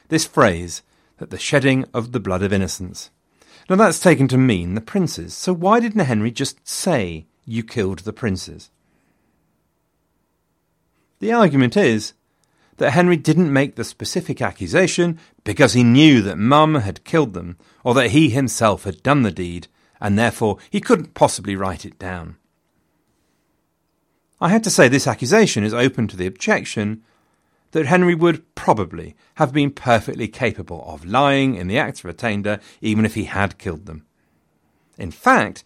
this 0.08 0.26
phrase 0.26 0.82
that 1.20 1.30
the 1.30 1.38
shedding 1.38 1.84
of 1.92 2.12
the 2.12 2.18
blood 2.18 2.42
of 2.42 2.52
innocents. 2.52 3.10
Now 3.68 3.76
that's 3.76 4.00
taken 4.00 4.26
to 4.28 4.38
mean 4.38 4.74
the 4.74 4.80
princes, 4.80 5.34
so 5.34 5.52
why 5.52 5.78
didn't 5.78 6.06
Henry 6.06 6.30
just 6.32 6.66
say, 6.66 7.26
You 7.44 7.62
killed 7.62 8.00
the 8.00 8.12
princes? 8.12 8.70
The 11.20 11.30
argument 11.30 11.76
is 11.76 12.14
that 12.78 12.92
Henry 12.92 13.18
didn't 13.18 13.52
make 13.52 13.76
the 13.76 13.84
specific 13.84 14.40
accusation 14.40 15.20
because 15.44 15.74
he 15.74 15.84
knew 15.84 16.22
that 16.22 16.38
Mum 16.38 16.76
had 16.76 17.04
killed 17.04 17.34
them, 17.34 17.58
or 17.84 17.92
that 17.92 18.12
he 18.12 18.30
himself 18.30 18.84
had 18.84 19.02
done 19.02 19.22
the 19.22 19.30
deed, 19.30 19.68
and 20.00 20.18
therefore 20.18 20.56
he 20.70 20.80
couldn't 20.80 21.12
possibly 21.12 21.54
write 21.54 21.84
it 21.84 21.98
down. 21.98 22.36
I 24.40 24.48
had 24.48 24.64
to 24.64 24.70
say 24.70 24.88
this 24.88 25.06
accusation 25.06 25.64
is 25.64 25.74
open 25.74 26.08
to 26.08 26.16
the 26.16 26.26
objection 26.26 27.02
that 27.72 27.86
Henry 27.86 28.14
would 28.14 28.54
probably 28.54 29.14
have 29.36 29.52
been 29.52 29.70
perfectly 29.70 30.28
capable 30.28 30.84
of 30.86 31.04
lying 31.04 31.54
in 31.54 31.68
the 31.68 31.78
act 31.78 32.00
of 32.00 32.06
attainder 32.06 32.60
even 32.80 33.04
if 33.04 33.14
he 33.14 33.24
had 33.24 33.58
killed 33.58 33.86
them. 33.86 34.04
In 34.98 35.10
fact, 35.10 35.64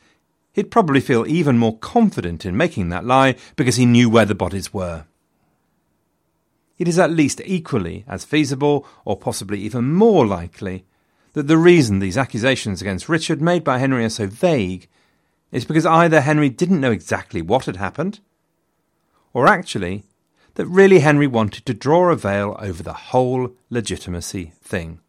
he'd 0.53 0.71
probably 0.71 1.01
feel 1.01 1.27
even 1.27 1.59
more 1.59 1.79
confident 1.79 2.45
in 2.45 2.57
making 2.57 2.89
that 2.91 3.05
lie 3.05 3.37
because 3.57 3.77
he 3.77 3.87
knew 3.87 4.09
where 4.09 4.25
the 4.25 4.35
bodies 4.35 4.73
were. 4.73 5.07
It 6.79 6.89
is 6.89 6.99
at 6.99 7.11
least 7.11 7.41
equally 7.45 8.05
as 8.09 8.25
feasible, 8.25 8.87
or 9.05 9.17
possibly 9.17 9.61
even 9.61 9.93
more 9.93 10.27
likely, 10.27 10.85
that 11.33 11.47
the 11.47 11.59
reason 11.59 11.99
these 11.99 12.19
accusations 12.19 12.81
against 12.81 13.09
Richard 13.09 13.41
made 13.41 13.65
by 13.65 13.79
Henry 13.79 14.05
are 14.05 14.09
so 14.09 14.27
vague 14.27 14.89
is 15.53 15.65
because 15.65 15.87
either 15.87 16.21
Henry 16.21 16.49
didn't 16.49 16.81
know 16.81 16.91
exactly 16.91 17.43
what 17.43 17.67
had 17.67 17.77
happened, 17.77 18.21
or 19.33 19.47
actually 19.47 20.05
that 20.55 20.67
really 20.67 21.01
Henry 21.01 21.27
wanted 21.27 21.67
to 21.67 21.75
draw 21.75 22.11
a 22.11 22.17
veil 22.17 22.57
over 22.61 22.83
the 22.83 22.93
whole 22.93 23.55
legitimacy 23.71 24.53
thing. 24.63 25.01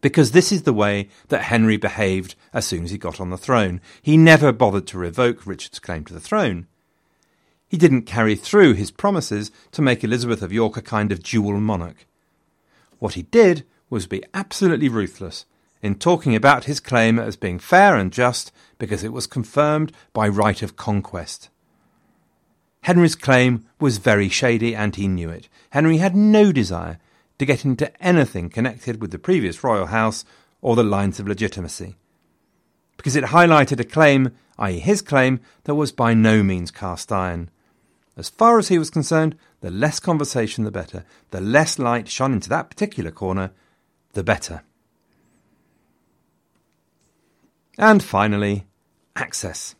Because 0.00 0.32
this 0.32 0.50
is 0.50 0.62
the 0.62 0.72
way 0.72 1.08
that 1.28 1.44
Henry 1.44 1.76
behaved 1.76 2.34
as 2.52 2.66
soon 2.66 2.84
as 2.84 2.90
he 2.90 2.98
got 2.98 3.20
on 3.20 3.30
the 3.30 3.38
throne. 3.38 3.80
He 4.02 4.16
never 4.16 4.52
bothered 4.52 4.86
to 4.88 4.98
revoke 4.98 5.46
Richard's 5.46 5.78
claim 5.78 6.04
to 6.06 6.14
the 6.14 6.20
throne. 6.20 6.66
He 7.68 7.76
didn't 7.78 8.02
carry 8.02 8.34
through 8.34 8.74
his 8.74 8.90
promises 8.90 9.50
to 9.70 9.80
make 9.80 10.04
Elizabeth 10.04 10.42
of 10.42 10.52
York 10.52 10.76
a 10.76 10.82
kind 10.82 11.12
of 11.12 11.22
dual 11.22 11.58
monarch. 11.58 12.06
What 12.98 13.14
he 13.14 13.22
did 13.22 13.64
was 13.88 14.06
be 14.06 14.24
absolutely 14.34 14.88
ruthless 14.88 15.46
in 15.82 15.96
talking 15.96 16.34
about 16.34 16.64
his 16.64 16.80
claim 16.80 17.18
as 17.18 17.36
being 17.36 17.58
fair 17.58 17.96
and 17.96 18.12
just 18.12 18.52
because 18.78 19.02
it 19.02 19.12
was 19.12 19.26
confirmed 19.26 19.92
by 20.12 20.28
right 20.28 20.62
of 20.62 20.76
conquest. 20.76 21.48
Henry's 22.82 23.14
claim 23.14 23.64
was 23.80 23.98
very 23.98 24.28
shady 24.28 24.74
and 24.74 24.96
he 24.96 25.06
knew 25.06 25.30
it. 25.30 25.48
Henry 25.70 25.98
had 25.98 26.16
no 26.16 26.50
desire 26.50 26.98
to 27.38 27.46
get 27.46 27.64
into 27.64 27.92
anything 28.02 28.50
connected 28.50 29.00
with 29.00 29.12
the 29.12 29.18
previous 29.18 29.62
royal 29.62 29.86
house 29.86 30.24
or 30.60 30.74
the 30.74 30.82
lines 30.82 31.20
of 31.20 31.28
legitimacy. 31.28 31.96
Because 32.96 33.16
it 33.16 33.24
highlighted 33.24 33.80
a 33.80 33.84
claim, 33.84 34.32
i.e., 34.58 34.78
his 34.78 35.00
claim, 35.00 35.40
that 35.64 35.74
was 35.74 35.92
by 35.92 36.12
no 36.12 36.42
means 36.42 36.70
cast 36.70 37.12
iron. 37.12 37.50
As 38.16 38.28
far 38.28 38.58
as 38.58 38.68
he 38.68 38.78
was 38.78 38.90
concerned, 38.90 39.36
the 39.60 39.70
less 39.70 39.98
conversation 39.98 40.64
the 40.64 40.70
better. 40.70 41.04
The 41.30 41.40
less 41.40 41.78
light 41.78 42.08
shone 42.08 42.32
into 42.32 42.48
that 42.50 42.68
particular 42.68 43.10
corner, 43.10 43.52
the 44.12 44.22
better. 44.24 44.62
And 47.78 48.02
finally, 48.02 48.66
access. 49.16 49.74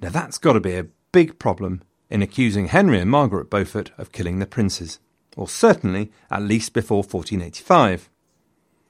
Now 0.00 0.08
that's 0.08 0.38
got 0.38 0.54
to 0.54 0.60
be 0.60 0.74
a 0.74 0.86
big 1.12 1.38
problem 1.38 1.82
in 2.10 2.22
accusing 2.22 2.66
Henry 2.66 2.98
and 2.98 3.10
Margaret 3.10 3.48
Beaufort 3.48 3.92
of 3.96 4.12
killing 4.12 4.38
the 4.38 4.46
princes, 4.46 4.98
or 5.36 5.48
certainly 5.48 6.10
at 6.30 6.42
least 6.42 6.72
before 6.72 6.98
1485. 6.98 8.10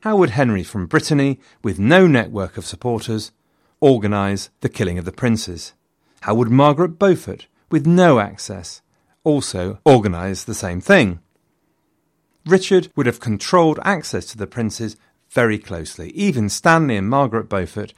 How 0.00 0.16
would 0.16 0.30
Henry 0.30 0.62
from 0.62 0.86
Brittany, 0.86 1.38
with 1.62 1.78
no 1.78 2.06
network 2.06 2.56
of 2.56 2.64
supporters, 2.64 3.32
organise 3.80 4.48
the 4.60 4.70
killing 4.70 4.98
of 4.98 5.04
the 5.04 5.12
princes? 5.12 5.74
How 6.22 6.34
would 6.34 6.50
Margaret 6.50 6.98
Beaufort, 6.98 7.46
with 7.70 7.86
no 7.86 8.18
access, 8.18 8.80
also 9.24 9.78
organise 9.84 10.44
the 10.44 10.54
same 10.54 10.80
thing? 10.80 11.20
Richard 12.46 12.90
would 12.96 13.06
have 13.06 13.20
controlled 13.20 13.78
access 13.84 14.24
to 14.26 14.38
the 14.38 14.46
princes 14.46 14.96
very 15.28 15.58
closely. 15.58 16.10
Even 16.12 16.48
Stanley 16.48 16.96
and 16.96 17.08
Margaret 17.08 17.48
Beaufort 17.48 17.92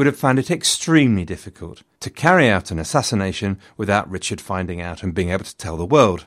would 0.00 0.06
have 0.06 0.16
found 0.16 0.38
it 0.38 0.50
extremely 0.50 1.26
difficult 1.26 1.82
to 2.00 2.08
carry 2.08 2.48
out 2.48 2.70
an 2.70 2.78
assassination 2.78 3.58
without 3.76 4.10
Richard 4.10 4.40
finding 4.40 4.80
out 4.80 5.02
and 5.02 5.12
being 5.12 5.28
able 5.28 5.44
to 5.44 5.56
tell 5.58 5.76
the 5.76 5.84
world. 5.84 6.24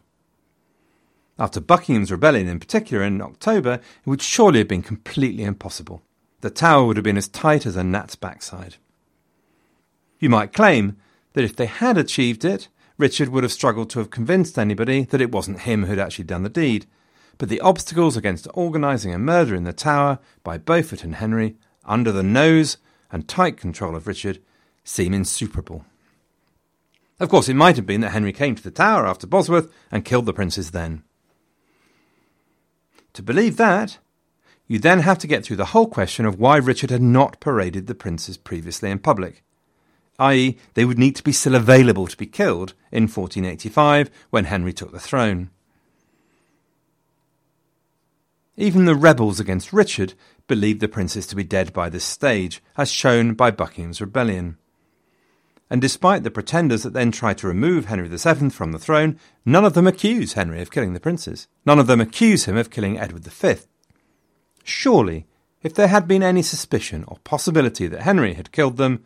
After 1.40 1.60
Buckingham's 1.60 2.12
rebellion 2.12 2.48
in 2.48 2.60
particular 2.60 3.04
in 3.04 3.20
October, 3.20 3.80
it 4.06 4.08
would 4.08 4.22
surely 4.22 4.60
have 4.60 4.68
been 4.68 4.84
completely 4.84 5.44
impossible. 5.44 6.04
The 6.42 6.52
tower 6.52 6.86
would 6.86 6.98
have 6.98 7.04
been 7.04 7.18
as 7.18 7.28
tight 7.28 7.66
as 7.66 7.76
a 7.76 7.84
gnat's 7.84 8.16
backside. 8.16 8.76
You 10.20 10.30
might 10.30 10.54
claim 10.54 10.98
that 11.34 11.44
if 11.44 11.56
they 11.56 11.66
had 11.66 11.98
achieved 11.98 12.46
it, 12.46 12.68
Richard 13.00 13.30
would 13.30 13.42
have 13.42 13.52
struggled 13.52 13.90
to 13.90 13.98
have 13.98 14.12
convinced 14.12 14.60
anybody 14.60 15.06
that 15.06 15.20
it 15.20 15.32
wasn't 15.32 15.62
him 15.62 15.86
who'd 15.86 15.98
actually 15.98 16.26
done 16.26 16.44
the 16.44 16.48
deed. 16.48 16.86
But 17.40 17.50
the 17.50 17.62
obstacles 17.62 18.16
against 18.18 18.48
organising 18.54 19.16
a 19.16 19.18
murder 19.18 19.56
in 19.56 19.64
the 19.64 19.74
tower 19.74 20.20
by 20.44 20.60
Beaufort 20.60 21.04
and 21.04 21.16
Henry, 21.16 21.56
under 21.86 22.12
the 22.12 22.22
nose 22.22 22.78
and 23.14 23.28
tight 23.28 23.56
control 23.56 23.96
of 23.96 24.08
Richard, 24.08 24.40
seem 24.84 25.14
insuperable. 25.14 25.86
Of 27.20 27.30
course, 27.30 27.48
it 27.48 27.54
might 27.54 27.78
have 27.78 27.86
been 27.86 28.02
that 28.02 28.10
Henry 28.10 28.34
came 28.34 28.56
to 28.56 28.64
the 28.64 28.72
tower 28.72 29.08
after 29.08 29.28
Bosworth 29.28 29.72
and 29.92 30.04
killed 30.04 30.26
the 30.26 30.34
princes 30.34 30.72
then. 30.72 31.04
To 33.14 33.24
believe 33.24 33.56
that, 33.58 34.00
you 34.68 34.80
then 34.80 35.00
have 35.02 35.20
to 35.20 35.28
get 35.28 35.46
through 35.46 35.58
the 35.58 35.66
whole 35.66 35.88
question 35.88 36.26
of 36.26 36.40
why 36.40 36.58
Richard 36.58 36.90
had 36.90 37.02
not 37.02 37.40
paraded 37.40 37.86
the 37.86 37.96
princes 37.96 38.36
previously 38.36 38.90
in 38.90 38.98
public, 38.98 39.44
i.e., 40.18 40.58
they 40.74 40.84
would 40.84 40.98
need 40.98 41.16
to 41.16 41.24
be 41.24 41.32
still 41.32 41.54
available 41.54 42.08
to 42.08 42.18
be 42.18 42.26
killed 42.26 42.74
in 42.92 43.04
1485 43.04 44.10
when 44.32 44.46
Henry 44.46 44.74
took 44.74 44.92
the 44.92 45.00
throne. 45.00 45.52
Even 48.56 48.86
the 48.86 48.96
rebels 48.96 49.40
against 49.40 49.74
Richard 49.74 50.14
believed 50.48 50.80
the 50.80 50.88
princes 50.88 51.26
to 51.28 51.36
be 51.36 51.44
dead 51.44 51.74
by 51.74 51.90
this 51.90 52.04
stage, 52.04 52.62
as 52.78 52.92
shown 52.92 53.34
by 53.34 53.52
Buckingham's 53.52 54.02
rebellion 54.02 54.58
and 55.74 55.82
despite 55.82 56.22
the 56.22 56.30
pretenders 56.30 56.84
that 56.84 56.94
then 56.94 57.12
tried 57.12 57.36
to 57.40 57.48
remove 57.48 57.86
Henry 57.86 58.08
VII 58.08 58.52
from 58.52 58.72
the 58.72 58.78
throne, 58.78 59.20
none 59.44 59.66
of 59.66 59.74
them 59.74 59.88
accuse 59.88 60.34
Henry 60.34 60.62
of 60.62 60.70
killing 60.70 60.94
the 60.94 61.00
princes. 61.00 61.48
None 61.66 61.80
of 61.80 61.88
them 61.88 62.00
accuse 62.00 62.46
him 62.46 62.56
of 62.56 62.70
killing 62.70 63.00
Edward 63.00 63.24
V. 63.24 63.56
Surely, 64.64 65.26
if 65.64 65.74
there 65.74 65.88
had 65.88 66.08
been 66.08 66.22
any 66.22 66.44
suspicion 66.44 67.04
or 67.08 67.18
possibility 67.24 67.88
that 67.88 68.04
Henry 68.04 68.36
had 68.36 68.52
killed 68.52 68.78
them, 68.78 69.04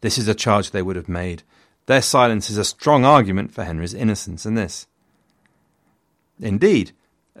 this 0.00 0.18
is 0.18 0.26
a 0.26 0.34
charge 0.34 0.72
they 0.72 0.82
would 0.82 0.96
have 0.96 1.08
made. 1.08 1.44
Their 1.86 2.02
silence 2.02 2.50
is 2.50 2.58
a 2.58 2.64
strong 2.64 3.04
argument 3.04 3.52
for 3.54 3.62
Henry's 3.62 3.94
innocence 3.94 4.44
in 4.44 4.56
this. 4.56 4.88
Indeed, 6.40 6.90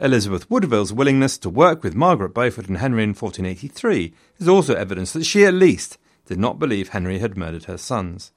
Elizabeth 0.00 0.48
Woodville's 0.48 0.92
willingness 0.92 1.38
to 1.38 1.50
work 1.50 1.82
with 1.82 1.94
Margaret 1.94 2.32
Beaufort 2.32 2.68
and 2.68 2.78
Henry 2.78 3.02
in 3.02 3.10
1483 3.10 4.14
is 4.38 4.48
also 4.48 4.74
evidence 4.74 5.12
that 5.12 5.24
she 5.24 5.44
at 5.44 5.54
least 5.54 5.98
did 6.26 6.38
not 6.38 6.58
believe 6.58 6.90
Henry 6.90 7.18
had 7.18 7.36
murdered 7.36 7.64
her 7.64 7.76
sons. 7.76 8.32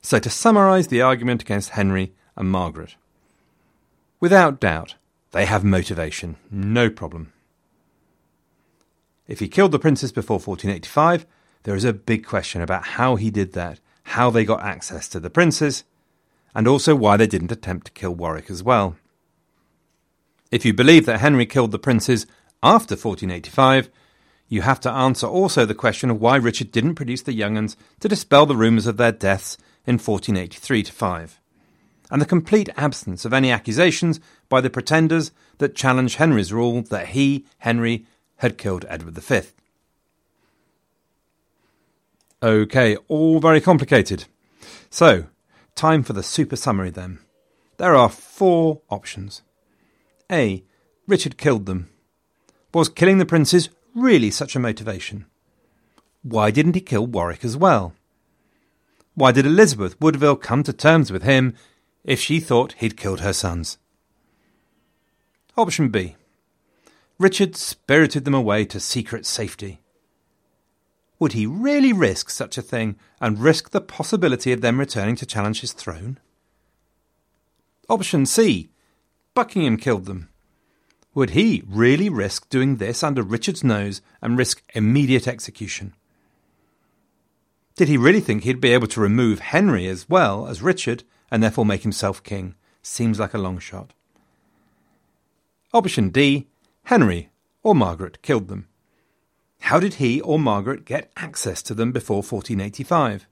So, 0.00 0.18
to 0.18 0.30
summarise 0.30 0.88
the 0.88 1.02
argument 1.02 1.42
against 1.42 1.70
Henry 1.70 2.14
and 2.36 2.50
Margaret, 2.50 2.96
without 4.18 4.60
doubt, 4.60 4.94
they 5.32 5.44
have 5.44 5.62
motivation, 5.62 6.36
no 6.50 6.88
problem. 6.88 7.32
If 9.28 9.40
he 9.40 9.48
killed 9.48 9.72
the 9.72 9.78
princes 9.78 10.10
before 10.10 10.38
1485, 10.38 11.26
there 11.64 11.76
is 11.76 11.84
a 11.84 11.92
big 11.92 12.24
question 12.24 12.62
about 12.62 12.84
how 12.84 13.16
he 13.16 13.30
did 13.30 13.52
that, 13.52 13.78
how 14.04 14.30
they 14.30 14.44
got 14.44 14.62
access 14.62 15.06
to 15.08 15.20
the 15.20 15.30
princes, 15.30 15.84
and 16.54 16.66
also 16.66 16.94
why 16.94 17.16
they 17.16 17.26
didn't 17.26 17.52
attempt 17.52 17.86
to 17.86 17.92
kill 17.92 18.14
Warwick 18.14 18.50
as 18.50 18.62
well. 18.62 18.96
If 20.50 20.64
you 20.64 20.74
believe 20.74 21.06
that 21.06 21.20
Henry 21.20 21.46
killed 21.46 21.70
the 21.70 21.78
princes 21.78 22.26
after 22.62 22.94
1485, 22.94 23.88
you 24.48 24.62
have 24.62 24.80
to 24.80 24.90
answer 24.90 25.26
also 25.26 25.64
the 25.64 25.74
question 25.74 26.10
of 26.10 26.20
why 26.20 26.36
Richard 26.36 26.72
didn't 26.72 26.96
produce 26.96 27.22
the 27.22 27.32
young 27.32 27.56
uns 27.56 27.76
to 28.00 28.08
dispel 28.08 28.46
the 28.46 28.56
rumours 28.56 28.86
of 28.86 28.96
their 28.96 29.12
deaths 29.12 29.56
in 29.86 29.94
1483 29.94 30.82
5, 30.84 31.40
and 32.10 32.20
the 32.20 32.26
complete 32.26 32.68
absence 32.76 33.24
of 33.24 33.32
any 33.32 33.52
accusations 33.52 34.18
by 34.48 34.60
the 34.60 34.68
pretenders 34.68 35.30
that 35.58 35.76
challenge 35.76 36.16
Henry's 36.16 36.52
rule 36.52 36.82
that 36.82 37.08
he, 37.08 37.46
Henry, 37.58 38.06
had 38.38 38.58
killed 38.58 38.84
Edward 38.88 39.14
V. 39.14 39.42
Okay, 42.42 42.96
all 43.06 43.38
very 43.38 43.60
complicated. 43.60 44.24
So, 44.90 45.26
time 45.80 46.02
for 46.02 46.12
the 46.12 46.22
super 46.22 46.56
summary 46.56 46.90
then. 46.90 47.18
There 47.78 47.96
are 47.96 48.10
four 48.10 48.82
options. 48.90 49.40
A. 50.30 50.62
Richard 51.06 51.38
killed 51.38 51.64
them. 51.64 51.88
Was 52.74 52.90
killing 52.90 53.16
the 53.16 53.24
princes 53.24 53.70
really 53.94 54.30
such 54.30 54.54
a 54.54 54.58
motivation? 54.58 55.24
Why 56.22 56.50
didn't 56.50 56.74
he 56.74 56.82
kill 56.82 57.06
Warwick 57.06 57.46
as 57.46 57.56
well? 57.56 57.94
Why 59.14 59.32
did 59.32 59.46
Elizabeth 59.46 59.98
Woodville 60.02 60.36
come 60.36 60.62
to 60.64 60.74
terms 60.74 61.10
with 61.10 61.22
him 61.22 61.54
if 62.04 62.20
she 62.20 62.40
thought 62.40 62.74
he'd 62.74 62.98
killed 62.98 63.20
her 63.20 63.32
sons? 63.32 63.78
Option 65.56 65.88
B. 65.88 66.16
Richard 67.18 67.56
spirited 67.56 68.26
them 68.26 68.34
away 68.34 68.66
to 68.66 68.80
secret 68.80 69.24
safety. 69.24 69.79
Would 71.20 71.34
he 71.34 71.46
really 71.46 71.92
risk 71.92 72.30
such 72.30 72.56
a 72.56 72.62
thing 72.62 72.96
and 73.20 73.38
risk 73.38 73.70
the 73.70 73.82
possibility 73.82 74.52
of 74.52 74.62
them 74.62 74.80
returning 74.80 75.16
to 75.16 75.26
challenge 75.26 75.60
his 75.60 75.74
throne? 75.74 76.18
Option 77.90 78.24
C. 78.24 78.70
Buckingham 79.34 79.76
killed 79.76 80.06
them. 80.06 80.30
Would 81.14 81.30
he 81.30 81.62
really 81.66 82.08
risk 82.08 82.48
doing 82.48 82.76
this 82.76 83.02
under 83.02 83.22
Richard's 83.22 83.62
nose 83.62 84.00
and 84.22 84.38
risk 84.38 84.62
immediate 84.74 85.28
execution? 85.28 85.94
Did 87.76 87.88
he 87.88 87.98
really 87.98 88.20
think 88.20 88.44
he'd 88.44 88.60
be 88.60 88.72
able 88.72 88.86
to 88.88 89.00
remove 89.00 89.40
Henry 89.40 89.86
as 89.88 90.08
well 90.08 90.46
as 90.46 90.62
Richard 90.62 91.04
and 91.30 91.42
therefore 91.42 91.66
make 91.66 91.82
himself 91.82 92.22
king? 92.22 92.54
Seems 92.82 93.20
like 93.20 93.34
a 93.34 93.38
long 93.38 93.58
shot. 93.58 93.92
Option 95.74 96.08
D. 96.08 96.48
Henry 96.84 97.30
or 97.62 97.74
Margaret 97.74 98.22
killed 98.22 98.48
them. 98.48 98.69
How 99.60 99.78
did 99.78 99.94
he 99.94 100.20
or 100.20 100.38
Margaret 100.38 100.84
get 100.84 101.12
access 101.16 101.62
to 101.62 101.74
them 101.74 101.92
before 101.92 102.16
1485? 102.16 103.26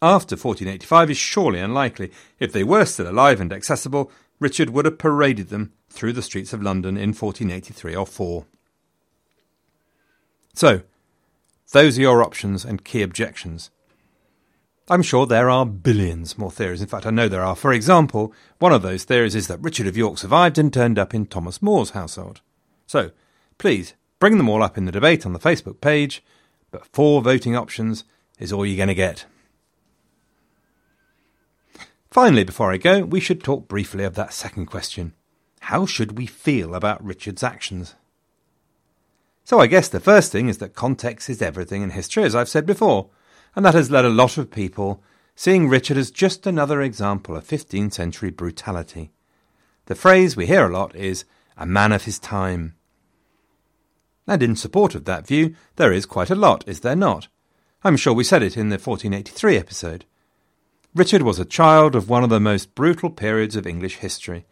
After 0.00 0.34
1485 0.34 1.10
is 1.10 1.16
surely 1.16 1.60
unlikely. 1.60 2.10
If 2.40 2.52
they 2.52 2.64
were 2.64 2.84
still 2.84 3.08
alive 3.08 3.40
and 3.40 3.52
accessible, 3.52 4.10
Richard 4.40 4.70
would 4.70 4.84
have 4.84 4.98
paraded 4.98 5.50
them 5.50 5.72
through 5.88 6.14
the 6.14 6.22
streets 6.22 6.52
of 6.52 6.62
London 6.62 6.96
in 6.96 7.10
1483 7.10 7.94
or 7.94 8.06
4. 8.06 8.44
So, 10.54 10.82
those 11.70 11.96
are 11.96 12.02
your 12.02 12.24
options 12.24 12.64
and 12.64 12.84
key 12.84 13.02
objections. 13.02 13.70
I'm 14.88 15.02
sure 15.02 15.26
there 15.26 15.48
are 15.48 15.64
billions 15.64 16.36
more 16.36 16.50
theories. 16.50 16.82
In 16.82 16.88
fact, 16.88 17.06
I 17.06 17.10
know 17.10 17.28
there 17.28 17.44
are. 17.44 17.54
For 17.54 17.72
example, 17.72 18.34
one 18.58 18.72
of 18.72 18.82
those 18.82 19.04
theories 19.04 19.36
is 19.36 19.46
that 19.46 19.60
Richard 19.60 19.86
of 19.86 19.96
York 19.96 20.18
survived 20.18 20.58
and 20.58 20.72
turned 20.72 20.98
up 20.98 21.14
in 21.14 21.26
Thomas 21.26 21.62
More's 21.62 21.90
household. 21.90 22.40
So, 22.86 23.12
Please 23.62 23.94
bring 24.18 24.38
them 24.38 24.48
all 24.48 24.60
up 24.60 24.76
in 24.76 24.86
the 24.86 24.90
debate 24.90 25.24
on 25.24 25.34
the 25.34 25.38
Facebook 25.38 25.80
page, 25.80 26.20
but 26.72 26.84
four 26.84 27.22
voting 27.22 27.54
options 27.54 28.02
is 28.40 28.52
all 28.52 28.66
you're 28.66 28.76
going 28.76 28.88
to 28.88 28.92
get. 28.92 29.24
Finally, 32.10 32.42
before 32.42 32.72
I 32.72 32.76
go, 32.76 33.04
we 33.04 33.20
should 33.20 33.44
talk 33.44 33.68
briefly 33.68 34.02
of 34.02 34.16
that 34.16 34.32
second 34.32 34.66
question. 34.66 35.14
How 35.60 35.86
should 35.86 36.18
we 36.18 36.26
feel 36.26 36.74
about 36.74 37.04
Richard's 37.04 37.44
actions? 37.44 37.94
So 39.44 39.60
I 39.60 39.68
guess 39.68 39.88
the 39.88 40.00
first 40.00 40.32
thing 40.32 40.48
is 40.48 40.58
that 40.58 40.74
context 40.74 41.30
is 41.30 41.40
everything 41.40 41.82
in 41.82 41.90
history, 41.90 42.24
as 42.24 42.34
I've 42.34 42.48
said 42.48 42.66
before, 42.66 43.10
and 43.54 43.64
that 43.64 43.74
has 43.74 43.92
led 43.92 44.04
a 44.04 44.08
lot 44.08 44.38
of 44.38 44.50
people 44.50 45.04
seeing 45.36 45.68
Richard 45.68 45.98
as 45.98 46.10
just 46.10 46.48
another 46.48 46.82
example 46.82 47.36
of 47.36 47.46
15th 47.46 47.92
century 47.92 48.30
brutality. 48.30 49.12
The 49.86 49.94
phrase 49.94 50.36
we 50.36 50.46
hear 50.46 50.66
a 50.66 50.72
lot 50.76 50.96
is 50.96 51.24
a 51.56 51.64
man 51.64 51.92
of 51.92 52.06
his 52.06 52.18
time. 52.18 52.74
And 54.26 54.42
in 54.42 54.56
support 54.56 54.94
of 54.94 55.04
that 55.04 55.26
view, 55.26 55.54
there 55.76 55.92
is 55.92 56.06
quite 56.06 56.30
a 56.30 56.34
lot, 56.34 56.66
is 56.66 56.80
there 56.80 56.96
not? 56.96 57.28
I'm 57.84 57.96
sure 57.96 58.12
we 58.12 58.24
said 58.24 58.42
it 58.42 58.56
in 58.56 58.68
the 58.68 58.74
1483 58.74 59.56
episode. 59.56 60.04
Richard 60.94 61.22
was 61.22 61.38
a 61.38 61.44
child 61.44 61.96
of 61.96 62.08
one 62.08 62.22
of 62.22 62.30
the 62.30 62.38
most 62.38 62.74
brutal 62.74 63.10
periods 63.10 63.56
of 63.56 63.66
English 63.66 63.96
history, 63.96 64.44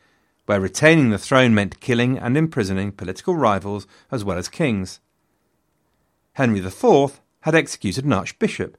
where 0.47 0.61
retaining 0.61 1.11
the 1.11 1.19
throne 1.19 1.55
meant 1.55 1.81
killing 1.81 2.19
and 2.19 2.37
imprisoning 2.37 2.91
political 2.91 3.37
rivals 3.37 3.87
as 4.11 4.25
well 4.25 4.39
as 4.39 4.49
kings. 4.49 5.01
Henry 6.33 6.59
IV 6.59 7.21
had 7.43 7.55
executed 7.55 8.05
an 8.05 8.13
archbishop, 8.13 8.77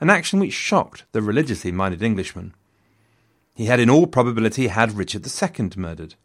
an 0.00 0.10
action 0.10 0.40
which 0.40 0.52
shocked 0.52 1.04
the 1.12 1.22
religiously 1.22 1.72
minded 1.72 2.02
Englishman. 2.02 2.54
He 3.54 3.66
had 3.66 3.80
in 3.80 3.88
all 3.88 4.06
probability 4.06 4.66
had 4.66 4.92
Richard 4.92 5.24
II 5.24 5.70
murdered. 5.76 6.16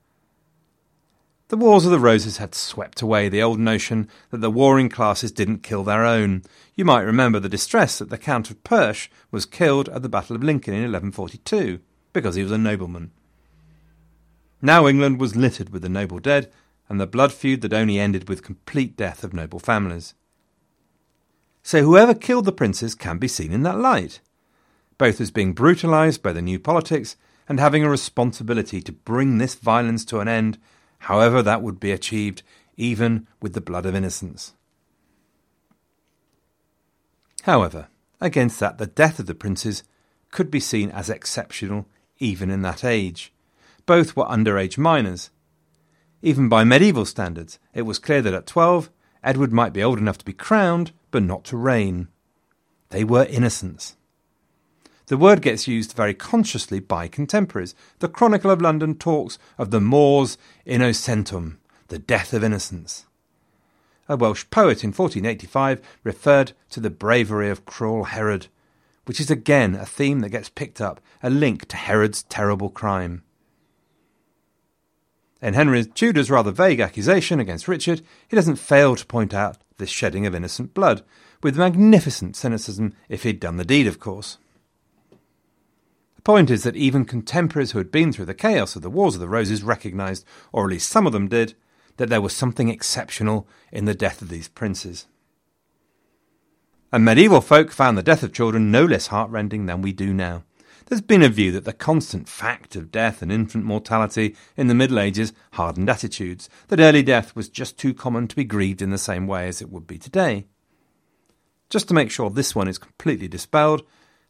The 1.49 1.57
Wars 1.57 1.83
of 1.83 1.89
the 1.89 1.99
Roses 1.99 2.37
had 2.37 2.53
swept 2.53 3.01
away 3.01 3.27
the 3.27 3.41
old 3.41 3.59
notion 3.59 4.07
that 4.29 4.37
the 4.37 4.51
warring 4.51 4.87
classes 4.87 5.31
didn't 5.31 5.63
kill 5.63 5.83
their 5.83 6.05
own. 6.05 6.43
You 6.75 6.85
might 6.85 7.01
remember 7.01 7.39
the 7.39 7.49
distress 7.49 7.97
that 7.97 8.11
the 8.11 8.19
Count 8.19 8.51
of 8.51 8.63
Perche 8.63 9.09
was 9.31 9.47
killed 9.47 9.89
at 9.89 10.03
the 10.03 10.09
Battle 10.09 10.35
of 10.35 10.43
Lincoln 10.43 10.75
in 10.75 10.81
1142 10.81 11.79
because 12.13 12.35
he 12.35 12.43
was 12.43 12.51
a 12.51 12.57
nobleman. 12.59 13.09
Now 14.61 14.87
England 14.87 15.19
was 15.19 15.35
littered 15.35 15.71
with 15.71 15.81
the 15.81 15.89
noble 15.89 16.19
dead, 16.19 16.51
and 16.87 16.99
the 16.99 17.07
blood 17.07 17.33
feud 17.33 17.61
that 17.61 17.73
only 17.73 17.97
ended 17.99 18.29
with 18.29 18.43
complete 18.43 18.95
death 18.95 19.23
of 19.23 19.33
noble 19.33 19.59
families. 19.59 20.13
So 21.63 21.81
whoever 21.81 22.13
killed 22.13 22.45
the 22.45 22.51
princes 22.51 22.93
can 22.93 23.17
be 23.17 23.27
seen 23.27 23.51
in 23.51 23.63
that 23.63 23.79
light, 23.79 24.21
both 24.99 25.19
as 25.19 25.31
being 25.31 25.53
brutalised 25.53 26.21
by 26.21 26.31
the 26.31 26.43
new 26.43 26.59
politics 26.59 27.15
and 27.47 27.59
having 27.59 27.83
a 27.83 27.89
responsibility 27.89 28.81
to 28.81 28.91
bring 28.91 29.39
this 29.39 29.55
violence 29.55 30.05
to 30.05 30.19
an 30.19 30.27
end 30.27 30.59
however 30.99 31.41
that 31.41 31.61
would 31.61 31.79
be 31.79 31.91
achieved 31.91 32.43
even 32.77 33.27
with 33.41 33.53
the 33.53 33.61
blood 33.61 33.85
of 33.85 33.95
innocents. 33.95 34.53
However, 37.43 37.87
against 38.21 38.59
that, 38.59 38.77
the 38.77 38.87
death 38.87 39.19
of 39.19 39.25
the 39.25 39.35
princes 39.35 39.83
could 40.31 40.51
be 40.51 40.59
seen 40.59 40.91
as 40.91 41.09
exceptional 41.09 41.87
even 42.19 42.49
in 42.49 42.61
that 42.61 42.83
age. 42.83 43.33
Both 43.85 44.15
were 44.15 44.25
underage 44.25 44.77
minors. 44.77 45.29
Even 46.21 46.49
by 46.49 46.63
medieval 46.63 47.05
standards, 47.05 47.59
it 47.73 47.83
was 47.83 47.97
clear 47.97 48.21
that 48.21 48.33
at 48.33 48.45
12, 48.45 48.89
Edward 49.23 49.53
might 49.53 49.73
be 49.73 49.83
old 49.83 49.97
enough 49.97 50.17
to 50.19 50.25
be 50.25 50.33
crowned, 50.33 50.91
but 51.11 51.23
not 51.23 51.43
to 51.45 51.57
reign. 51.57 52.07
They 52.89 53.03
were 53.03 53.25
innocents. 53.25 53.95
The 55.09 55.17
word 55.17 55.41
gets 55.41 55.67
used 55.67 55.93
very 55.93 56.13
consciously 56.13 56.79
by 56.79 57.07
contemporaries. 57.07 57.73
The 57.97 58.07
Chronicle 58.07 58.51
of 58.51 58.61
London 58.61 58.93
talks 58.93 59.39
of 59.57 59.71
the 59.71 59.81
mors 59.81 60.37
innocentum, 60.67 61.57
the 61.87 61.97
death 61.97 62.31
of 62.31 62.43
innocence. 62.43 63.07
A 64.07 64.15
Welsh 64.15 64.45
poet 64.51 64.83
in 64.83 64.91
1485 64.91 65.81
referred 66.03 66.51
to 66.69 66.79
the 66.79 66.91
bravery 66.91 67.49
of 67.49 67.65
cruel 67.65 68.03
Herod, 68.03 68.49
which 69.05 69.19
is 69.19 69.31
again 69.31 69.73
a 69.73 69.83
theme 69.83 70.19
that 70.19 70.29
gets 70.29 70.47
picked 70.47 70.79
up, 70.79 71.01
a 71.23 71.31
link 71.31 71.67
to 71.69 71.77
Herod's 71.77 72.21
terrible 72.21 72.69
crime. 72.69 73.23
In 75.41 75.55
Henry 75.55 75.85
Tudor's 75.85 76.29
rather 76.29 76.51
vague 76.51 76.79
accusation 76.79 77.39
against 77.39 77.67
Richard, 77.67 78.03
he 78.27 78.35
doesn't 78.35 78.57
fail 78.57 78.95
to 78.95 79.07
point 79.07 79.33
out 79.33 79.57
this 79.79 79.89
shedding 79.89 80.27
of 80.27 80.35
innocent 80.35 80.75
blood, 80.75 81.01
with 81.41 81.57
magnificent 81.57 82.35
cynicism 82.35 82.93
if 83.07 83.23
he'd 83.23 83.39
done 83.39 83.57
the 83.57 83.65
deed, 83.65 83.87
of 83.87 83.99
course. 83.99 84.37
The 86.19 86.23
point 86.23 86.49
is 86.49 86.63
that 86.63 86.75
even 86.75 87.05
contemporaries 87.05 87.71
who 87.71 87.77
had 87.77 87.91
been 87.91 88.11
through 88.11 88.25
the 88.25 88.33
chaos 88.33 88.75
of 88.75 88.81
the 88.81 88.89
Wars 88.89 89.15
of 89.15 89.21
the 89.21 89.29
Roses 89.29 89.63
recognised, 89.63 90.25
or 90.51 90.65
at 90.65 90.71
least 90.71 90.89
some 90.89 91.07
of 91.07 91.13
them 91.13 91.29
did, 91.29 91.55
that 91.95 92.09
there 92.09 92.19
was 92.19 92.35
something 92.35 92.67
exceptional 92.67 93.47
in 93.71 93.85
the 93.85 93.93
death 93.93 94.21
of 94.21 94.27
these 94.27 94.49
princes. 94.49 95.07
And 96.91 97.05
medieval 97.05 97.39
folk 97.39 97.71
found 97.71 97.97
the 97.97 98.03
death 98.03 98.21
of 98.21 98.33
children 98.33 98.69
no 98.69 98.83
less 98.83 99.07
heartrending 99.07 99.65
than 99.65 99.81
we 99.81 99.93
do 99.93 100.13
now. 100.13 100.43
There's 100.87 100.99
been 100.99 101.23
a 101.23 101.29
view 101.29 101.53
that 101.53 101.63
the 101.63 101.71
constant 101.71 102.27
fact 102.27 102.75
of 102.75 102.91
death 102.91 103.21
and 103.21 103.31
infant 103.31 103.63
mortality 103.63 104.35
in 104.57 104.67
the 104.67 104.75
Middle 104.75 104.99
Ages 104.99 105.31
hardened 105.53 105.89
attitudes, 105.89 106.49
that 106.67 106.81
early 106.81 107.01
death 107.01 107.33
was 107.33 107.47
just 107.47 107.79
too 107.79 107.93
common 107.93 108.27
to 108.27 108.35
be 108.35 108.43
grieved 108.43 108.81
in 108.81 108.89
the 108.89 108.97
same 108.97 109.25
way 109.25 109.47
as 109.47 109.61
it 109.61 109.71
would 109.71 109.87
be 109.87 109.97
today. 109.97 110.47
Just 111.69 111.87
to 111.87 111.93
make 111.93 112.11
sure 112.11 112.29
this 112.29 112.53
one 112.53 112.67
is 112.67 112.77
completely 112.77 113.29
dispelled, 113.29 113.83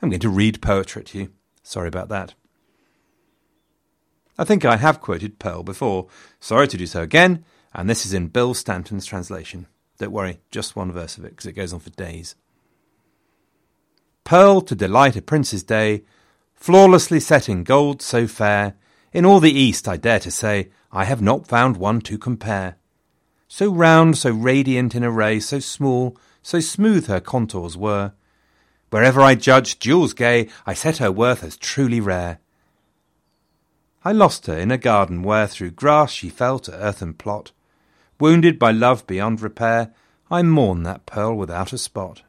I'm 0.03 0.11
going 0.11 0.19
to 0.19 0.29
read 0.29 0.61
poetry 0.61 1.03
to 1.05 1.17
you. 1.17 1.33
Sorry 1.69 1.87
about 1.87 2.09
that. 2.09 2.33
I 4.39 4.43
think 4.43 4.65
I 4.65 4.77
have 4.77 5.01
quoted 5.01 5.37
Pearl 5.37 5.61
before. 5.61 6.07
Sorry 6.39 6.67
to 6.67 6.77
do 6.77 6.87
so 6.87 7.03
again, 7.03 7.45
and 7.75 7.87
this 7.87 8.07
is 8.07 8.13
in 8.13 8.29
Bill 8.29 8.55
Stanton's 8.55 9.05
translation. 9.05 9.67
Don't 9.99 10.11
worry, 10.11 10.39
just 10.49 10.75
one 10.75 10.91
verse 10.91 11.19
of 11.19 11.25
it, 11.25 11.29
because 11.29 11.45
it 11.45 11.53
goes 11.53 11.71
on 11.71 11.79
for 11.79 11.91
days. 11.91 12.33
Pearl 14.23 14.61
to 14.61 14.73
delight 14.73 15.15
a 15.15 15.21
prince's 15.21 15.61
day, 15.61 16.01
flawlessly 16.55 17.19
set 17.19 17.47
in 17.47 17.63
gold 17.63 18.01
so 18.01 18.25
fair, 18.25 18.73
in 19.13 19.23
all 19.23 19.39
the 19.39 19.51
East 19.51 19.87
I 19.87 19.95
dare 19.95 20.21
to 20.21 20.31
say, 20.31 20.71
I 20.91 21.03
have 21.03 21.21
not 21.21 21.45
found 21.45 21.77
one 21.77 22.01
to 22.01 22.17
compare. 22.17 22.77
So 23.47 23.71
round, 23.71 24.17
so 24.17 24.31
radiant 24.31 24.95
in 24.95 25.03
array, 25.03 25.39
so 25.39 25.59
small, 25.59 26.17
so 26.41 26.61
smooth 26.61 27.05
her 27.05 27.19
contours 27.19 27.77
were. 27.77 28.13
Wherever 28.89 29.21
I 29.21 29.35
judged 29.35 29.81
jewels 29.81 30.13
gay, 30.13 30.49
I 30.65 30.73
set 30.73 30.97
her 30.97 31.11
worth 31.11 31.43
as 31.43 31.57
truly 31.57 31.99
rare. 31.99 32.39
I 34.03 34.11
lost 34.11 34.47
her 34.47 34.57
in 34.57 34.71
a 34.71 34.77
garden 34.77 35.23
where 35.23 35.47
through 35.47 35.71
grass 35.71 36.11
she 36.11 36.29
fell 36.29 36.59
to 36.59 36.73
earthen 36.73 37.13
plot. 37.13 37.51
Wounded 38.19 38.57
by 38.57 38.71
love 38.71 39.05
beyond 39.05 39.41
repair, 39.41 39.93
I 40.31 40.41
mourn 40.41 40.83
that 40.83 41.05
pearl 41.05 41.35
without 41.35 41.73
a 41.73 41.77
spot. 41.77 42.23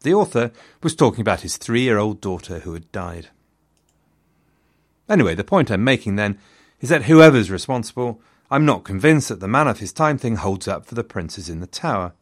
The 0.00 0.14
author 0.14 0.52
was 0.82 0.94
talking 0.94 1.20
about 1.20 1.40
his 1.40 1.56
three 1.56 1.82
year 1.82 1.98
old 1.98 2.20
daughter 2.20 2.60
who 2.60 2.74
had 2.74 2.90
died. 2.92 3.28
Anyway, 5.08 5.34
the 5.34 5.44
point 5.44 5.70
I'm 5.70 5.84
making 5.84 6.16
then 6.16 6.38
is 6.80 6.88
that 6.88 7.04
whoever's 7.04 7.50
responsible, 7.50 8.20
I'm 8.50 8.64
not 8.64 8.84
convinced 8.84 9.28
that 9.28 9.40
the 9.40 9.48
man 9.48 9.68
of 9.68 9.78
his 9.78 9.92
time 9.92 10.18
thing 10.18 10.36
holds 10.36 10.68
up 10.68 10.86
for 10.86 10.94
the 10.94 11.04
princes 11.04 11.48
in 11.48 11.60
the 11.60 11.66
tower. 11.66 12.12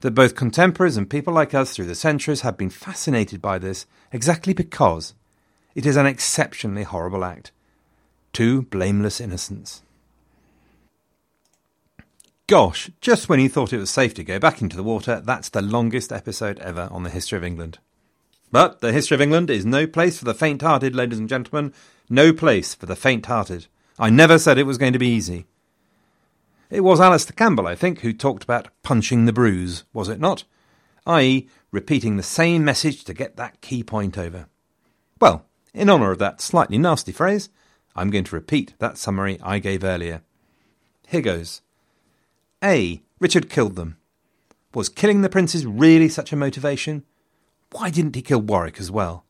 That 0.00 0.12
both 0.12 0.36
contemporaries 0.36 0.96
and 0.96 1.10
people 1.10 1.34
like 1.34 1.54
us 1.54 1.74
through 1.74 1.86
the 1.86 1.94
centuries 1.94 2.42
have 2.42 2.56
been 2.56 2.70
fascinated 2.70 3.42
by 3.42 3.58
this 3.58 3.86
exactly 4.12 4.52
because 4.52 5.14
it 5.74 5.84
is 5.84 5.96
an 5.96 6.06
exceptionally 6.06 6.84
horrible 6.84 7.24
act. 7.24 7.50
Two 8.32 8.62
blameless 8.62 9.20
innocents. 9.20 9.82
Gosh, 12.46 12.90
just 13.00 13.28
when 13.28 13.40
you 13.40 13.48
thought 13.48 13.74
it 13.74 13.78
was 13.78 13.90
safe 13.90 14.14
to 14.14 14.24
go 14.24 14.38
back 14.38 14.62
into 14.62 14.76
the 14.76 14.82
water, 14.82 15.20
that's 15.22 15.50
the 15.50 15.60
longest 15.60 16.12
episode 16.12 16.58
ever 16.60 16.88
on 16.90 17.02
the 17.02 17.10
history 17.10 17.36
of 17.36 17.44
England. 17.44 17.78
But 18.50 18.80
the 18.80 18.92
history 18.92 19.16
of 19.16 19.20
England 19.20 19.50
is 19.50 19.66
no 19.66 19.86
place 19.86 20.18
for 20.18 20.24
the 20.24 20.32
faint 20.32 20.62
hearted, 20.62 20.94
ladies 20.94 21.18
and 21.18 21.28
gentlemen. 21.28 21.74
No 22.08 22.32
place 22.32 22.74
for 22.74 22.86
the 22.86 22.96
faint 22.96 23.26
hearted. 23.26 23.66
I 23.98 24.08
never 24.08 24.38
said 24.38 24.56
it 24.56 24.62
was 24.62 24.78
going 24.78 24.94
to 24.94 24.98
be 24.98 25.08
easy. 25.08 25.44
It 26.70 26.82
was 26.82 27.00
Alastair 27.00 27.34
Campbell, 27.34 27.66
I 27.66 27.74
think, 27.74 28.00
who 28.00 28.12
talked 28.12 28.44
about 28.44 28.68
punching 28.82 29.24
the 29.24 29.32
bruise, 29.32 29.84
was 29.94 30.10
it 30.10 30.20
not? 30.20 30.44
I.e., 31.06 31.48
repeating 31.70 32.16
the 32.16 32.22
same 32.22 32.62
message 32.62 33.04
to 33.04 33.14
get 33.14 33.36
that 33.36 33.62
key 33.62 33.82
point 33.82 34.18
over. 34.18 34.48
Well, 35.18 35.46
in 35.72 35.88
honour 35.88 36.10
of 36.10 36.18
that 36.18 36.42
slightly 36.42 36.76
nasty 36.76 37.12
phrase, 37.12 37.48
I'm 37.96 38.10
going 38.10 38.24
to 38.24 38.34
repeat 38.34 38.74
that 38.78 38.98
summary 38.98 39.38
I 39.42 39.58
gave 39.60 39.82
earlier. 39.82 40.22
Here 41.06 41.22
goes. 41.22 41.62
A. 42.62 43.02
Richard 43.18 43.48
killed 43.48 43.76
them. 43.76 43.96
Was 44.74 44.90
killing 44.90 45.22
the 45.22 45.30
princes 45.30 45.64
really 45.64 46.10
such 46.10 46.32
a 46.32 46.36
motivation? 46.36 47.04
Why 47.72 47.88
didn't 47.88 48.14
he 48.14 48.20
kill 48.20 48.42
Warwick 48.42 48.78
as 48.78 48.90
well? 48.90 49.24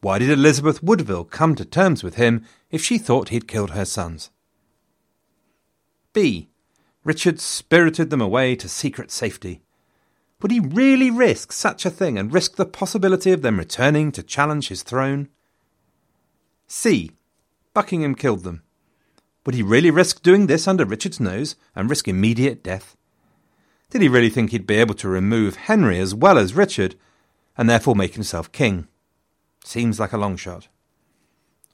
Why 0.00 0.18
did 0.18 0.30
Elizabeth 0.30 0.82
Woodville 0.82 1.24
come 1.24 1.54
to 1.56 1.64
terms 1.66 2.02
with 2.02 2.14
him 2.14 2.44
if 2.70 2.82
she 2.82 2.96
thought 2.96 3.28
he'd 3.28 3.48
killed 3.48 3.72
her 3.72 3.84
sons? 3.84 4.30
B. 6.12 6.50
Richard 7.04 7.40
spirited 7.40 8.10
them 8.10 8.20
away 8.20 8.56
to 8.56 8.68
secret 8.68 9.10
safety. 9.10 9.62
Would 10.40 10.50
he 10.50 10.60
really 10.60 11.10
risk 11.10 11.52
such 11.52 11.84
a 11.84 11.90
thing 11.90 12.16
and 12.16 12.32
risk 12.32 12.56
the 12.56 12.66
possibility 12.66 13.32
of 13.32 13.42
them 13.42 13.58
returning 13.58 14.12
to 14.12 14.22
challenge 14.22 14.68
his 14.68 14.82
throne? 14.82 15.28
C. 16.66 17.12
Buckingham 17.74 18.14
killed 18.14 18.44
them. 18.44 18.62
Would 19.46 19.54
he 19.54 19.62
really 19.62 19.90
risk 19.90 20.22
doing 20.22 20.46
this 20.46 20.68
under 20.68 20.84
Richard's 20.84 21.18
nose 21.18 21.56
and 21.74 21.88
risk 21.88 22.06
immediate 22.06 22.62
death? 22.62 22.96
Did 23.90 24.02
he 24.02 24.08
really 24.08 24.28
think 24.28 24.50
he'd 24.50 24.66
be 24.66 24.74
able 24.74 24.94
to 24.96 25.08
remove 25.08 25.56
Henry 25.56 25.98
as 25.98 26.14
well 26.14 26.36
as 26.36 26.54
Richard 26.54 26.94
and 27.56 27.68
therefore 27.68 27.96
make 27.96 28.14
himself 28.14 28.52
king? 28.52 28.86
Seems 29.64 29.98
like 29.98 30.12
a 30.12 30.18
long 30.18 30.36
shot. 30.36 30.68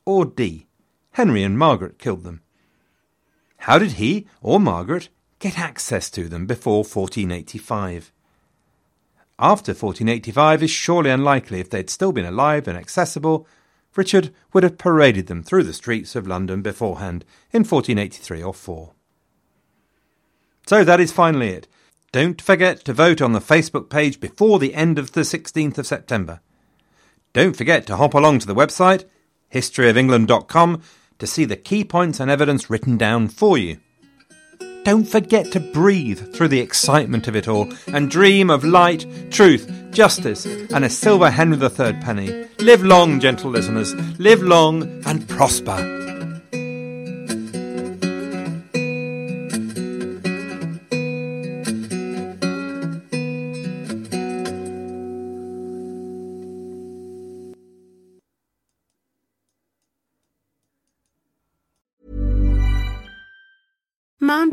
Or 0.04 0.24
D. 0.24 0.68
Henry 1.12 1.42
and 1.42 1.58
Margaret 1.58 1.98
killed 1.98 2.22
them. 2.22 2.42
How 3.64 3.78
did 3.78 3.92
he 3.92 4.26
or 4.42 4.60
Margaret 4.60 5.08
get 5.38 5.58
access 5.58 6.10
to 6.10 6.28
them 6.28 6.44
before 6.44 6.84
1485? 6.84 8.12
After 9.38 9.72
1485 9.72 10.64
is 10.64 10.70
surely 10.70 11.08
unlikely 11.08 11.60
if 11.60 11.70
they'd 11.70 11.88
still 11.88 12.12
been 12.12 12.26
alive 12.26 12.68
and 12.68 12.76
accessible 12.76 13.46
Richard 13.96 14.34
would 14.52 14.64
have 14.64 14.76
paraded 14.76 15.28
them 15.28 15.42
through 15.42 15.62
the 15.62 15.72
streets 15.72 16.14
of 16.14 16.26
London 16.26 16.60
beforehand 16.60 17.24
in 17.52 17.60
1483 17.60 18.42
or 18.42 18.52
4. 18.52 18.92
So 20.66 20.84
that 20.84 21.00
is 21.00 21.10
finally 21.10 21.48
it. 21.48 21.66
Don't 22.12 22.42
forget 22.42 22.84
to 22.84 22.92
vote 22.92 23.22
on 23.22 23.32
the 23.32 23.40
Facebook 23.40 23.88
page 23.88 24.20
before 24.20 24.58
the 24.58 24.74
end 24.74 24.98
of 24.98 25.12
the 25.12 25.22
16th 25.22 25.78
of 25.78 25.86
September. 25.86 26.40
Don't 27.32 27.56
forget 27.56 27.86
to 27.86 27.96
hop 27.96 28.12
along 28.12 28.40
to 28.40 28.46
the 28.46 28.54
website, 28.54 29.04
historyofengland.com, 29.54 30.82
to 31.18 31.26
see 31.26 31.44
the 31.44 31.56
key 31.56 31.84
points 31.84 32.20
and 32.20 32.30
evidence 32.30 32.70
written 32.70 32.96
down 32.96 33.28
for 33.28 33.58
you. 33.58 33.78
Don't 34.84 35.04
forget 35.04 35.50
to 35.52 35.60
breathe 35.60 36.34
through 36.34 36.48
the 36.48 36.60
excitement 36.60 37.26
of 37.26 37.34
it 37.34 37.48
all 37.48 37.72
and 37.86 38.10
dream 38.10 38.50
of 38.50 38.64
light, 38.64 39.06
truth, 39.30 39.70
justice, 39.90 40.44
and 40.44 40.84
a 40.84 40.90
silver 40.90 41.30
Henry 41.30 41.56
III 41.56 41.94
penny. 42.02 42.46
Live 42.58 42.84
long, 42.84 43.18
gentle 43.18 43.50
listeners. 43.50 43.94
Live 44.18 44.42
long 44.42 44.82
and 45.06 45.26
prosper. 45.26 46.03